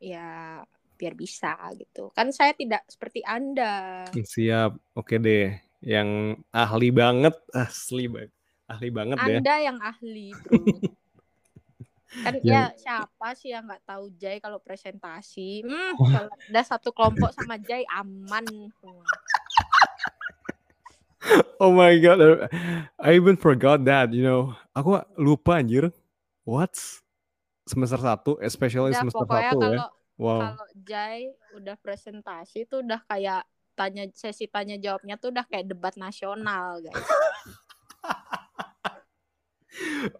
ya 0.00 0.64
biar 0.96 1.12
bisa 1.12 1.52
gitu. 1.76 2.08
Kan 2.16 2.32
saya 2.32 2.56
tidak 2.56 2.82
seperti 2.88 3.20
Anda. 3.22 4.08
Siap, 4.16 4.96
oke 4.96 5.14
deh. 5.20 5.52
Yang 5.84 6.40
ahli 6.48 6.88
banget, 6.94 7.34
asli 7.52 8.08
banget, 8.08 8.32
ahli 8.70 8.88
banget 8.88 9.16
ya. 9.20 9.38
Anda 9.42 9.54
yang 9.60 9.78
ahli, 9.82 10.26
Bro. 10.40 10.62
kan 12.24 12.34
Yang- 12.44 12.44
ya 12.44 12.62
siapa 12.76 13.28
sih 13.32 13.56
yang 13.56 13.64
nggak 13.64 13.88
tahu 13.88 14.12
Jai 14.20 14.36
kalau 14.36 14.60
presentasi 14.60 15.64
hmm, 15.64 15.96
kalau 15.96 16.28
udah 16.28 16.64
satu 16.64 16.92
kelompok 16.92 17.32
sama 17.32 17.56
Jai 17.56 17.88
aman. 17.88 18.44
Oh 21.62 21.70
my 21.70 21.94
god, 22.02 22.50
I 22.98 23.14
even 23.14 23.38
forgot 23.38 23.86
that, 23.86 24.10
you 24.10 24.26
know. 24.26 24.58
Aku 24.74 24.98
lupa 25.14 25.62
anjir. 25.62 25.94
What? 26.42 26.74
Semester 27.62 28.02
1, 28.02 28.42
especially 28.42 28.90
udah 28.90 29.06
semester 29.06 29.22
pokoknya 29.22 29.54
1 29.54 29.54
ya. 29.54 29.54
kalau 29.54 29.86
Wow. 30.20 30.44
kalau 30.44 30.68
Jai 30.86 31.32
udah 31.56 31.74
presentasi 31.80 32.68
tuh 32.68 32.84
udah 32.84 33.00
kayak 33.08 33.48
tanya 33.72 34.04
sesi 34.12 34.44
tanya 34.44 34.76
jawabnya 34.76 35.16
tuh 35.16 35.32
udah 35.32 35.42
kayak 35.48 35.66
debat 35.66 35.96
nasional 35.96 36.84
guys 36.84 36.94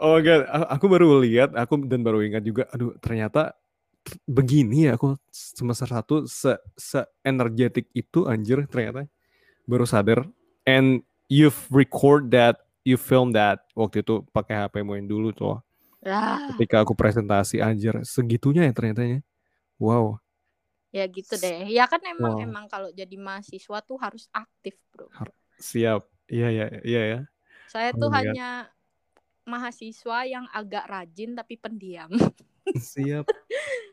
Oh 0.01 0.17
my 0.17 0.25
god, 0.25 0.49
aku 0.73 0.88
baru 0.88 1.21
lihat, 1.21 1.53
aku 1.53 1.85
dan 1.85 2.01
baru 2.01 2.25
ingat 2.25 2.41
juga, 2.41 2.65
aduh 2.73 2.97
ternyata 3.05 3.53
begini 4.25 4.88
ya 4.88 4.97
aku 4.97 5.12
semester 5.31 5.93
1 5.93 6.25
se 6.25 6.57
se 6.75 7.05
energetic 7.23 7.93
itu 7.93 8.25
anjir 8.25 8.65
ternyata. 8.71 9.05
Baru 9.69 9.85
sadar. 9.85 10.25
And 10.62 11.03
you've 11.27 11.59
record 11.70 12.31
that, 12.35 12.62
you 12.87 12.98
film 12.98 13.35
that 13.35 13.66
waktu 13.75 14.03
itu 14.03 14.22
pakai 14.31 14.55
HP 14.66 14.83
yang 14.83 15.07
dulu 15.11 15.31
tuh. 15.35 15.59
lah 16.03 16.38
Ketika 16.55 16.83
aku 16.83 16.94
presentasi 16.98 17.62
anjir, 17.62 17.94
segitunya 18.03 18.66
ya 18.66 18.72
ternyata 18.75 19.03
ya. 19.07 19.18
Wow. 19.79 20.22
ya 20.92 21.09
gitu 21.09 21.40
deh 21.40 21.72
ya 21.72 21.88
kan 21.88 22.05
emang 22.05 22.37
Wow. 22.37 22.44
emang 22.44 22.64
kalau 22.68 22.92
jadi 22.92 23.16
mahasiswa 23.16 23.81
tuh 23.81 23.96
harus 23.96 24.29
aktif 24.29 24.77
bro 24.92 25.09
Siap. 25.57 26.05
Iya 26.29 26.48
ya, 26.53 26.66
iya 26.85 27.03
ya. 27.09 27.20
saya 27.64 27.96
Oh 27.96 27.98
tuh 28.05 28.11
God. 28.12 28.16
hanya 28.20 28.68
mahasiswa 29.48 30.18
yang 30.29 30.44
agak 30.53 30.85
rajin 30.87 31.33
tapi 31.33 31.57
pendiam 31.57 32.12
Siap. 32.77 33.25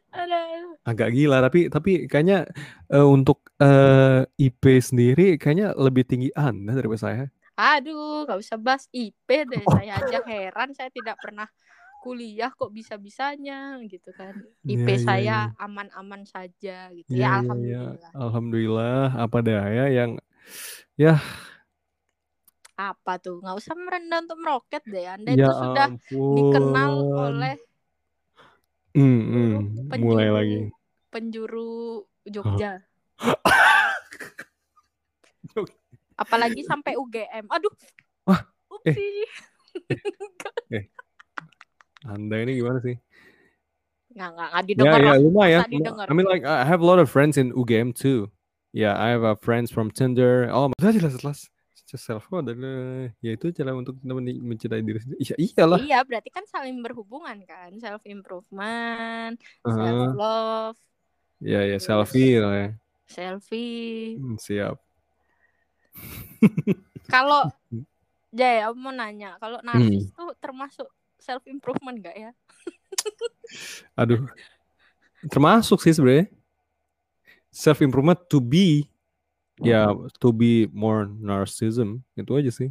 Agak 0.85 1.09
gila 1.15 1.37
tapi 1.41 1.69
tapi 1.71 1.91
kayaknya 2.05 2.45
eh, 2.91 3.07
untuk 3.07 3.49
eh, 3.57 4.23
IP 4.37 4.63
sendiri 4.79 5.35
kayaknya 5.41 5.73
lebih 5.75 6.05
tinggi 6.05 6.29
Anda 6.37 6.77
daripada 6.77 7.01
saya. 7.01 7.25
Aduh, 7.59 8.23
nggak 8.23 8.39
usah 8.39 8.55
bahas 8.55 8.87
IP 8.95 9.27
deh. 9.27 9.63
Oh. 9.67 9.75
Saya 9.75 9.99
aja 9.99 10.23
heran, 10.23 10.71
saya 10.71 10.87
tidak 10.95 11.19
pernah 11.19 11.43
kuliah 11.99 12.47
kok 12.55 12.71
bisa-bisanya 12.71 13.75
gitu 13.83 14.15
kan. 14.15 14.31
IP 14.63 14.87
Iya, 14.87 14.95
iya, 14.95 15.03
saya 15.03 15.37
iya. 15.51 15.59
aman-aman 15.59 16.23
saja 16.23 16.87
gitu. 16.95 17.11
Iya, 17.11 17.19
ya 17.19 17.19
iya, 17.19 17.27
iya. 17.27 17.39
alhamdulillah. 17.43 18.11
Alhamdulillah 18.15 19.05
apa 19.19 19.37
daya 19.43 19.85
yang 19.91 20.11
ya 20.95 21.19
Apa 22.79 23.19
tuh? 23.19 23.43
Nggak 23.43 23.59
usah 23.59 23.75
merendah 23.75 24.23
untuk 24.23 24.39
meroket 24.39 24.83
deh. 24.87 25.03
Anda 25.03 25.35
ya 25.35 25.51
itu 25.51 25.51
sudah 25.51 25.87
dikenal 26.15 26.91
ampun. 26.95 27.19
oleh 27.27 27.55
Hmm, 28.89 29.21
hmm, 29.21 29.53
penjuru 29.87 30.03
mulai 30.03 30.29
lagi. 30.33 30.59
penjuru 31.09 32.03
Jogja. 32.25 32.81
Jog- 35.53 35.73
Apalagi 36.15 36.61
sampai 36.63 36.95
UGM. 36.99 37.47
Aduh. 37.47 37.71
Wah, 38.27 38.41
eh. 38.85 38.93
Upsi. 38.93 39.07
Anda 42.09 42.35
ini 42.43 42.59
gimana 42.59 42.79
sih? 42.79 42.95
Nggak, 44.09 44.29
nggak, 44.35 44.47
nggak 44.51 44.63
Ya, 44.63 44.67
didengar 44.67 44.99
ya 44.99 45.11
lah. 45.13 45.19
lumayan. 45.21 45.59
Didengar? 45.69 46.05
I 46.09 46.13
mean 46.13 46.27
like 46.27 46.43
I 46.43 46.65
have 46.65 46.81
a 46.81 46.87
lot 46.87 46.99
of 46.99 47.07
friends 47.07 47.37
in 47.37 47.53
UGM 47.53 47.93
too. 47.93 48.31
Yeah, 48.73 48.93
I 48.93 49.09
have 49.13 49.25
uh, 49.25 49.33
friends 49.39 49.73
from 49.73 49.89
Tinder. 49.89 50.45
Oh, 50.53 50.69
sudah 50.77 50.93
jelas 50.93 51.13
jelas. 51.17 51.39
Self 51.95 52.29
adalah 52.29 53.09
ya 53.17 53.31
itu 53.33 53.49
cara 53.49 53.73
untuk 53.73 53.97
mencintai 54.03 54.83
diri 54.85 54.99
sendiri. 55.01 55.17
Ya 55.23 55.35
iyalah. 55.39 55.79
Iya, 55.81 55.97
berarti 56.05 56.29
kan 56.29 56.45
saling 56.45 56.77
berhubungan 56.83 57.41
kan. 57.47 57.73
Self 57.81 58.05
improvement, 58.05 59.39
self 59.65 59.79
Heeh. 59.79 60.09
love, 60.13 60.77
Ya 61.39 61.63
ya 61.63 61.79
Terus- 61.79 61.87
selfie 61.87 62.37
lah 62.37 62.53
ya. 62.53 62.69
selfie. 63.09 64.19
Hmm, 64.19 64.37
siap. 64.37 64.77
Kalau 67.07 67.49
Jay, 68.37 68.61
aku 68.61 68.77
mau 68.77 68.93
nanya, 68.93 69.41
kalau 69.41 69.57
Hmm. 69.65 69.81
narsis 69.81 70.13
tuh 70.13 70.29
termasuk 70.37 70.85
self 71.17 71.41
improvement 71.49 71.97
gak 71.97 72.13
ya? 72.13 72.31
Aduh. 73.97 74.29
Termasuk 75.25 75.81
sih 75.81 75.97
sebenarnya. 75.97 76.29
Self 77.49 77.81
improvement 77.81 78.21
to 78.29 78.37
be 78.37 78.85
ya 79.61 79.91
to 80.19 80.29
be 80.31 80.67
more 80.71 81.05
narcissism 81.05 82.03
itu 82.15 82.31
aja 82.35 82.51
sih. 82.51 82.69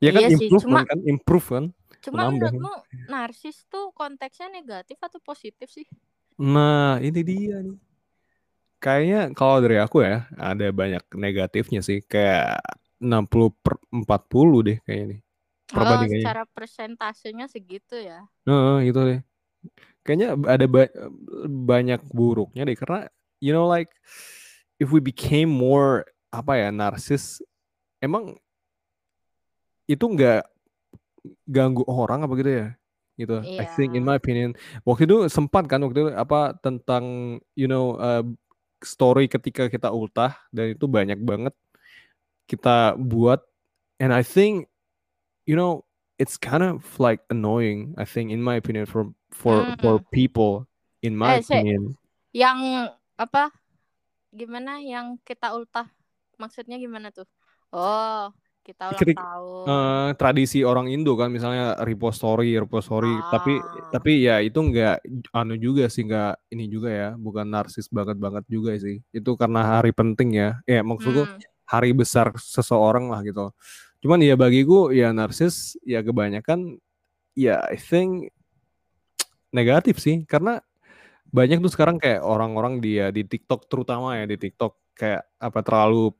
Ya 0.00 0.16
kan 0.16 0.20
Iya 0.26 0.36
sih, 0.36 0.48
improvement 0.48 0.84
cuma- 0.84 0.88
kan 0.88 1.00
improve 1.04 1.46
kan. 1.48 1.64
Cuma 2.00 2.16
Menambah. 2.28 2.50
menurutmu 2.56 2.72
narsis 3.12 3.68
tuh 3.68 3.92
konteksnya 3.92 4.48
negatif 4.48 4.96
atau 4.96 5.20
positif 5.20 5.68
sih? 5.68 5.84
Nah, 6.40 6.96
ini 7.04 7.20
dia 7.20 7.60
nih. 7.60 7.76
Kayaknya 8.80 9.20
kalau 9.36 9.60
dari 9.60 9.76
aku 9.76 10.00
ya, 10.00 10.24
ada 10.40 10.72
banyak 10.72 11.04
negatifnya 11.12 11.84
sih. 11.84 12.00
Kayak 12.00 12.64
60 12.96 13.52
per 13.60 13.76
40 13.92 14.64
deh 14.64 14.78
kayaknya 14.88 15.06
nih. 15.16 15.20
Oh, 15.20 15.76
Perbandingannya. 15.76 16.24
secara 16.24 16.42
persentasenya 16.48 17.46
segitu 17.46 18.00
ya. 18.00 18.24
Heeh, 18.48 18.88
gitu 18.88 19.00
deh. 19.04 19.20
Kayaknya 20.00 20.28
ada 20.48 20.64
ba- 20.64 20.94
banyak 21.44 22.00
buruknya 22.08 22.64
deh. 22.64 22.72
Karena, 22.72 23.04
you 23.44 23.52
know 23.52 23.68
like, 23.68 23.92
if 24.80 24.88
we 24.90 24.98
became 24.98 25.52
more, 25.52 26.08
apa 26.32 26.56
ya, 26.56 26.68
narsis, 26.72 27.44
emang 28.00 28.40
itu 29.84 30.00
nggak 30.08 30.48
ganggu 31.44 31.84
orang 31.86 32.24
apa 32.24 32.32
gitu 32.40 32.50
ya? 32.50 32.68
Gitu. 33.20 33.36
I 33.60 33.68
think 33.68 33.92
in 33.92 34.00
Iya. 34.00 34.08
my 34.08 34.16
opinion, 34.16 34.50
waktu 34.88 35.04
itu 35.04 35.28
sempat 35.28 35.68
kan 35.68 35.84
waktu 35.84 36.08
itu 36.08 36.12
apa 36.16 36.56
tentang 36.64 37.36
you 37.52 37.68
know 37.68 38.00
uh, 38.00 38.24
story 38.80 39.28
ketika 39.28 39.68
kita 39.68 39.92
ultah 39.92 40.40
dan 40.48 40.72
itu 40.72 40.88
banyak 40.88 41.20
banget 41.20 41.52
kita 42.48 42.96
buat 42.96 43.44
and 44.00 44.10
I 44.10 44.24
think 44.24 44.72
you 45.44 45.52
know 45.52 45.84
it's 46.16 46.40
kind 46.40 46.64
of 46.64 46.80
like 46.96 47.20
annoying 47.28 47.92
I 48.00 48.08
think 48.08 48.32
in 48.32 48.40
my 48.40 48.56
opinion 48.56 48.88
for 48.88 49.12
for 49.28 49.68
for 49.84 50.00
people 50.10 50.64
in 51.04 51.12
Eh, 51.12 51.20
my 51.20 51.44
Sek. 51.44 51.60
opinion 51.60 51.94
Yang 52.32 52.58
apa? 53.20 53.52
Gimana 54.30 54.78
yang 54.78 55.18
kita 55.22 55.50
ultah? 55.52 55.90
Maksudnya 56.38 56.78
gimana 56.78 57.10
tuh? 57.10 57.26
Oh, 57.70 58.30
kita 58.62 58.90
ulang 58.90 58.98
Ketik- 58.98 59.18
tahun. 59.18 59.64
Eh, 59.66 60.08
tradisi 60.14 60.60
orang 60.62 60.86
Indo 60.88 61.14
kan 61.16 61.32
misalnya 61.32 61.74
repost 61.82 62.20
story 62.20 62.54
repost 62.58 62.86
story 62.86 63.10
tapi 63.30 63.56
Ah. 63.56 63.88
tapi 63.90 64.12
ya 64.20 64.38
itu 64.38 64.58
nggak 64.60 65.00
anu 65.32 65.54
juga 65.56 65.88
sih 65.88 66.04
nggak 66.04 66.50
ini 66.52 66.68
juga 66.68 66.90
ya 66.92 67.08
bukan 67.16 67.46
narsis 67.46 67.88
banget 67.88 68.20
banget 68.20 68.44
juga 68.46 68.76
sih 68.76 69.00
itu 69.10 69.30
karena 69.34 69.64
hari 69.78 69.90
penting 69.90 70.36
ya 70.36 70.60
ya 70.68 70.82
maksudku 70.82 71.24
Hmm. 71.24 71.40
hari 71.66 71.90
besar 71.94 72.30
seseorang 72.36 73.08
lah 73.08 73.22
gitu. 73.22 73.50
Cuman 74.00 74.20
ya 74.20 74.34
bagiku 74.34 74.90
ya 74.90 75.10
narsis 75.10 75.74
ya 75.82 76.02
kebanyakan 76.02 76.76
ya 77.34 77.64
I 77.66 77.78
think 77.78 78.28
negatif 79.50 79.98
sih 79.98 80.22
karena 80.26 80.62
banyak 81.30 81.62
tuh 81.62 81.72
sekarang 81.72 81.96
kayak 82.02 82.26
orang-orang 82.26 82.82
dia 82.82 83.14
di 83.14 83.22
TikTok 83.22 83.70
terutama 83.70 84.18
ya 84.18 84.26
di 84.26 84.36
TikTok 84.36 84.98
kayak 84.98 85.22
apa 85.38 85.60
terlalu 85.62 86.10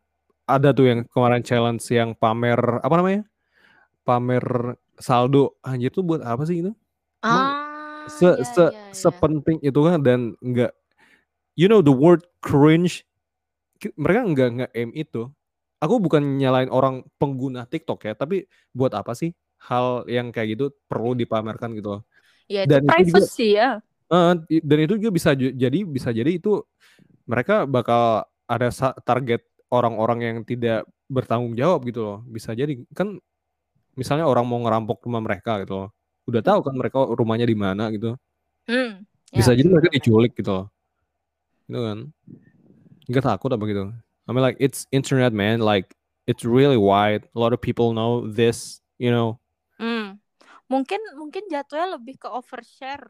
ada 0.46 0.75
tuh 0.75 0.87
yang 0.90 1.01
kemarin 1.07 1.42
challenge 1.42 1.87
yang 1.90 2.14
pamer 2.14 2.59
apa 2.83 2.94
namanya? 2.99 3.23
Pamer 4.03 4.75
saldo. 4.99 5.59
Anjir 5.62 5.94
tuh 5.94 6.03
buat 6.03 6.23
apa 6.27 6.42
sih 6.46 6.62
itu? 6.62 6.73
Ah, 7.23 8.07
se 8.11 8.27
ya 8.27 8.33
se 8.42 8.64
ya 8.64 8.70
ya. 8.70 8.83
sepenting 8.90 9.59
itu 9.61 9.81
kan 9.85 10.01
dan 10.01 10.35
enggak 10.40 10.73
you 11.55 11.70
know 11.70 11.83
the 11.83 11.94
word 11.94 12.27
cringe? 12.42 13.07
Mereka 13.94 14.20
enggak 14.27 14.49
enggak 14.55 14.70
aim 14.75 14.90
itu. 14.94 15.31
Aku 15.81 15.96
bukan 15.96 16.37
nyalain 16.37 16.68
orang 16.68 17.07
pengguna 17.16 17.64
TikTok 17.64 18.05
ya 18.05 18.12
tapi 18.12 18.44
buat 18.75 18.92
apa 18.92 19.16
sih 19.16 19.33
hal 19.61 20.05
yang 20.09 20.33
kayak 20.33 20.59
gitu 20.59 20.73
perlu 20.90 21.14
dipamerkan 21.14 21.73
gitu 21.77 21.99
loh. 21.99 22.03
Ya 22.51 22.66
itu 22.66 22.75
dan 22.75 22.83
itu 22.85 22.90
juga 22.90 23.23
privacy 23.23 23.49
ya. 23.55 23.70
Dan 24.11 24.79
itu 24.83 24.99
juga 24.99 25.14
bisa 25.14 25.31
jadi 25.38 25.87
bisa 25.87 26.11
jadi 26.11 26.35
itu 26.35 26.59
mereka 27.31 27.62
bakal 27.62 28.27
ada 28.51 28.68
target 29.07 29.46
orang-orang 29.70 30.18
yang 30.18 30.37
tidak 30.42 30.83
bertanggung 31.07 31.55
jawab 31.55 31.87
gitu 31.87 32.03
loh. 32.03 32.18
Bisa 32.27 32.51
jadi 32.59 32.75
kan 32.90 33.23
misalnya 33.94 34.27
orang 34.27 34.42
mau 34.51 34.59
ngerampok 34.59 35.07
rumah 35.07 35.23
mereka 35.23 35.62
gitu 35.62 35.87
loh. 35.87 35.88
Udah 36.27 36.42
tahu 36.42 36.66
kan 36.66 36.75
mereka 36.75 37.07
rumahnya 37.07 37.46
di 37.46 37.55
mana 37.55 37.87
gitu. 37.94 38.18
Hmm. 38.66 39.07
bisa 39.31 39.55
Ya 39.55 39.62
jadi 39.62 39.70
mereka 39.70 39.88
diculik 39.94 40.35
gitu 40.35 40.51
loh. 40.51 40.66
Gitu 41.70 41.79
kan? 41.79 41.99
Nggak 43.07 43.25
takut 43.31 43.51
apa 43.55 43.64
gitu. 43.70 43.94
I 44.27 44.31
mean 44.35 44.42
like 44.42 44.59
it's 44.59 44.90
internet 44.90 45.31
man. 45.31 45.62
Like 45.62 45.94
it's 46.27 46.42
really 46.42 46.79
wide. 46.79 47.31
A 47.35 47.38
lot 47.38 47.55
of 47.55 47.62
people 47.62 47.94
know 47.94 48.27
this 48.27 48.83
you 48.99 49.14
know? 49.14 49.38
Hmm. 49.79 50.18
Mungkin 50.66 50.99
mungkin 51.14 51.46
jatuhnya 51.46 51.94
lebih 51.94 52.18
ke 52.18 52.27
overshare 52.27 53.07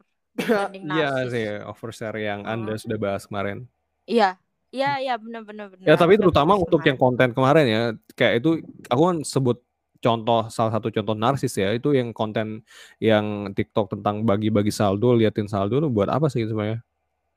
Iya 0.81 1.07
sih 1.29 1.45
overshare 1.67 2.17
yang 2.19 2.47
anda 2.47 2.73
Heeh. 2.73 2.81
sudah 2.81 2.97
bahas 2.97 3.23
kemarin 3.27 3.67
Iya. 4.07 4.37
Iya, 4.71 5.03
iya 5.03 5.13
benar-benar 5.19 5.67
benar. 5.67 5.83
Ya 5.83 5.99
tapi 5.99 6.15
terutama 6.15 6.55
untuk 6.55 6.79
yang 6.87 6.95
konten 6.95 7.35
kemarin 7.35 7.65
ya, 7.67 7.81
kayak 8.15 8.39
itu 8.39 8.63
aku 8.87 9.01
kan 9.03 9.17
sebut 9.19 9.59
contoh 9.99 10.47
salah 10.47 10.71
satu 10.79 10.87
contoh 10.95 11.11
narsis 11.11 11.51
ya, 11.59 11.75
itu 11.75 11.91
yang 11.91 12.15
konten 12.15 12.63
yang 13.03 13.51
TikTok 13.51 13.91
tentang 13.91 14.23
bagi-bagi 14.23 14.71
saldo, 14.71 15.11
liatin 15.11 15.51
saldo 15.51 15.83
itu 15.83 15.91
buat 15.91 16.07
apa 16.07 16.31
sih 16.31 16.47
sebenarnya? 16.47 16.79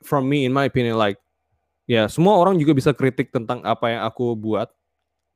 From 0.06 0.30
me 0.30 0.46
in 0.46 0.54
my 0.54 0.70
opinion 0.70 0.94
like 0.94 1.18
ya 1.90 2.06
semua 2.06 2.38
orang 2.38 2.54
juga 2.62 2.70
bisa 2.78 2.94
kritik 2.94 3.34
tentang 3.34 3.66
apa 3.66 3.90
yang 3.90 4.06
aku 4.06 4.38
buat, 4.38 4.70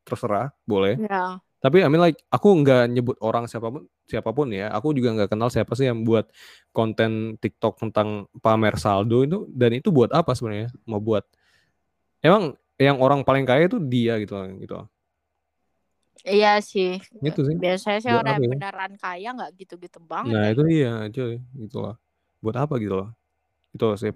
terserah, 0.06 0.54
boleh. 0.62 1.02
Ya. 1.02 1.42
Tapi 1.58 1.82
I 1.82 1.90
mean 1.90 1.98
like 1.98 2.22
aku 2.30 2.54
nggak 2.62 2.86
nyebut 2.86 3.16
orang 3.18 3.50
siapa 3.50 3.66
pun 3.66 3.82
siapa 4.06 4.30
pun 4.30 4.46
ya, 4.54 4.70
aku 4.70 4.94
juga 4.94 5.10
nggak 5.10 5.34
kenal 5.34 5.50
siapa 5.50 5.74
sih 5.74 5.90
yang 5.90 6.06
buat 6.06 6.30
konten 6.70 7.34
TikTok 7.42 7.82
tentang 7.82 8.30
pamer 8.38 8.78
saldo 8.78 9.26
itu 9.26 9.50
dan 9.50 9.74
itu 9.74 9.90
buat 9.90 10.14
apa 10.14 10.38
sebenarnya? 10.38 10.70
Mau 10.86 11.02
buat 11.02 11.26
emang 12.22 12.54
yang 12.78 13.02
orang 13.02 13.26
paling 13.26 13.42
kaya 13.42 13.66
itu 13.66 13.82
dia 13.82 14.22
gitu 14.22 14.38
gitu. 14.62 14.86
Iya 16.22 16.62
sih. 16.62 17.02
Gitu 17.22 17.40
sih. 17.42 17.54
Biasanya 17.58 17.98
sih 18.02 18.10
Buat 18.10 18.22
orang 18.22 18.34
yang 18.38 18.42
ya? 18.42 18.50
beneran 18.54 18.92
kaya 18.98 19.28
nggak 19.34 19.50
gitu-gitu 19.58 19.98
banget 20.02 20.34
Nah 20.34 20.44
ya. 20.46 20.50
itu 20.54 20.62
iya 20.70 20.92
cuy 21.10 21.34
gitu 21.58 21.76
loh. 21.82 21.94
Buat 22.38 22.56
apa 22.66 22.74
gitu 22.78 22.94
loh. 23.02 23.10
Itu 23.74 23.98
sih 23.98 24.14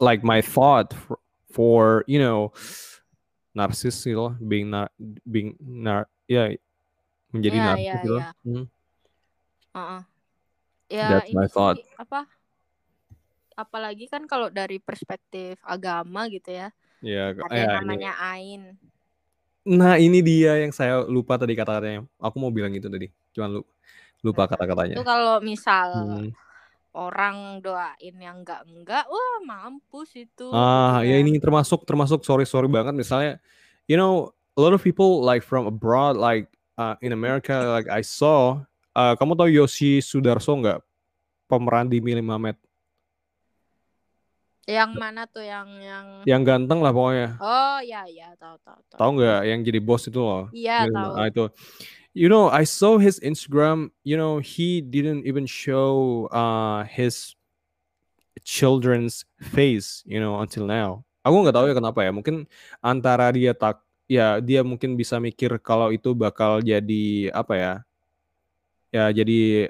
like 0.00 0.24
my 0.24 0.40
thought 0.40 0.96
for, 0.96 1.20
for 1.52 1.84
you 2.08 2.16
know 2.16 2.48
narsis 3.52 3.96
gitu 4.04 4.32
loh, 4.32 4.34
being 4.40 4.72
nar 4.72 4.88
being 5.28 5.52
nar 5.60 6.08
ya 6.28 6.52
menjadi 7.34 7.56
Iya, 7.56 7.66
narsis 7.66 7.84
iya, 7.84 7.94
gitu. 8.00 8.12
loh. 8.12 8.22
iya. 8.22 8.30
Hmm. 8.44 8.64
Heeh. 9.76 10.02
Ya 10.88 11.08
That's 11.20 11.32
my 11.36 11.46
thought. 11.48 11.76
sih 11.76 11.86
apa? 12.00 12.20
Apalagi 13.58 14.06
kan 14.06 14.24
kalau 14.30 14.48
dari 14.48 14.78
perspektif 14.78 15.58
agama 15.66 16.30
gitu 16.30 16.48
ya. 16.54 16.68
Ya, 17.02 17.34
Ada 17.34 17.52
ya 17.52 17.58
yang 17.58 17.70
ini. 17.70 17.78
namanya 17.82 18.12
ain. 18.18 18.62
Nah 19.68 20.00
ini 20.00 20.24
dia 20.24 20.62
yang 20.62 20.72
saya 20.72 21.04
lupa 21.04 21.36
tadi 21.36 21.52
kata-katanya. 21.52 22.06
Aku 22.16 22.40
mau 22.40 22.48
bilang 22.48 22.72
gitu 22.72 22.88
tadi, 22.88 23.10
cuman 23.36 23.60
lu 23.60 23.62
lupa 24.24 24.46
Nah, 24.46 24.50
kata-katanya. 24.50 24.96
itu 24.98 25.04
kalau 25.04 25.36
misal 25.44 25.86
Hmm. 25.92 26.30
orang 26.96 27.60
doain 27.62 28.16
yang 28.16 28.42
enggak 28.42 28.64
enggak, 28.66 29.04
wah 29.06 29.38
mampus 29.44 30.16
itu 30.18 30.48
Ah, 30.50 31.04
ya 31.04 31.14
ya. 31.14 31.22
ini 31.22 31.36
termasuk 31.38 31.84
termasuk 31.84 32.24
sorry 32.24 32.48
sorry 32.48 32.66
banget 32.66 32.96
misalnya, 32.96 33.38
you 33.86 33.94
know, 33.94 34.32
a 34.56 34.60
lot 34.62 34.72
of 34.74 34.82
people 34.82 35.20
like 35.22 35.44
from 35.44 35.68
abroad 35.68 36.16
like 36.18 36.48
uh, 36.78 36.94
in 37.02 37.10
America 37.10 37.58
like 37.74 37.90
I 37.90 38.06
saw, 38.06 38.62
uh, 38.94 39.12
kamu 39.18 39.34
tahu 39.34 39.50
Yoshi 39.50 39.98
Sudarso 39.98 40.54
nggak? 40.54 40.78
Pemeran 41.50 41.90
di 41.90 41.98
Mili 41.98 42.22
Mamet. 42.22 42.54
Yang 44.68 44.92
mana 45.00 45.24
tuh 45.24 45.40
yang 45.40 45.64
yang 45.80 46.06
Yang 46.28 46.42
ganteng 46.44 46.84
lah 46.84 46.92
pokoknya. 46.92 47.40
Oh 47.40 47.80
ya 47.80 48.04
ya 48.04 48.36
tahu 48.36 48.60
tahu 48.60 48.78
tahu. 48.92 48.98
Tahu 49.00 49.10
nggak? 49.16 49.40
Yang 49.48 49.60
jadi 49.64 49.80
bos 49.80 50.02
itu 50.04 50.20
loh. 50.20 50.44
Iya 50.52 50.86
tahu. 50.92 51.12
ah, 51.16 51.26
itu. 51.26 51.44
You 52.12 52.28
know, 52.28 52.52
I 52.52 52.68
saw 52.68 53.00
his 53.00 53.16
Instagram. 53.24 53.96
You 54.04 54.20
know, 54.20 54.44
he 54.44 54.84
didn't 54.84 55.24
even 55.24 55.48
show 55.48 56.28
uh, 56.28 56.84
his 56.84 57.32
children's 58.44 59.24
face. 59.40 60.04
You 60.04 60.20
know, 60.20 60.36
until 60.36 60.68
now. 60.68 61.08
Aku 61.24 61.40
nggak 61.40 61.56
tahu 61.56 61.72
ya 61.72 61.74
kenapa 61.76 62.04
ya. 62.04 62.12
Mungkin 62.12 62.44
antara 62.84 63.32
dia 63.32 63.56
tak, 63.56 63.80
ya 64.08 64.40
dia 64.42 64.60
mungkin 64.70 64.96
bisa 65.00 65.16
mikir 65.26 65.50
kalau 65.62 65.88
itu 65.96 66.10
bakal 66.16 66.60
jadi 66.64 67.30
apa 67.32 67.54
ya? 67.62 67.72
Ya 68.88 69.12
jadi 69.12 69.68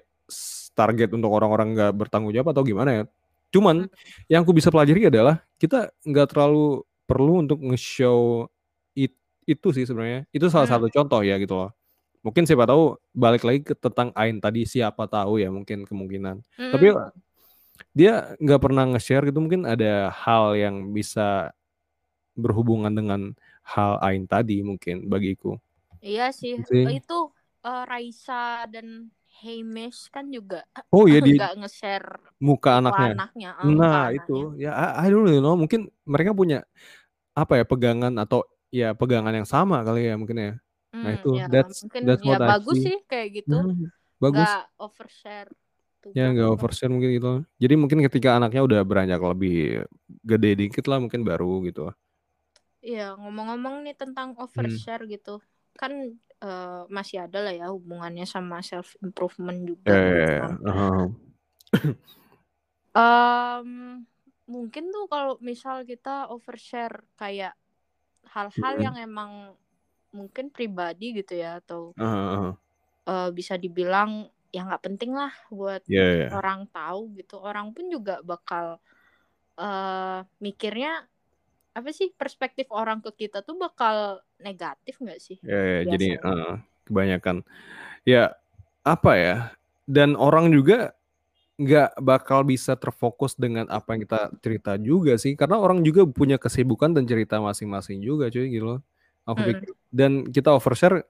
target 0.79 1.11
untuk 1.11 1.31
orang-orang 1.35 1.74
nggak 1.74 1.92
bertanggung 1.98 2.31
jawab 2.35 2.55
atau 2.55 2.62
gimana 2.62 2.90
ya? 2.94 3.05
Cuman 3.51 3.90
yang 4.31 4.46
aku 4.46 4.55
bisa 4.55 4.70
pelajari 4.70 5.11
adalah 5.11 5.42
kita 5.59 5.90
nggak 6.07 6.27
terlalu 6.35 6.87
perlu 7.09 7.42
untuk 7.42 7.59
nge-show 7.64 8.46
it- 8.94 9.18
itu 9.48 9.68
sih 9.74 9.85
sebenarnya. 9.88 10.22
Itu 10.31 10.46
salah 10.53 10.68
Hmm. 10.68 10.74
satu 10.79 10.87
contoh 10.92 11.20
ya 11.27 11.35
gitu 11.42 11.55
loh. 11.59 11.70
Mungkin 12.22 12.44
siapa 12.46 12.66
tahu 12.68 12.98
balik 13.16 13.42
lagi 13.46 13.61
ke 13.64 13.74
tentang 13.79 14.12
Ain 14.18 14.38
tadi 14.42 14.66
siapa 14.68 15.07
tahu 15.11 15.40
ya 15.42 15.48
mungkin 15.51 15.87
kemungkinan. 15.88 16.42
Tapi 16.70 16.87
Mm-mm. 16.92 17.11
dia 17.94 18.35
nggak 18.42 18.61
pernah 18.62 18.85
nge-share 18.94 19.29
gitu 19.31 19.38
mungkin 19.42 19.66
ada 19.66 20.11
hal 20.12 20.55
yang 20.59 20.90
bisa 20.94 21.51
berhubungan 22.38 22.92
dengan 22.98 23.20
hal 23.72 23.92
Ain 24.07 24.24
tadi 24.31 24.62
mungkin 24.64 24.96
bagiku. 25.12 25.59
Iya 26.07 26.24
sih. 26.40 26.53
Sih. 26.68 26.85
Itu 26.96 27.14
eh, 27.66 27.83
Raisa 27.90 28.35
dan 28.72 28.87
Hamish 29.40 30.01
kan 30.14 30.27
juga 30.37 30.57
Oh 30.92 31.05
iya 31.11 31.20
di 31.20 31.33
nge-share 31.59 32.09
muka 32.38 32.70
anaknya. 32.79 33.11
anaknya. 33.14 33.48
eh, 33.62 33.72
muka 33.79 33.98
Nah 33.98 34.11
anaknya. 34.11 34.44
itu 34.46 34.55
ya 34.62 34.70
I, 34.74 35.07
I 35.07 35.12
don't 35.12 35.27
know 35.27 35.55
mungkin 35.59 35.90
mereka 36.07 36.31
punya 36.37 36.62
apa 37.37 37.61
ya 37.61 37.64
pegangan 37.68 38.14
atau 38.22 38.44
ya 38.74 38.94
pegangan 38.96 39.35
yang 39.35 39.48
sama 39.48 39.83
kali 39.87 40.09
ya 40.11 40.14
mungkin 40.20 40.38
ya. 40.38 40.53
Nah 41.03 41.12
Hmm, 41.12 41.18
itu 41.18 41.31
ya 41.37 41.44
that's 41.53 41.85
mungkin 41.85 42.05
that's 42.05 42.24
ya 42.24 42.37
what 42.37 42.40
I 42.42 42.51
bagus 42.51 42.79
sih 42.85 42.96
kayak 43.11 43.29
gitu. 43.44 43.55
Hmm, 43.55 43.90
bagus. 44.22 44.51
Nggak 44.51 44.70
overshare 44.85 45.51
tuh 46.03 46.14
Ya 46.16 46.33
nggak 46.33 46.48
overshare 46.57 46.90
mungkin 46.90 47.11
gitu. 47.20 47.31
Jadi 47.62 47.74
mungkin 47.79 48.01
ketika 48.07 48.40
anaknya 48.40 48.61
udah 48.64 48.81
beranjak 48.88 49.20
lebih 49.22 49.85
gede 50.24 50.51
dikit 50.61 50.85
lah 50.90 50.98
mungkin 51.05 51.22
baru 51.22 51.62
gitu. 51.68 51.92
Iya, 52.87 53.03
ngomong-ngomong 53.19 53.75
nih 53.85 53.95
tentang 53.99 54.29
Hmm. 54.38 54.43
overshare 54.45 55.03
gitu. 55.11 55.31
Kan 55.81 55.93
eh, 56.45 56.83
masih 56.97 57.17
ada 57.27 57.38
lah 57.45 57.53
ya 57.61 57.67
hubungannya 57.75 58.25
sama 58.35 58.57
self 58.62 58.95
improvement 59.05 59.59
juga 59.71 59.95
gitu 60.07 60.31
kan. 60.38 60.53
Aha. 60.67 61.09
Em, 62.97 63.69
mungkin 64.49 64.85
tuh 64.95 65.05
kalau 65.12 65.35
misal 65.49 65.77
kita 65.91 66.29
overshare 66.35 66.97
kayak 67.21 67.53
hal-hal 68.35 68.75
Mm. 68.79 68.85
yang 68.87 68.97
emang 69.09 69.33
mungkin 70.17 70.47
pribadi 70.57 71.07
gitu 71.19 71.35
ya 71.43 71.61
atau 71.61 71.95
aha. 71.99 72.57
eh, 73.09 73.31
bisa 73.39 73.55
dibilang 73.61 74.29
ya 74.55 74.64
nggak 74.64 74.85
penting 74.87 75.12
lah 75.12 75.33
buat 75.53 75.83
Ya, 75.89 76.05
ya. 76.14 76.31
orang 76.33 76.68
tahu 76.72 77.01
gitu. 77.18 77.41
Orang 77.41 77.72
pun 77.76 77.89
juga 77.89 78.20
bakal 78.24 78.81
eh 79.61 80.18
mikirnya 80.45 80.91
apa 81.79 81.95
sih 81.95 82.11
perspektif 82.11 82.66
orang 82.74 82.99
ke 82.99 83.26
kita 83.26 83.47
tuh 83.47 83.55
bakal 83.55 84.18
negatif 84.43 84.99
nggak 84.99 85.20
sih? 85.22 85.39
Ya, 85.47 85.83
ya, 85.83 85.95
jadi 85.95 86.18
eh, 86.18 86.53
kebanyakan. 86.91 87.47
Ya 88.03 88.35
apa 88.83 89.12
ya 89.14 89.37
dan 89.87 90.18
orang 90.18 90.51
juga 90.51 90.97
nggak 91.59 91.99
bakal 91.99 92.47
bisa 92.47 92.79
terfokus 92.79 93.35
dengan 93.35 93.66
apa 93.66 93.95
yang 93.95 94.07
kita 94.07 94.20
cerita 94.39 94.72
juga 94.79 95.18
sih 95.18 95.35
karena 95.35 95.59
orang 95.59 95.83
juga 95.83 96.07
punya 96.07 96.39
kesibukan 96.39 96.95
dan 96.95 97.03
cerita 97.03 97.43
masing-masing 97.43 97.99
juga 98.03 98.31
cuy 98.31 98.47
gitu 98.51 98.76
loh. 98.76 98.81
Aku 99.26 99.43
Mm. 99.43 99.49
pikir 99.53 99.68
dan 99.91 100.12
kita 100.31 100.51
overshare 100.55 101.05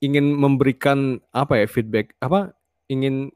ingin 0.00 0.32
memberikan 0.36 1.20
apa 1.32 1.60
ya 1.60 1.66
feedback 1.68 2.16
apa 2.20 2.56
ingin 2.88 3.28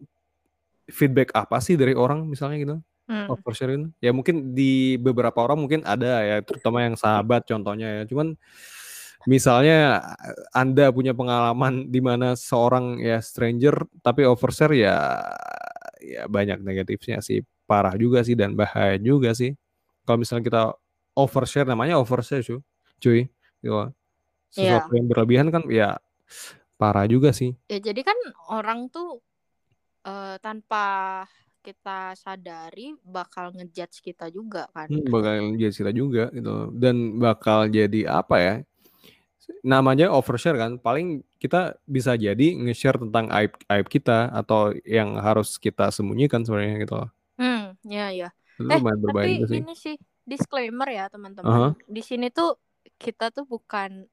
feedback 0.88 1.32
apa 1.32 1.60
sih 1.64 1.76
dari 1.76 1.96
orang 1.96 2.28
misalnya 2.28 2.56
gitu 2.60 2.76
Hmm. 3.04 3.28
overshare 3.28 3.76
itu 3.76 3.92
ya 4.00 4.16
mungkin 4.16 4.56
di 4.56 4.96
beberapa 4.96 5.44
orang 5.44 5.60
mungkin 5.60 5.84
ada 5.84 6.24
ya 6.24 6.36
terutama 6.40 6.80
yang 6.88 6.96
sahabat 6.96 7.44
contohnya 7.44 8.00
ya 8.00 8.02
cuman 8.08 8.32
misalnya 9.28 10.00
Anda 10.52 10.92
punya 10.92 11.12
pengalaman 11.16 11.88
di 11.92 12.00
mana 12.00 12.32
seorang 12.36 13.00
ya 13.00 13.20
stranger 13.20 13.84
tapi 14.04 14.24
overshare 14.24 14.72
ya 14.76 15.20
ya 16.04 16.28
banyak 16.28 16.60
negatifnya 16.60 17.24
sih, 17.24 17.40
parah 17.64 17.96
juga 17.96 18.20
sih 18.20 18.36
dan 18.36 18.52
bahaya 18.52 19.00
juga 19.00 19.32
sih. 19.32 19.56
Kalau 20.04 20.20
misalnya 20.20 20.44
kita 20.44 20.62
overshare 21.16 21.64
namanya 21.64 21.96
overshare 21.96 22.44
cuy. 22.44 22.60
Cuy, 23.00 23.20
gitu. 23.64 23.88
Sesuatu 24.52 24.92
Iya. 24.92 24.96
yang 25.00 25.06
berlebihan 25.08 25.48
kan 25.48 25.64
ya 25.72 25.96
parah 26.76 27.08
juga 27.08 27.32
sih. 27.32 27.56
Ya 27.72 27.80
jadi 27.80 28.04
kan 28.04 28.16
orang 28.52 28.92
tuh 28.92 29.24
eh, 30.04 30.36
tanpa 30.44 31.24
kita 31.64 32.12
sadari 32.12 32.92
bakal 33.00 33.48
ngejudge 33.56 34.04
kita 34.04 34.28
juga 34.28 34.68
kan. 34.76 34.92
Hmm, 34.92 35.08
bakal 35.08 35.56
jadi 35.56 35.72
kita 35.72 35.92
juga 35.96 36.28
gitu 36.28 36.68
dan 36.76 37.16
bakal 37.16 37.72
jadi 37.72 38.00
apa 38.12 38.36
ya? 38.36 38.54
Namanya 39.64 40.12
overshare 40.12 40.60
kan. 40.60 40.76
Paling 40.76 41.24
kita 41.40 41.80
bisa 41.88 42.16
jadi 42.20 42.52
nge-share 42.60 43.00
tentang 43.00 43.32
aib 43.32 43.52
aib 43.72 43.86
kita 43.88 44.28
atau 44.28 44.76
yang 44.84 45.16
harus 45.16 45.56
kita 45.56 45.88
sembunyikan 45.88 46.44
sebenarnya 46.44 46.84
gitu. 46.84 46.96
Hmm, 47.40 47.72
ya 47.88 48.12
ya. 48.12 48.28
Itu 48.60 48.68
Eh, 48.68 48.80
tapi 48.80 49.30
sih. 49.48 49.60
ini 49.64 49.74
sih 49.74 49.96
disclaimer 50.24 50.88
ya 50.92 51.08
teman-teman. 51.08 51.76
Di 51.88 52.04
sini 52.04 52.28
tuh 52.28 52.60
kita 53.00 53.32
tuh 53.32 53.48
bukan 53.48 54.04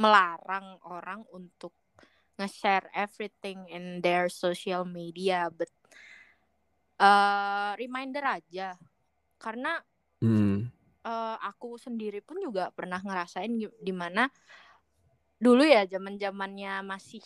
melarang 0.00 0.80
orang 0.88 1.22
untuk 1.30 1.72
nge-share 2.34 2.90
everything 2.92 3.62
in 3.70 4.02
their 4.02 4.26
social 4.26 4.82
media, 4.82 5.46
but 5.54 5.70
eh 7.00 7.70
reminder 7.80 8.24
aja. 8.38 8.74
Karena 9.38 9.68
Hmm. 10.22 10.70
eh, 11.04 11.36
aku 11.48 11.76
sendiri 11.76 12.18
pun 12.24 12.36
juga 12.40 12.72
pernah 12.72 13.00
ngerasain 13.04 13.52
gi- 13.60 13.76
di 13.86 13.92
mana 13.92 14.22
dulu 15.44 15.62
ya 15.66 15.84
zaman 15.84 16.14
zamannya 16.16 16.80
masih 16.90 17.22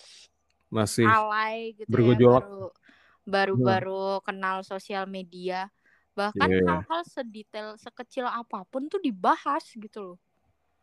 Masih 0.69 1.07
alay 1.07 1.73
gitu 1.79 1.99
ya 2.11 2.19
bergejolak. 2.19 2.45
baru 2.45 2.71
baru 3.29 3.55
baru 3.69 4.03
kenal 4.27 4.57
sosial 4.67 5.05
media 5.07 5.69
bahkan 6.19 6.51
Iya. 6.51 6.67
hal-hal 6.67 7.01
sedetail 7.07 7.69
sekecil 7.79 8.27
apa 8.27 8.67
pun 8.67 8.83
tuh 8.91 8.99
dibahas 8.99 9.65
gitu 9.79 9.99
loh 10.03 10.19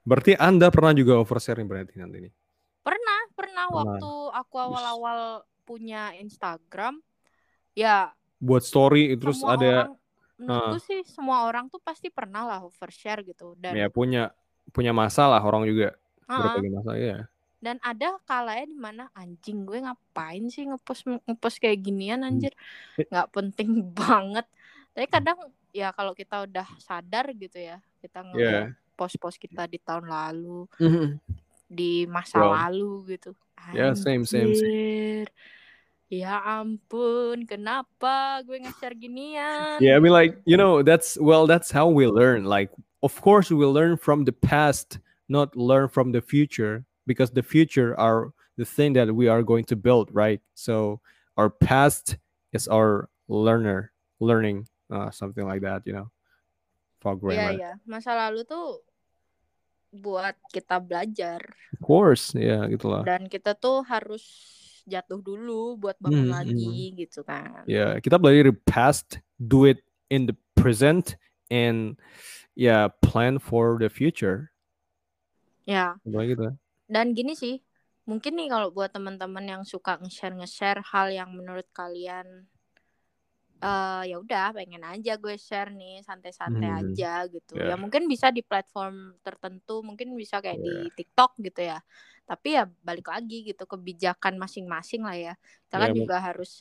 Berarti 0.06 0.38
Anda 0.38 0.70
pernah 0.70 0.94
juga 0.94 1.18
oversharing 1.18 1.66
berarti 1.66 1.98
nanti 1.98 2.18
nih. 2.30 2.34
pernah 2.86 3.20
pernah 3.38 3.66
Pernah. 3.68 3.82
waktu 3.98 4.12
aku 4.40 4.56
awal-awal 4.62 5.20
punya 5.66 6.14
Instagram 6.24 7.02
ya 7.74 8.14
Buat 8.40 8.64
story 8.68 9.16
terus 9.16 9.40
semua 9.40 9.56
ada 9.56 9.72
orang 9.72 9.92
menurutku 10.36 10.78
sih 10.84 11.00
semua 11.08 11.38
orang 11.48 11.66
tuh 11.72 11.80
pasti 11.80 12.12
pernah 12.12 12.44
lah 12.44 12.60
overshare 12.68 13.24
gitu 13.24 13.56
dan 13.56 13.72
ya 13.80 13.88
punya 13.88 14.36
punya 14.76 14.92
masalah 14.92 15.40
orang 15.40 15.64
juga 15.64 15.96
Ah, 16.28 16.42
berbagai 16.44 16.72
masalah 16.76 17.00
ya. 17.00 17.18
dan 17.64 17.80
ada 17.80 18.20
kalanya 18.28 18.68
di 18.68 18.78
mana 18.78 19.04
anjing 19.16 19.64
gue 19.64 19.80
ngapain 19.80 20.44
sih 20.52 20.68
ngepost 20.68 21.08
ngepost 21.08 21.58
kayak 21.64 21.80
ginian 21.82 22.22
Hmm. 22.22 22.30
anjir 22.36 22.54
nggak 23.08 23.28
penting 23.32 23.72
banget 24.00 24.46
tapi 24.92 25.06
kadang 25.08 25.40
ya 25.72 25.96
kalau 25.96 26.12
kita 26.12 26.44
udah 26.44 26.68
sadar 26.84 27.32
gitu 27.32 27.56
ya 27.60 27.80
kita 28.04 28.22
ngeliat 28.28 28.70
Iya. 28.76 28.76
post-post 29.00 29.40
kita 29.40 29.68
di 29.72 29.80
tahun 29.80 30.08
lalu 30.12 30.68
Mhm. 30.84 31.20
di 31.72 32.04
masa 32.12 32.44
Well, 32.44 32.54
lalu 32.54 33.16
gitu 33.16 33.32
Ya, 33.74 33.96
same, 33.98 34.24
same, 34.30 34.54
same. 34.56 35.26
Ya 36.06 36.38
ampun 36.45 37.49
kenapa 37.49 38.39
gue 38.45 38.62
nge-share 38.62 38.93
ginian 38.93 39.82
Yeah, 39.82 39.97
I 39.97 39.99
mean 39.99 40.14
like, 40.14 40.38
you 40.45 40.56
know, 40.56 40.86
that's 40.86 41.18
well 41.18 41.49
that's 41.49 41.74
how 41.74 41.89
we 41.89 42.06
learn. 42.06 42.45
Like 42.45 42.70
of 43.01 43.18
course 43.22 43.49
we 43.49 43.66
learn 43.66 43.97
from 43.97 44.24
the 44.26 44.32
past, 44.34 45.01
not 45.28 45.58
learn 45.58 45.89
from 45.89 46.14
the 46.14 46.22
future 46.22 46.86
because 47.10 47.34
the 47.34 47.41
future 47.41 47.97
are 47.97 48.30
the 48.56 48.66
thing 48.70 48.93
that 48.93 49.10
we 49.14 49.28
are 49.28 49.41
going 49.41 49.66
to 49.66 49.76
build, 49.76 50.14
right? 50.14 50.39
So 50.53 51.01
our 51.36 51.49
past 51.49 52.22
is 52.53 52.70
our 52.70 53.10
learner, 53.28 53.91
learning 54.22 54.70
uh, 54.93 55.10
something 55.10 55.43
like 55.43 55.62
that, 55.66 55.84
you 55.89 55.93
know. 55.93 56.14
For 57.01 57.14
Iya 57.14 57.22
grammar. 57.22 57.53
ya 57.58 57.72
masa 57.86 58.18
lalu 58.18 58.41
tuh 58.49 58.82
buat 59.93 60.34
kita 60.49 60.82
belajar 60.82 61.38
Of 61.78 61.82
course, 61.86 62.34
ya 62.34 62.66
gitulah. 62.66 63.06
dan 63.06 63.30
kita 63.30 63.53
tuh 63.53 63.86
harus 63.86 64.26
jatuh 64.86 65.20
dulu 65.22 65.76
buat 65.82 65.98
bangun 65.98 66.30
Hmm, 66.30 66.30
hmm. 66.30 66.38
lagi 66.38 66.78
gitu 66.96 67.22
kan 67.26 67.66
Ya, 67.66 67.98
kita 68.00 68.22
belajar 68.22 68.50
di 68.50 68.56
past, 68.70 69.18
do 69.42 69.66
it 69.66 69.82
in 70.14 70.30
the 70.30 70.36
present 70.54 71.18
and 71.50 71.98
ya 72.54 72.88
plan 73.02 73.38
for 73.42 73.76
the 73.82 73.90
future. 73.90 74.54
ya 75.66 75.98
Apa 76.06 76.22
gitu. 76.30 76.46
dan 76.86 77.18
gini 77.18 77.34
sih 77.34 77.58
mungkin 78.06 78.38
nih 78.38 78.48
kalau 78.54 78.70
buat 78.70 78.94
teman-teman 78.94 79.46
yang 79.50 79.64
suka 79.66 79.98
nge-share 79.98 80.38
nge-share 80.38 80.82
hal 80.94 81.10
yang 81.10 81.34
menurut 81.34 81.66
kalian 81.74 82.46
eh 83.64 84.01
ya 84.12 84.16
udah 84.20 84.51
pengen 84.51 84.84
aja 84.84 85.16
gue 85.16 85.36
share 85.39 85.72
nih 85.72 86.03
santai-santai 86.03 86.70
Hmm, 86.70 86.80
aja 86.91 87.24
gitu 87.32 87.53
ya. 87.56 87.72
ya 87.72 87.76
mungkin 87.80 88.06
bisa 88.12 88.28
di 88.30 88.43
platform 88.43 89.16
tertentu 89.24 89.80
mungkin 89.82 90.12
bisa 90.16 90.43
kayak 90.43 90.60
di 90.60 90.91
Ya. 90.91 90.91
TikTok 90.91 91.32
gitu 91.39 91.62
ya 91.64 91.80
tapi 92.26 92.58
ya 92.58 92.66
balik 92.84 93.08
lagi 93.08 93.45
gitu 93.47 93.64
kebijakan 93.64 94.36
masing-masing 94.41 95.01
lah 95.08 95.16
ya 95.16 95.34
kita 95.70 95.76
Ya, 95.78 95.82
kan 95.88 95.89
juga 95.95 96.16
harus 96.20 96.51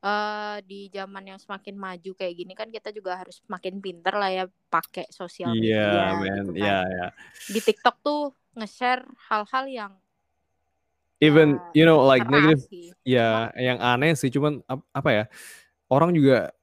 eh 0.00 0.56
di 0.64 0.88
zaman 0.88 1.24
yang 1.28 1.36
semakin 1.42 1.76
maju 1.76 2.10
kayak 2.16 2.34
gini 2.38 2.52
kan 2.56 2.68
kita 2.72 2.88
juga 2.88 3.20
harus 3.20 3.44
makin 3.50 3.84
pinter 3.84 4.14
lah 4.16 4.30
ya 4.32 4.44
pakai 4.72 5.04
sosial 5.12 5.52
Iya, 5.52 5.76
media 5.76 6.04
man. 6.16 6.34
gitu 6.40 6.50
kan 6.56 6.56
Iya, 6.56 6.76
ya. 6.88 7.06
di 7.52 7.60
TikTok 7.60 7.96
tuh 8.00 8.20
nge-share 8.56 9.04
hal-hal 9.28 9.64
yang 9.68 9.92
Even 11.20 11.60
ya 11.60 11.76
you 11.76 11.84
know 11.84 12.00
like 12.00 12.24
negative 12.32 12.64
sih. 12.72 12.96
ya 13.04 13.52
yang 13.60 13.76
aneh 13.76 14.16
sih 14.16 14.32
cuman 14.32 14.64
ap- 14.64 14.88
apa 14.96 15.10
ya? 15.12 15.24
Orang 15.90 16.14
juga 16.16 16.54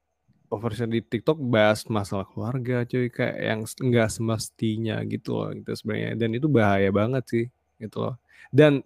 overshare 0.53 0.91
di 0.91 1.01
TikTok 1.03 1.37
bahas 1.43 1.83
masalah 1.91 2.25
keluarga 2.29 2.87
cuy 2.87 3.11
kayak 3.11 3.37
yang 3.39 3.61
s- 3.67 3.77
nggak 3.79 4.09
semestinya 4.11 5.03
gitu 5.07 5.35
loh 5.39 5.49
gitu 5.57 5.71
sebenarnya 5.75 6.11
dan 6.21 6.29
itu 6.37 6.47
bahaya 6.47 6.89
banget 6.93 7.23
sih 7.27 7.45
gitu 7.83 7.97
loh. 8.07 8.15
Dan 8.53 8.83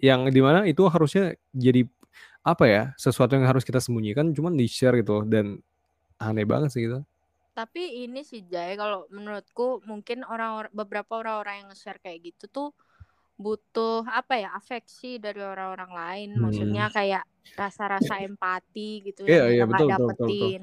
yang 0.00 0.28
di 0.30 0.40
mana 0.42 0.64
itu 0.68 0.82
harusnya 0.90 1.34
jadi 1.54 1.86
apa 2.46 2.64
ya 2.68 2.82
sesuatu 2.96 3.36
yang 3.36 3.46
harus 3.50 3.64
kita 3.68 3.78
sembunyikan 3.82 4.32
cuman 4.36 4.54
di 4.56 4.66
share 4.70 4.96
gitu 5.02 5.26
dan 5.28 5.60
aneh 6.20 6.46
banget 6.48 6.70
sih 6.74 6.82
gitu. 6.88 7.00
Tapi 7.58 8.06
ini 8.06 8.22
sih 8.24 8.40
Jay, 8.52 8.72
kalau 8.78 9.04
menurutku 9.12 9.82
mungkin 9.90 10.22
orang 10.24 10.70
beberapa 10.72 11.12
orang-orang 11.20 11.54
yang 11.60 11.68
nge-share 11.74 12.00
kayak 12.00 12.18
gitu 12.32 12.44
tuh 12.48 12.68
butuh 13.40 14.04
apa 14.04 14.36
ya 14.36 14.52
afeksi 14.52 15.16
dari 15.16 15.40
orang-orang 15.40 15.92
lain. 15.96 16.30
Maksudnya 16.36 16.92
Hmm. 16.92 16.94
kayak 16.94 17.24
rasa-rasa 17.56 18.20
empati 18.20 19.00
gitu 19.00 19.24
Iya, 19.24 19.48
yang 19.48 19.72
kita 19.72 19.80
nggak 19.80 19.80
betul, 19.80 19.88
betul, 19.88 19.96
betul, 19.96 20.04
betul. 20.04 20.28
dapetin. 20.28 20.62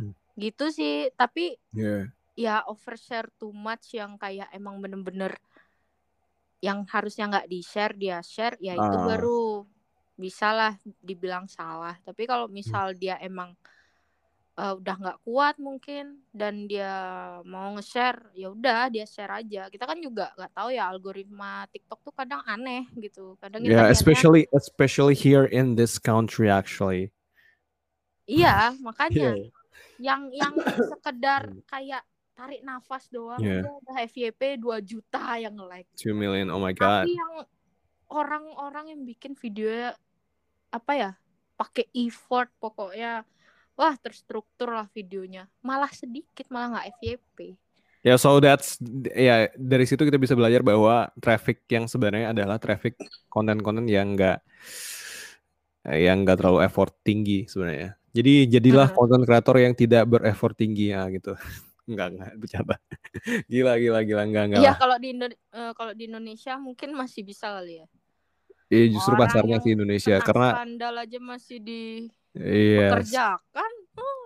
Hmm. 0.00 0.12
Gitu 0.34 0.64
sih. 0.72 0.94
Tapi 1.12 1.44
Iya. 1.76 1.98
ya 2.36 2.54
overshare 2.64 3.28
too 3.36 3.52
much 3.52 3.92
yang 3.92 4.16
kayak 4.16 4.48
emang 4.50 4.80
bener-bener 4.80 5.36
yang 6.64 6.88
harusnya 6.88 7.28
nggak 7.28 7.48
di 7.52 7.60
share 7.60 7.92
dia 7.94 8.24
share 8.24 8.56
ya 8.58 8.72
itu 8.72 8.96
Ah. 8.96 9.04
baru 9.06 9.68
bisa 10.16 10.48
lah 10.56 10.72
dibilang 11.04 11.44
salah. 11.46 12.00
Tapi 12.00 12.24
kalau 12.24 12.48
Hmm. 12.48 12.56
misal 12.56 12.96
dia 12.96 13.20
emang 13.20 13.52
eh, 14.56 14.72
udah 14.72 14.94
nggak 14.96 15.18
kuat 15.20 15.54
mungkin 15.56 16.04
dan 16.32 16.64
dia 16.64 16.88
mau 17.44 17.76
nge-share 17.76 18.32
ya 18.32 18.48
udah 18.48 18.88
dia 18.88 19.04
share 19.04 19.28
aja 19.30 19.68
kita 19.68 19.84
kan 19.84 19.98
juga 19.98 20.32
nggak 20.32 20.52
tahu 20.52 20.68
ya 20.70 20.88
algoritma 20.88 21.68
TikTok 21.68 22.00
tuh 22.02 22.14
kadang 22.14 22.40
aneh 22.42 22.88
gitu 22.96 23.36
kadang 23.36 23.60
kita 23.60 23.72
Yeah, 23.76 23.88
especially 23.88 24.48
especially 24.50 25.12
here 25.12 25.44
in 25.44 25.76
this 25.76 25.96
country 25.96 26.48
actually. 26.48 27.12
iya 28.24 28.72
makanya 28.80 29.36
Yeah. 29.36 29.52
yang 29.96 30.22
yang 30.30 30.54
sekedar 30.90 31.46
Hmm. 31.46 31.62
kayak 31.64 32.02
tarik 32.32 32.60
nafas 32.60 33.08
doang 33.08 33.40
Yeah. 33.40 33.64
udah 33.64 33.96
FYP 34.02 34.60
2 34.60 34.80
juta 34.82 35.36
yang 35.36 35.56
like 35.62 35.88
Two 35.94 36.12
million. 36.12 36.48
Oh 36.48 36.58
my 36.58 36.72
god. 36.72 37.04
tapi 37.04 37.12
yang 37.12 37.34
orang-orang 38.06 38.92
yang 38.92 39.02
bikin 39.04 39.32
video 39.34 39.92
apa 40.68 40.92
ya 40.92 41.10
pakai 41.54 41.88
effort 41.94 42.52
pokoknya 42.56 43.24
wah 43.76 43.94
terstruktur 44.00 44.72
lah 44.72 44.88
videonya 44.92 45.46
malah 45.62 45.92
sedikit 45.92 46.48
malah 46.50 46.80
nggak 46.80 46.86
FYP 46.98 47.38
Ya, 48.06 48.14
so 48.14 48.38
that's 48.38 48.78
ya 49.18 49.50
dari 49.58 49.82
situ 49.82 50.06
kita 50.06 50.14
bisa 50.14 50.38
belajar 50.38 50.62
bahwa 50.62 51.10
traffic 51.18 51.66
yang 51.66 51.90
sebenarnya 51.90 52.30
adalah 52.30 52.54
traffic 52.62 52.94
konten-konten 53.26 53.82
yang 53.90 54.14
enggak 54.14 54.46
yang 55.86 56.22
enggak 56.22 56.38
terlalu 56.38 56.62
effort 56.66 56.94
tinggi 57.02 57.50
sebenarnya. 57.50 57.98
Jadi 58.14 58.46
jadilah 58.46 58.88
Hmm. 58.90 58.96
konten 58.96 59.20
kreator 59.26 59.56
yang 59.58 59.74
tidak 59.74 60.06
bereffort 60.06 60.54
tinggi 60.54 60.94
ya 60.94 61.02
gitu. 61.10 61.34
Enggak 61.90 62.08
enggak 62.14 62.30
bercanda. 62.38 62.76
Gila 63.52 63.72
gila 63.78 64.00
gila 64.02 64.22
enggak 64.26 64.44
enggak 64.50 64.60
Iya 64.62 64.72
kalau 64.74 64.96
di 64.98 65.08
Indo- 65.14 65.38
eh, 65.38 65.72
kalau 65.78 65.92
di 65.94 66.02
Indonesia 66.06 66.52
mungkin 66.58 66.90
masih 66.94 67.22
bisa 67.22 67.46
kali 67.54 67.82
ya. 67.82 67.86
Iya 68.70 68.84
justru 68.98 69.14
Orang 69.14 69.22
pasarnya 69.26 69.56
sih 69.62 69.72
Indonesia 69.78 70.14
karena 70.18 70.48
skandal 70.50 70.94
aja 71.02 71.18
masih 71.22 71.58
yes 72.36 73.08
dipekerjakan. 73.08 73.72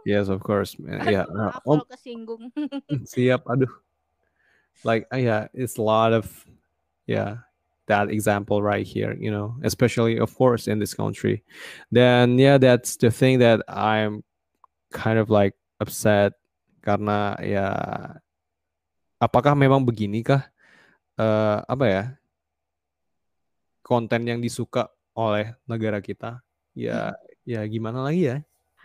yes 0.03 0.27
of 0.27 0.43
course 0.43 0.75
ya 1.07 1.25
om 1.63 1.81
kalau 1.81 1.87
kesinggung. 1.87 2.51
siap 3.11 3.47
aduh 3.47 3.71
like 4.83 5.07
ah, 5.15 5.21
ya 5.21 5.39
it's 5.55 5.79
a 5.79 5.85
lot 5.85 6.11
of 6.11 6.27
ya 7.07 7.39
that 7.87 8.11
example 8.11 8.63
right 8.63 8.87
here 8.87 9.15
you 9.19 9.31
know 9.31 9.55
especially 9.63 10.19
of 10.19 10.31
course 10.35 10.67
in 10.71 10.79
this 10.79 10.95
country 10.95 11.43
then 11.91 12.39
yeah 12.39 12.59
that's 12.59 12.97
the 12.97 13.11
thing 13.11 13.39
that 13.39 13.61
i'm 13.67 14.23
kind 14.95 15.19
of 15.19 15.31
like 15.31 15.55
upset 15.83 16.35
karena 16.81 17.37
ya 17.43 17.67
apakah 19.21 19.53
memang 19.53 19.85
beginikah 19.85 20.49
uh, 21.21 21.61
apa 21.69 21.85
ya 21.87 22.05
konten 23.85 24.23
yang 24.23 24.41
disuka 24.41 24.89
oleh 25.19 25.53
negara 25.67 25.99
kita 25.99 26.41
ya. 26.73 27.13
Ya 27.51 27.67
gimana 27.67 28.07
lagi 28.07 28.31
ya 28.31 28.37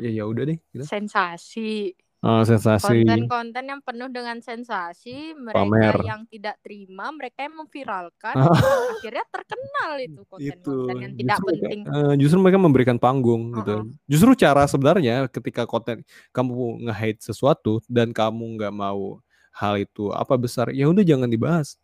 ya 0.02 0.10
ya 0.10 0.24
udah 0.26 0.44
deh 0.50 0.58
gitu. 0.74 0.84
sensasi 0.90 1.94
Oh, 2.26 2.42
sensasi. 2.42 3.06
Konten-konten 3.06 3.64
yang 3.70 3.86
penuh 3.86 4.10
dengan 4.10 4.42
sensasi, 4.42 5.38
mereka 5.38 5.62
Pamer. 5.62 5.98
yang 6.10 6.26
tidak 6.26 6.58
terima, 6.66 7.14
mereka 7.14 7.46
yang 7.46 7.54
memviralkan, 7.54 8.34
akhirnya 8.98 9.26
terkenal 9.30 9.92
itu 10.02 10.22
konten-konten 10.26 10.96
yang 11.06 11.14
tidak 11.14 11.38
justru 11.38 11.50
penting. 11.54 11.80
Mereka, 11.86 12.02
uh, 12.02 12.14
justru 12.18 12.38
mereka 12.42 12.58
memberikan 12.58 12.98
panggung 12.98 13.54
uh 13.54 13.54
-uh. 13.54 13.58
gitu. 13.62 13.76
Justru 14.10 14.32
cara 14.42 14.66
sebenarnya 14.66 15.30
ketika 15.30 15.70
konten 15.70 16.02
kamu 16.34 16.90
nge-hate 16.90 17.22
sesuatu 17.22 17.78
dan 17.86 18.10
kamu 18.10 18.58
nggak 18.58 18.74
mau 18.74 19.22
hal 19.54 19.78
itu 19.78 20.10
apa 20.10 20.34
besar, 20.34 20.74
ya 20.74 20.90
udah 20.90 21.06
jangan 21.06 21.30
dibahas. 21.30 21.78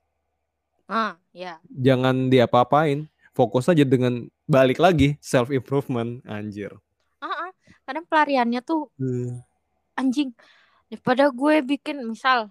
Ah, 0.89 1.21
ya. 1.37 1.61
Jangan 1.69 2.33
diapa-apain. 2.33 3.05
Fokus 3.31 3.69
aja 3.69 3.85
dengan 3.85 4.25
balik 4.51 4.83
lagi 4.83 5.15
self 5.23 5.47
improvement, 5.49 6.19
anjir. 6.27 6.75
Ah, 7.23 7.25
uh 7.25 7.33
-uh. 7.47 7.51
kadang 7.87 8.03
pelariannya 8.03 8.59
tuh 8.59 8.91
hmm 8.99 9.51
anjing 10.01 10.33
daripada 10.89 11.29
gue 11.31 11.55
bikin 11.63 12.03
misal 12.03 12.49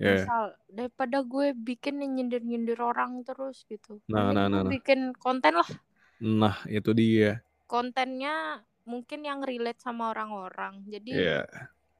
yeah. 0.00 0.22
misal 0.24 0.42
daripada 0.70 1.22
gue 1.22 1.52
bikin 1.54 2.00
nyindir 2.02 2.42
nyindir 2.42 2.80
orang 2.80 3.22
terus 3.22 3.62
gitu 3.68 4.00
nah 4.08 4.32
nah 4.32 4.48
nah, 4.48 4.64
nah. 4.64 4.70
bikin 4.70 5.12
konten 5.20 5.60
lah 5.60 5.70
nah 6.18 6.56
itu 6.66 6.90
dia 6.96 7.44
kontennya 7.68 8.64
mungkin 8.86 9.26
yang 9.26 9.42
relate 9.42 9.82
sama 9.82 10.14
orang-orang 10.14 10.80
jadi 10.86 11.12
yeah. 11.12 11.46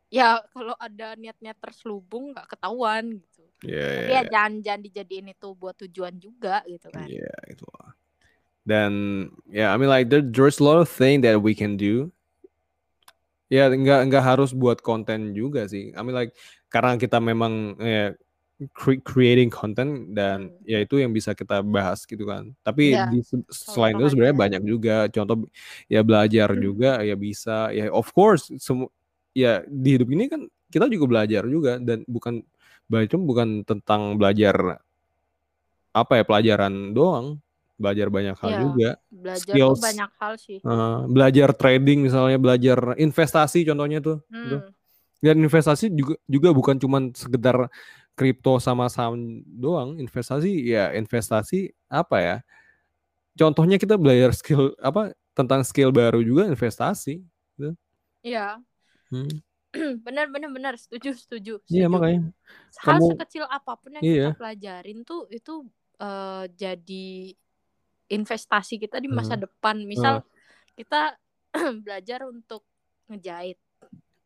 ya 0.09 0.29
kalau 0.55 0.75
ada 0.79 1.19
niat-niat 1.19 1.59
terselubung 1.59 2.33
nggak 2.33 2.57
ketahuan 2.57 3.21
gitu 3.21 3.45
yeah, 3.67 3.91
tapi 4.01 4.13
yeah. 4.15 4.25
ya 4.25 4.31
jangan 4.33 4.53
jangan 4.63 4.83
dijadiin 4.87 5.29
itu 5.35 5.49
buat 5.59 5.77
tujuan 5.87 6.15
juga 6.17 6.63
gitu 6.71 6.89
kan 6.95 7.07
iya 7.11 7.27
yeah, 7.27 7.41
itu 7.51 7.67
dan 8.67 8.93
ya 9.49 9.65
yeah, 9.65 9.69
I 9.71 9.79
mean 9.79 9.89
like 9.89 10.11
there, 10.11 10.21
there's 10.21 10.59
a 10.59 10.65
lot 10.67 10.83
of 10.83 10.91
thing 10.91 11.23
that 11.23 11.39
we 11.39 11.55
can 11.55 11.79
do 11.79 12.11
Ya 13.47 13.71
nggak 13.71 14.11
nggak 14.11 14.25
harus 14.27 14.51
buat 14.51 14.83
konten 14.83 15.31
juga 15.31 15.71
sih. 15.71 15.95
I 15.95 16.01
mean 16.03 16.19
like 16.19 16.35
karena 16.67 16.99
kita 16.99 17.23
memang 17.23 17.79
ya 17.79 18.11
creating 19.07 19.55
content 19.55 20.17
dan 20.19 20.51
hmm. 20.51 20.67
ya 20.67 20.83
itu 20.83 20.99
yang 20.99 21.15
bisa 21.15 21.31
kita 21.31 21.63
bahas 21.63 22.03
gitu 22.03 22.27
kan. 22.27 22.51
Tapi 22.67 22.99
ya, 22.99 23.07
di, 23.07 23.23
selain 23.47 23.95
itu 23.95 24.11
sebenarnya 24.11 24.35
banyak 24.35 24.63
juga. 24.67 25.07
Contoh 25.15 25.47
ya 25.87 26.03
belajar 26.03 26.59
hmm. 26.59 26.61
juga 26.63 26.91
ya 27.07 27.15
bisa. 27.15 27.71
Ya 27.71 27.87
of 27.95 28.11
course 28.11 28.51
semua 28.59 28.91
ya 29.31 29.63
di 29.71 29.95
hidup 29.95 30.11
ini 30.11 30.27
kan 30.27 30.43
kita 30.67 30.91
juga 30.91 31.07
belajar 31.07 31.47
juga 31.47 31.79
dan 31.79 32.03
bukan 32.11 32.43
belajar 32.91 33.15
bukan 33.15 33.63
tentang 33.63 34.19
belajar 34.19 34.83
apa 35.95 36.13
ya 36.19 36.25
pelajaran 36.27 36.91
doang 36.91 37.39
belajar 37.77 38.09
banyak 38.09 38.37
hal 38.37 38.51
ya, 38.51 38.61
juga. 38.65 38.91
Belajar 39.13 39.55
Skills, 39.55 39.81
banyak 39.81 40.11
hal 40.17 40.33
sih. 40.41 40.59
Uh, 40.65 41.05
belajar 41.09 41.49
trading 41.53 42.09
misalnya, 42.09 42.41
belajar 42.41 42.97
investasi 42.97 43.69
contohnya 43.69 44.01
tuh. 44.01 44.19
Hmm. 44.33 44.43
Gitu. 44.43 44.59
Dan 45.21 45.37
investasi 45.41 45.93
juga 45.93 46.15
juga 46.29 46.49
bukan 46.53 46.77
cuma 46.77 46.99
sekedar 47.13 47.69
kripto 48.17 48.57
sama 48.61 48.89
saham 48.89 49.45
doang. 49.45 50.01
Investasi 50.01 50.73
ya 50.73 50.93
investasi 50.97 51.73
apa 51.89 52.17
ya? 52.21 52.37
Contohnya 53.37 53.77
kita 53.77 54.01
belajar 54.01 54.33
skill 54.33 54.73
apa 54.81 55.13
tentang 55.37 55.61
skill 55.65 55.93
baru 55.93 56.25
juga 56.25 56.49
investasi. 56.49 57.21
Gitu. 57.57 57.73
Iya. 58.25 58.61
Hmm. 59.13 59.29
benar 60.07 60.33
benar 60.33 60.51
benar 60.53 60.75
setuju 60.81 61.13
setuju. 61.17 61.55
Iya 61.69 61.87
makanya. 61.93 62.33
Hal 62.81 63.01
kamu, 63.01 63.07
sekecil 63.17 63.45
apa 63.45 63.73
pun 63.77 63.91
yang 64.01 64.03
iya. 64.05 64.29
kita 64.33 64.41
pelajarin 64.41 64.99
tuh 65.05 65.29
itu 65.29 65.55
uh, 66.01 66.45
jadi 66.57 67.37
investasi 68.07 68.79
kita 68.81 69.03
di 69.03 69.11
masa 69.11 69.35
hmm. 69.35 69.43
depan. 69.49 69.77
Misal 69.83 70.23
hmm. 70.23 70.29
kita 70.79 71.03
belajar 71.85 72.27
untuk 72.27 72.63
ngejahit. 73.11 73.59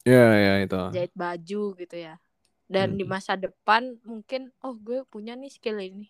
Ya, 0.04 0.16
yeah, 0.16 0.30
ya 0.32 0.44
yeah, 0.44 0.56
itu. 0.64 0.82
Jahit 0.96 1.12
baju 1.14 1.62
gitu 1.76 1.96
ya. 1.96 2.14
Dan 2.70 2.94
hmm. 2.94 2.98
di 3.02 3.04
masa 3.04 3.34
depan 3.34 3.98
mungkin 4.06 4.54
oh 4.62 4.76
gue 4.78 5.04
punya 5.08 5.36
nih 5.36 5.52
skill 5.52 5.80
ini. 5.80 6.08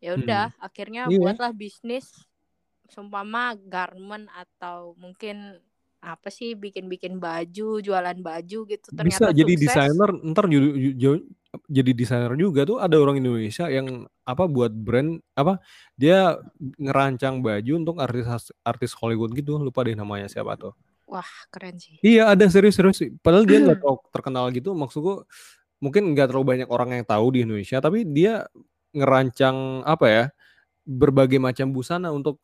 Ya 0.00 0.16
udah, 0.16 0.52
hmm. 0.54 0.64
akhirnya 0.64 1.02
yeah. 1.12 1.20
buatlah 1.20 1.52
bisnis 1.52 2.08
seumpama 2.90 3.54
garment 3.54 4.26
atau 4.34 4.98
mungkin 4.98 5.62
apa 6.00 6.32
sih 6.32 6.56
bikin-bikin 6.56 7.20
baju, 7.20 7.84
jualan 7.84 8.18
baju 8.18 8.58
gitu 8.66 8.88
ternyata 8.96 9.30
Bisa 9.30 9.36
jadi 9.36 9.52
desainer, 9.52 10.10
ntar 10.32 10.48
jadi 11.66 11.90
desainer 11.90 12.30
juga 12.38 12.62
tuh 12.62 12.78
ada 12.78 12.94
orang 12.94 13.18
Indonesia 13.18 13.66
yang 13.66 14.06
apa 14.22 14.46
buat 14.46 14.70
brand 14.70 15.18
apa 15.34 15.58
dia 15.98 16.38
ngerancang 16.78 17.42
baju 17.42 17.72
untuk 17.74 17.96
artis 17.98 18.54
artis 18.62 18.94
Hollywood 18.94 19.34
gitu 19.34 19.58
lupa 19.58 19.82
deh 19.82 19.98
namanya 19.98 20.30
siapa 20.30 20.54
tuh. 20.54 20.78
Wah 21.10 21.26
keren 21.50 21.74
sih. 21.74 21.98
Iya 22.06 22.30
ada 22.30 22.46
serius-serius 22.46 23.02
padahal 23.18 23.50
dia 23.50 23.58
nggak 23.66 23.82
terkenal 24.14 24.46
gitu 24.54 24.78
maksudku 24.78 25.26
mungkin 25.82 26.14
nggak 26.14 26.30
terlalu 26.30 26.46
banyak 26.54 26.68
orang 26.70 27.02
yang 27.02 27.04
tahu 27.06 27.34
di 27.34 27.42
Indonesia 27.42 27.82
tapi 27.82 28.06
dia 28.06 28.46
ngerancang 28.94 29.82
apa 29.82 30.06
ya 30.06 30.24
berbagai 30.86 31.42
macam 31.42 31.74
busana 31.74 32.14
untuk 32.14 32.38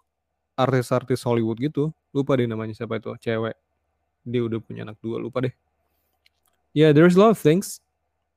artis-artis 0.59 1.22
Hollywood 1.22 1.62
gitu. 1.62 1.94
Lupa 2.11 2.34
deh 2.34 2.50
namanya 2.50 2.74
siapa 2.74 2.98
itu 2.98 3.14
cewek. 3.22 3.54
Dia 4.26 4.42
udah 4.42 4.59
punya 4.59 4.82
anak 4.82 4.98
dua 4.98 5.22
lupa 5.22 5.46
deh. 5.46 5.54
Ya 6.74 6.88
yeah, 6.88 6.90
there's 6.90 7.14
a 7.14 7.22
lot 7.22 7.32
of 7.32 7.38
things 7.38 7.78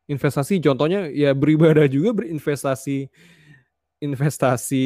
investasi 0.10 0.58
contohnya 0.60 1.06
ya 1.14 1.38
beribadah 1.38 1.86
juga 1.86 2.18
berinvestasi 2.18 3.08
investasi 4.02 4.86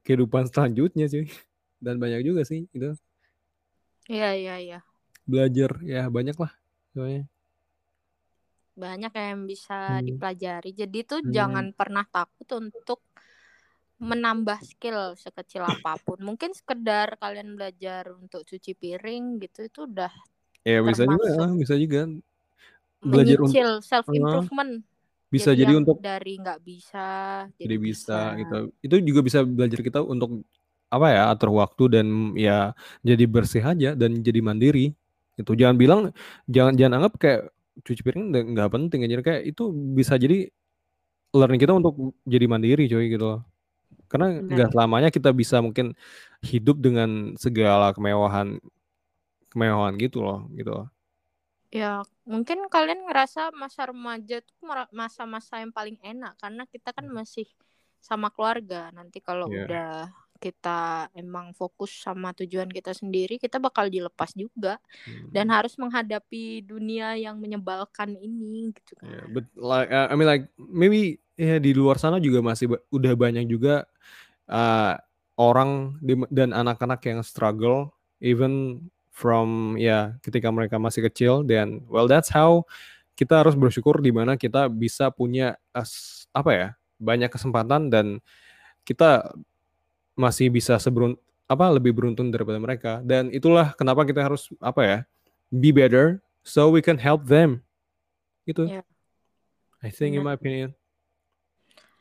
kehidupan 0.00 0.48
selanjutnya 0.48 1.06
sih. 1.06 1.28
Dan 1.82 2.00
banyak 2.00 2.24
juga 2.24 2.46
sih 2.48 2.64
itu. 2.72 2.96
Iya 4.08 4.32
iya 4.32 4.54
iya. 4.56 4.78
Belajar 5.28 5.76
ya 5.84 6.08
banyak 6.08 6.34
lah 6.40 6.52
soalnya 6.92 7.28
banyak 8.72 9.12
yang 9.12 9.44
bisa 9.44 10.00
hmm. 10.00 10.04
dipelajari. 10.08 10.70
Jadi 10.72 10.98
tuh 11.04 11.20
hmm. 11.20 11.32
jangan 11.32 11.66
pernah 11.76 12.08
takut 12.08 12.48
untuk 12.56 13.04
menambah 14.02 14.58
skill 14.64 15.14
sekecil 15.14 15.62
apa 15.62 16.00
pun. 16.00 16.18
Mungkin 16.24 16.56
sekedar 16.56 17.20
kalian 17.20 17.54
belajar 17.54 18.10
untuk 18.16 18.42
cuci 18.48 18.72
piring 18.74 19.38
gitu 19.44 19.68
itu 19.68 19.80
udah 19.86 20.10
ya 20.62 20.78
bisa 20.78 21.02
juga 21.06 21.50
bisa 21.58 21.74
juga 21.74 22.06
belajar 23.02 23.38
menyicil 23.42 23.70
self 23.82 24.06
improvement 24.08 24.80
bisa 25.32 25.50
jadi, 25.56 25.64
jadi 25.64 25.72
untuk 25.80 25.96
dari 25.98 26.36
nggak 26.36 26.60
bisa 26.60 27.06
jadi, 27.56 27.76
bisa, 27.80 28.36
bisa. 28.36 28.40
gitu. 28.40 28.58
Itu 28.84 28.94
juga 29.00 29.20
bisa 29.24 29.38
belajar 29.42 29.80
kita 29.80 30.00
untuk 30.04 30.44
apa 30.92 31.06
ya 31.08 31.22
atur 31.32 31.56
waktu 31.56 31.88
dan 31.88 32.36
ya 32.36 32.76
jadi 33.00 33.24
bersih 33.24 33.64
aja 33.64 33.96
dan 33.96 34.20
jadi 34.20 34.44
mandiri. 34.44 34.92
Itu 35.40 35.56
jangan 35.56 35.80
bilang 35.80 36.00
jangan 36.44 36.76
jangan 36.76 36.92
anggap 37.00 37.12
kayak 37.16 37.40
cuci 37.80 38.00
piring 38.04 38.28
nggak 38.52 38.70
penting 38.70 39.08
aja. 39.08 39.24
Kayak 39.24 39.42
itu 39.56 39.72
bisa 39.72 40.20
jadi 40.20 40.52
learning 41.32 41.60
kita 41.64 41.72
untuk 41.72 42.12
jadi 42.28 42.44
mandiri 42.44 42.84
coy 42.92 43.08
gitu 43.08 43.40
karena 44.12 44.44
nggak 44.44 44.76
selamanya 44.76 45.08
kita 45.08 45.32
bisa 45.32 45.64
mungkin 45.64 45.96
hidup 46.44 46.76
dengan 46.76 47.32
segala 47.40 47.96
kemewahan 47.96 48.60
kemewahan 49.48 49.96
gitu 49.96 50.20
loh 50.20 50.44
gitu 50.52 50.68
loh. 50.68 50.86
Ya, 51.72 52.04
mungkin 52.28 52.68
kalian 52.68 53.08
ngerasa 53.08 53.48
masa 53.56 53.88
remaja 53.88 54.44
itu 54.44 54.52
masa-masa 54.92 55.64
yang 55.64 55.72
paling 55.72 55.96
enak 56.04 56.36
karena 56.36 56.68
kita 56.68 56.92
kan 56.92 57.08
hmm. 57.08 57.16
masih 57.16 57.48
sama 57.96 58.28
keluarga. 58.28 58.92
Nanti 58.92 59.24
kalau 59.24 59.48
yeah. 59.48 59.64
udah 59.64 59.92
kita 60.36 61.08
emang 61.16 61.56
fokus 61.56 62.02
sama 62.02 62.36
tujuan 62.36 62.68
kita 62.68 62.92
sendiri, 62.92 63.40
kita 63.40 63.56
bakal 63.56 63.88
dilepas 63.88 64.36
juga 64.36 64.76
hmm. 65.08 65.32
dan 65.32 65.48
harus 65.48 65.78
menghadapi 65.80 66.66
dunia 66.66 67.16
yang 67.16 67.40
menyebalkan 67.40 68.20
ini 68.20 68.76
gitu 68.76 68.92
kan. 69.00 69.08
Yeah, 69.08 69.26
but 69.32 69.46
like 69.56 69.88
uh, 69.88 70.12
I 70.12 70.14
mean 70.18 70.28
like 70.28 70.52
maybe 70.60 71.24
ya 71.40 71.56
di 71.56 71.72
luar 71.72 71.96
sana 71.96 72.20
juga 72.20 72.44
masih 72.44 72.68
udah 72.92 73.14
banyak 73.16 73.48
juga 73.48 73.88
uh, 74.50 74.98
orang 75.40 75.96
di, 76.04 76.20
dan 76.28 76.52
anak-anak 76.52 77.00
yang 77.06 77.24
struggle 77.24 77.94
even 78.20 78.84
from 79.12 79.76
ya 79.76 80.16
ketika 80.24 80.48
mereka 80.48 80.80
masih 80.80 81.04
kecil 81.06 81.44
dan 81.44 81.84
well 81.92 82.08
that's 82.08 82.32
how 82.32 82.64
kita 83.12 83.44
harus 83.44 83.52
bersyukur 83.52 84.00
di 84.00 84.08
mana 84.08 84.40
kita 84.40 84.66
bisa 84.72 85.12
punya 85.12 85.60
as, 85.76 86.24
apa 86.32 86.50
ya 86.50 86.68
banyak 86.96 87.28
kesempatan 87.28 87.92
dan 87.92 88.18
kita 88.82 89.30
masih 90.16 90.48
bisa 90.48 90.80
seberun 90.80 91.14
apa 91.46 91.68
lebih 91.68 91.92
beruntung 91.92 92.32
daripada 92.32 92.56
mereka. 92.56 92.92
Dan 93.04 93.28
itulah 93.28 93.76
kenapa 93.76 94.08
kita 94.08 94.24
harus 94.24 94.48
apa 94.58 94.82
ya 94.82 94.98
be 95.52 95.70
better 95.70 96.24
so 96.40 96.72
we 96.72 96.80
can 96.80 96.96
help 96.96 97.28
them. 97.28 97.60
Itu 98.48 98.66
yeah. 98.66 98.86
I 99.84 99.92
think 99.92 100.16
in 100.16 100.24
my 100.24 100.34
opinion 100.34 100.72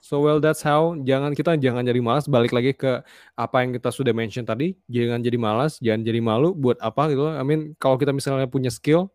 So 0.01 0.19
well 0.25 0.41
that's 0.41 0.65
how. 0.65 0.97
Jangan 0.97 1.37
kita 1.37 1.55
jangan 1.61 1.85
jadi 1.85 2.01
malas. 2.01 2.25
Balik 2.25 2.51
lagi 2.51 2.73
ke 2.73 3.05
apa 3.37 3.55
yang 3.61 3.71
kita 3.77 3.93
sudah 3.93 4.11
mention 4.11 4.43
tadi. 4.43 4.73
Jangan 4.89 5.21
jadi 5.21 5.37
malas 5.37 5.77
jangan 5.77 6.01
jadi 6.01 6.19
malu 6.19 6.57
buat 6.57 6.81
apa 6.81 7.13
gitu 7.13 7.29
I 7.29 7.45
mean 7.45 7.77
kalau 7.77 7.95
kita 8.01 8.11
misalnya 8.11 8.49
punya 8.49 8.73
skill 8.73 9.13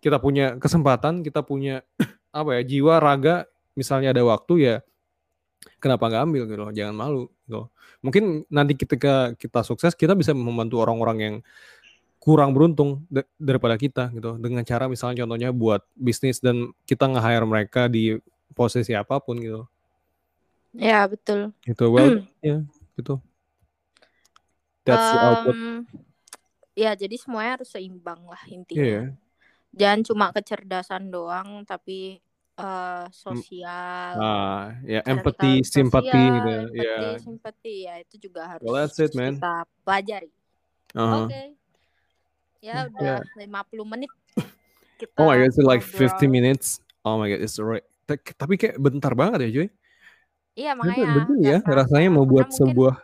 kita 0.00 0.20
punya 0.20 0.56
kesempatan 0.60 1.20
kita 1.20 1.44
punya 1.44 1.84
apa 2.32 2.60
ya 2.60 2.62
jiwa 2.64 3.00
raga 3.00 3.44
misalnya 3.76 4.16
ada 4.16 4.24
waktu 4.24 4.54
ya 4.60 4.76
kenapa 5.80 6.08
nggak 6.08 6.22
ambil 6.26 6.42
gitu 6.48 6.60
loh? 6.64 6.72
Jangan 6.72 6.94
malu 6.96 7.28
gitu 7.44 7.68
mungkin 8.04 8.44
nanti 8.52 8.76
ketika 8.76 9.32
kita 9.40 9.64
sukses 9.64 9.96
kita 9.96 10.12
bisa 10.12 10.36
membantu 10.36 10.84
orang-orang 10.84 11.18
yang 11.20 11.34
kurang 12.20 12.52
beruntung 12.52 13.08
daripada 13.40 13.80
kita 13.80 14.12
gitu 14.12 14.36
dengan 14.36 14.60
cara 14.60 14.88
misalnya 14.92 15.24
contohnya 15.24 15.50
buat 15.56 15.80
bisnis 15.96 16.40
dan 16.40 16.72
kita 16.84 17.08
nge-hire 17.08 17.48
mereka 17.48 17.88
di 17.88 18.16
posisi 18.52 18.92
apa 18.92 19.20
pun 19.24 19.40
gitu 19.40 19.64
Ya, 20.74 21.06
betul. 21.06 21.54
Gitu. 21.62 21.84
Well, 21.86 22.26
ya, 22.42 22.66
gitu. 22.98 23.22
That's 24.84 25.08
the 25.14 25.18
output. 25.22 25.56
ya, 26.76 26.92
jadi 26.98 27.16
semuanya 27.16 27.62
harus 27.62 27.70
seimbang 27.72 28.20
lah 28.26 28.42
intinya. 28.50 28.82
Iya. 28.82 29.02
Jangan 29.74 30.00
cuma 30.06 30.26
kecerdasan 30.34 31.08
doang, 31.08 31.62
tapi 31.64 32.18
uh, 32.58 33.06
sosial. 33.10 34.14
Ah, 34.18 34.76
ya 34.86 35.00
empati, 35.06 35.62
simpati 35.64 36.10
gitu. 36.14 36.50
Empati, 36.74 37.06
ya. 37.06 37.18
simpati 37.18 37.74
ya 37.86 37.94
itu 38.02 38.14
juga 38.28 38.42
harus 38.46 38.66
Well, 38.66 38.76
that's 38.86 38.98
it, 39.00 39.14
man. 39.14 39.38
kita 39.38 39.54
pelajari. 39.82 40.30
Uh-huh. 40.94 41.26
Oke. 41.26 41.42
Ya 42.62 42.86
udah 42.88 43.02
Yeah. 43.02 43.20
50 43.36 43.84
menit. 43.84 44.10
Kita 44.94 45.18
Oh 45.18 45.26
my 45.26 45.36
god, 45.42 45.50
it's 45.50 45.58
like 45.58 45.82
ngobrol. 45.82 46.10
50 46.22 46.26
minutes. 46.30 46.66
Oh 47.02 47.18
my 47.18 47.26
god, 47.28 47.42
it's 47.42 47.58
alright. 47.58 47.84
Ta- 48.06 48.20
Tapi 48.20 48.54
kayak 48.56 48.78
bentar 48.78 49.12
banget 49.12 49.50
ya, 49.50 49.62
Joy. 49.62 49.68
Iya, 50.54 50.72
makanya. 50.78 51.14
begini 51.18 51.42
ya, 51.42 51.58
nggak 51.58 51.66
kerasa. 51.66 51.78
rasanya 51.98 52.08
mau 52.10 52.22
Karena 52.22 52.32
buat 52.32 52.46
mungkin- 52.46 52.58
sebuah 52.62 52.94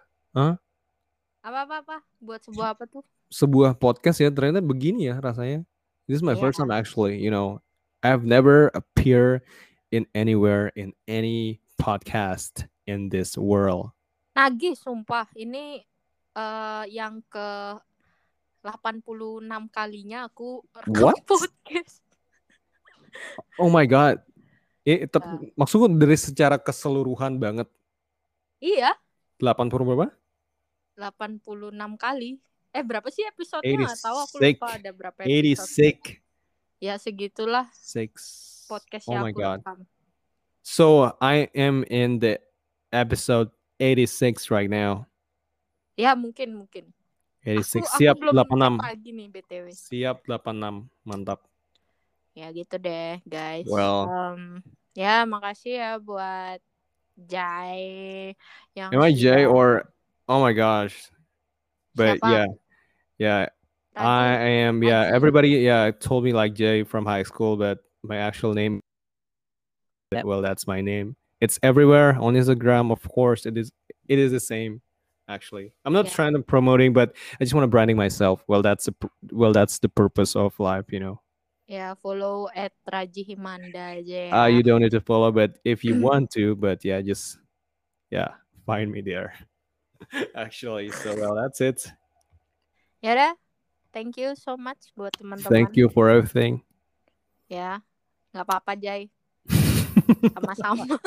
apa-apa-apa 1.40 1.96
buat 2.20 2.40
sebuah 2.44 2.68
apa 2.76 2.84
tuh? 2.86 3.02
sebuah 3.30 3.78
podcast 3.78 4.18
ya 4.20 4.30
ternyata 4.30 4.58
begini 4.60 5.06
ya 5.06 5.16
rasanya. 5.18 5.62
This 6.06 6.18
is 6.18 6.26
my 6.26 6.34
first 6.34 6.58
Iya. 6.58 6.66
time 6.66 6.74
actually, 6.74 7.18
you 7.18 7.30
know. 7.30 7.62
I've 8.02 8.24
never 8.26 8.70
appear 8.74 9.44
in 9.90 10.06
anywhere 10.12 10.72
in 10.74 10.94
any 11.06 11.60
podcast 11.76 12.66
in 12.88 13.10
this 13.10 13.36
world. 13.36 13.94
Nagih 14.34 14.74
sumpah. 14.74 15.26
Ini 15.34 15.84
eh 16.30 16.84
yang 16.90 17.22
ke 17.26 17.76
86 18.62 19.68
kalinya 19.70 20.26
aku 20.26 20.62
What? 20.86 21.18
podcast. 21.30 22.02
Oh 23.58 23.70
my 23.70 23.86
god. 23.86 24.22
Eh, 24.90 25.06
tep- 25.06 25.22
Ah. 25.22 25.38
maksudku 25.54 25.86
dari 25.94 26.18
secara 26.18 26.58
keseluruhan 26.58 27.38
banget. 27.38 27.70
Iya, 28.58 28.90
80 29.38 29.86
berapa? 29.86 30.10
86 30.98 31.94
kali. 31.96 32.42
Eh 32.70 32.82
berapa 32.82 33.06
sih 33.08 33.22
episodenya? 33.24 33.86
Nggak 33.86 34.02
tahu 34.02 34.18
aku 34.20 34.36
86. 34.38 34.54
lupa 34.58 34.68
ada 34.74 34.90
berapa 34.90 35.18
episode. 35.22 35.30
86. 35.30 36.18
Ya 36.78 36.94
segitulah 36.96 37.66
Six. 37.74 38.12
podcast 38.66 39.04
Oh 39.06 39.14
yang 39.14 39.24
my 39.26 39.32
aku 39.32 39.40
god. 39.40 39.58
rekam. 39.62 39.78
So 40.60 40.86
I 41.18 41.50
am 41.52 41.82
in 41.88 42.18
the 42.18 42.38
episode 42.90 43.50
86 43.76 44.50
right 44.50 44.68
now. 44.68 45.08
Ya 45.94 46.14
mungkin 46.14 46.54
mungkin. 46.54 46.92
86. 47.42 47.80
Aku, 47.80 47.96
Siap 47.96 48.14
aku 48.16 48.22
belum 48.22 48.34
86. 48.36 48.76
cek 48.76 48.86
lagi 48.86 49.10
nih 49.10 49.26
btw. 49.28 49.66
Siap 49.72 50.16
86. 50.28 50.74
Mantap. 51.02 51.40
Ya 52.32 52.52
gitu 52.52 52.76
deh 52.76 53.18
guys. 53.26 53.66
Well. 53.66 54.06
Em, 54.06 54.62
ya 54.94 55.24
makasih 55.26 55.74
ya 55.78 55.90
buat 55.98 56.58
Jai 57.20 58.34
yang 58.74 58.90
Am 58.94 59.02
I 59.02 59.12
Jay 59.12 59.44
or 59.44 59.92
oh 60.28 60.40
my 60.40 60.52
gosh. 60.52 60.96
But 61.94 62.18
Siapa? 62.20 62.30
yeah. 62.32 62.46
Yeah, 63.20 63.46
I 63.96 64.64
am 64.64 64.80
yeah, 64.82 65.04
everybody 65.12 65.60
yeah 65.60 65.90
told 65.92 66.24
me 66.24 66.32
like 66.32 66.54
Jay 66.56 66.84
from 66.84 67.04
high 67.04 67.24
school 67.24 67.58
but 67.60 67.84
my 68.02 68.16
actual 68.16 68.54
name 68.54 68.80
well 70.24 70.40
that's 70.40 70.66
my 70.66 70.80
name. 70.80 71.16
It's 71.40 71.58
everywhere 71.62 72.16
on 72.16 72.32
Instagram 72.34 72.90
of 72.90 73.04
course 73.08 73.44
it 73.44 73.58
is 73.58 73.70
it 74.08 74.18
is 74.18 74.32
the 74.32 74.40
same 74.40 74.80
actually. 75.28 75.72
I'm 75.84 75.92
not 75.92 76.06
Yeah. 76.06 76.16
trying 76.16 76.32
to 76.32 76.40
promoting 76.40 76.92
but 76.96 77.12
I 77.38 77.44
just 77.44 77.52
want 77.52 77.64
to 77.64 77.68
branding 77.68 77.96
myself. 78.00 78.42
Well 78.48 78.62
that's 78.62 78.88
pur- 78.88 79.12
well 79.30 79.52
that's 79.52 79.78
the 79.78 79.88
purpose 79.92 80.34
of 80.34 80.56
life, 80.58 80.88
you 80.88 81.00
know. 81.00 81.20
Ya 81.70 81.94
follow 82.02 82.50
at 82.50 82.74
Raji 82.82 83.22
Himanda 83.22 83.94
aja 84.02 84.18
ya. 84.26 84.30
Uh 84.34 84.48
you 84.50 84.66
don't 84.66 84.82
need 84.82 84.90
to 84.90 84.98
follow 84.98 85.30
but 85.30 85.62
if 85.62 85.86
you 85.86 85.94
want 86.02 86.34
to 86.34 86.58
but 86.58 86.82
yeah 86.82 86.98
just 86.98 87.38
yeah, 88.10 88.34
find 88.66 88.90
me 88.90 89.00
there. 89.00 89.34
actually, 90.34 90.90
so 90.90 91.14
well 91.14 91.34
that's 91.34 91.60
it. 91.60 91.86
Ya. 93.02 93.34
Thank 93.92 94.18
you 94.18 94.34
so 94.38 94.54
much 94.54 94.94
buat 94.94 95.10
teman-teman. 95.18 95.50
Thank 95.50 95.74
you 95.74 95.90
for 95.90 96.10
everything. 96.10 96.62
Ya. 97.50 97.82
nggak 98.30 98.46
apa-apa 98.46 98.78
Jai. 98.78 99.10
Sama-sama. 100.38 100.86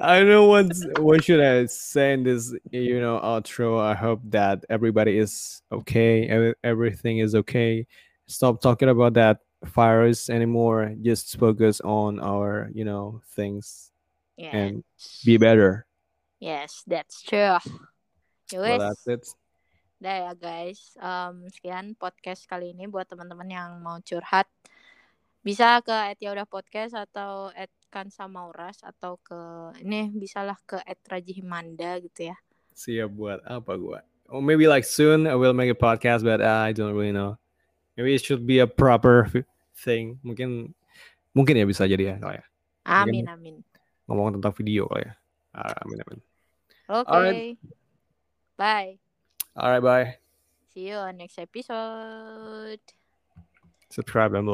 I 0.00 0.22
don't 0.22 0.30
know 0.30 0.46
what 0.46 0.70
what 1.02 1.26
should 1.26 1.42
I 1.42 1.66
say 1.66 2.14
in 2.14 2.22
this 2.22 2.54
you 2.70 3.02
know 3.02 3.18
outro. 3.18 3.82
I 3.82 3.98
hope 3.98 4.22
that 4.30 4.62
everybody 4.70 5.18
is 5.18 5.62
okay. 5.70 6.30
ev- 6.30 6.58
Everything 6.62 7.18
is 7.18 7.34
okay. 7.34 7.90
Stop 8.26 8.60
talking 8.60 8.90
about 8.90 9.14
that 9.14 9.40
virus 9.62 10.28
anymore. 10.28 10.94
Just 10.98 11.38
focus 11.38 11.80
on 11.80 12.18
our 12.18 12.70
you 12.74 12.84
know 12.84 13.22
things 13.34 13.90
Yes. 14.36 14.52
and 14.52 14.72
be 15.24 15.40
better. 15.40 15.88
Yes, 16.36 16.84
that's 16.84 17.24
true. 17.24 17.56
Well, 18.52 18.78
that's 18.78 19.06
it. 19.08 19.24
Udah 19.96 20.16
ya 20.28 20.32
guys. 20.36 20.92
Em, 21.00 21.48
sekian 21.48 21.96
podcast 21.96 22.44
kali 22.44 22.76
ini 22.76 22.84
buat 22.84 23.08
teman-teman 23.08 23.48
yang 23.48 23.80
mau 23.80 23.96
curhat. 24.04 24.44
Bisa 25.40 25.80
ke 25.80 25.94
udah 26.20 26.44
podcast 26.44 26.92
atau 26.92 27.48
at 27.56 27.72
Kansa 27.88 28.28
Mauras 28.28 28.84
atau 28.84 29.16
ke 29.24 29.38
ini 29.80 30.12
bisalah 30.12 30.60
ke 30.68 30.76
at 30.84 31.00
Raji 31.08 31.40
Himanda 31.40 31.96
gitu 32.04 32.28
ya. 32.28 32.36
Siap 32.76 33.08
buat 33.08 33.40
apa 33.48 33.72
gua? 33.80 34.04
Or 34.28 34.44
maybe 34.44 34.68
like 34.68 34.84
soon 34.84 35.24
I 35.24 35.38
will 35.38 35.56
make 35.56 35.72
a 35.72 35.78
podcast, 35.78 36.26
but 36.26 36.44
uh, 36.44 36.66
I 36.66 36.76
don't 36.76 36.92
really 36.92 37.14
know. 37.14 37.40
Maybe 37.96 38.12
it 38.14 38.22
should 38.22 38.44
be 38.44 38.60
a 38.60 38.68
proper 38.68 39.32
thing. 39.72 40.20
Mungkin 40.20 40.76
mungkin 41.32 41.56
ya 41.56 41.64
bisa 41.64 41.88
jadi 41.88 42.12
ya 42.12 42.16
kalau 42.20 42.36
ya 42.36 42.44
Amin 42.86 43.24
amin. 43.26 43.64
ngomong 44.06 44.36
tentang 44.38 44.52
video 44.52 44.84
kali 44.92 45.08
ya. 45.08 45.14
Amin 45.56 45.98
amin. 46.04 46.20
Oke. 46.92 47.08
Alright. 47.08 47.56
Bye. 48.60 49.00
Alright, 49.56 49.82
bye. 49.82 50.08
See 50.76 50.92
you 50.92 51.00
on 51.00 51.16
next 51.16 51.40
episode. 51.40 52.84
Subscribe 53.88 54.36
and 54.36 54.44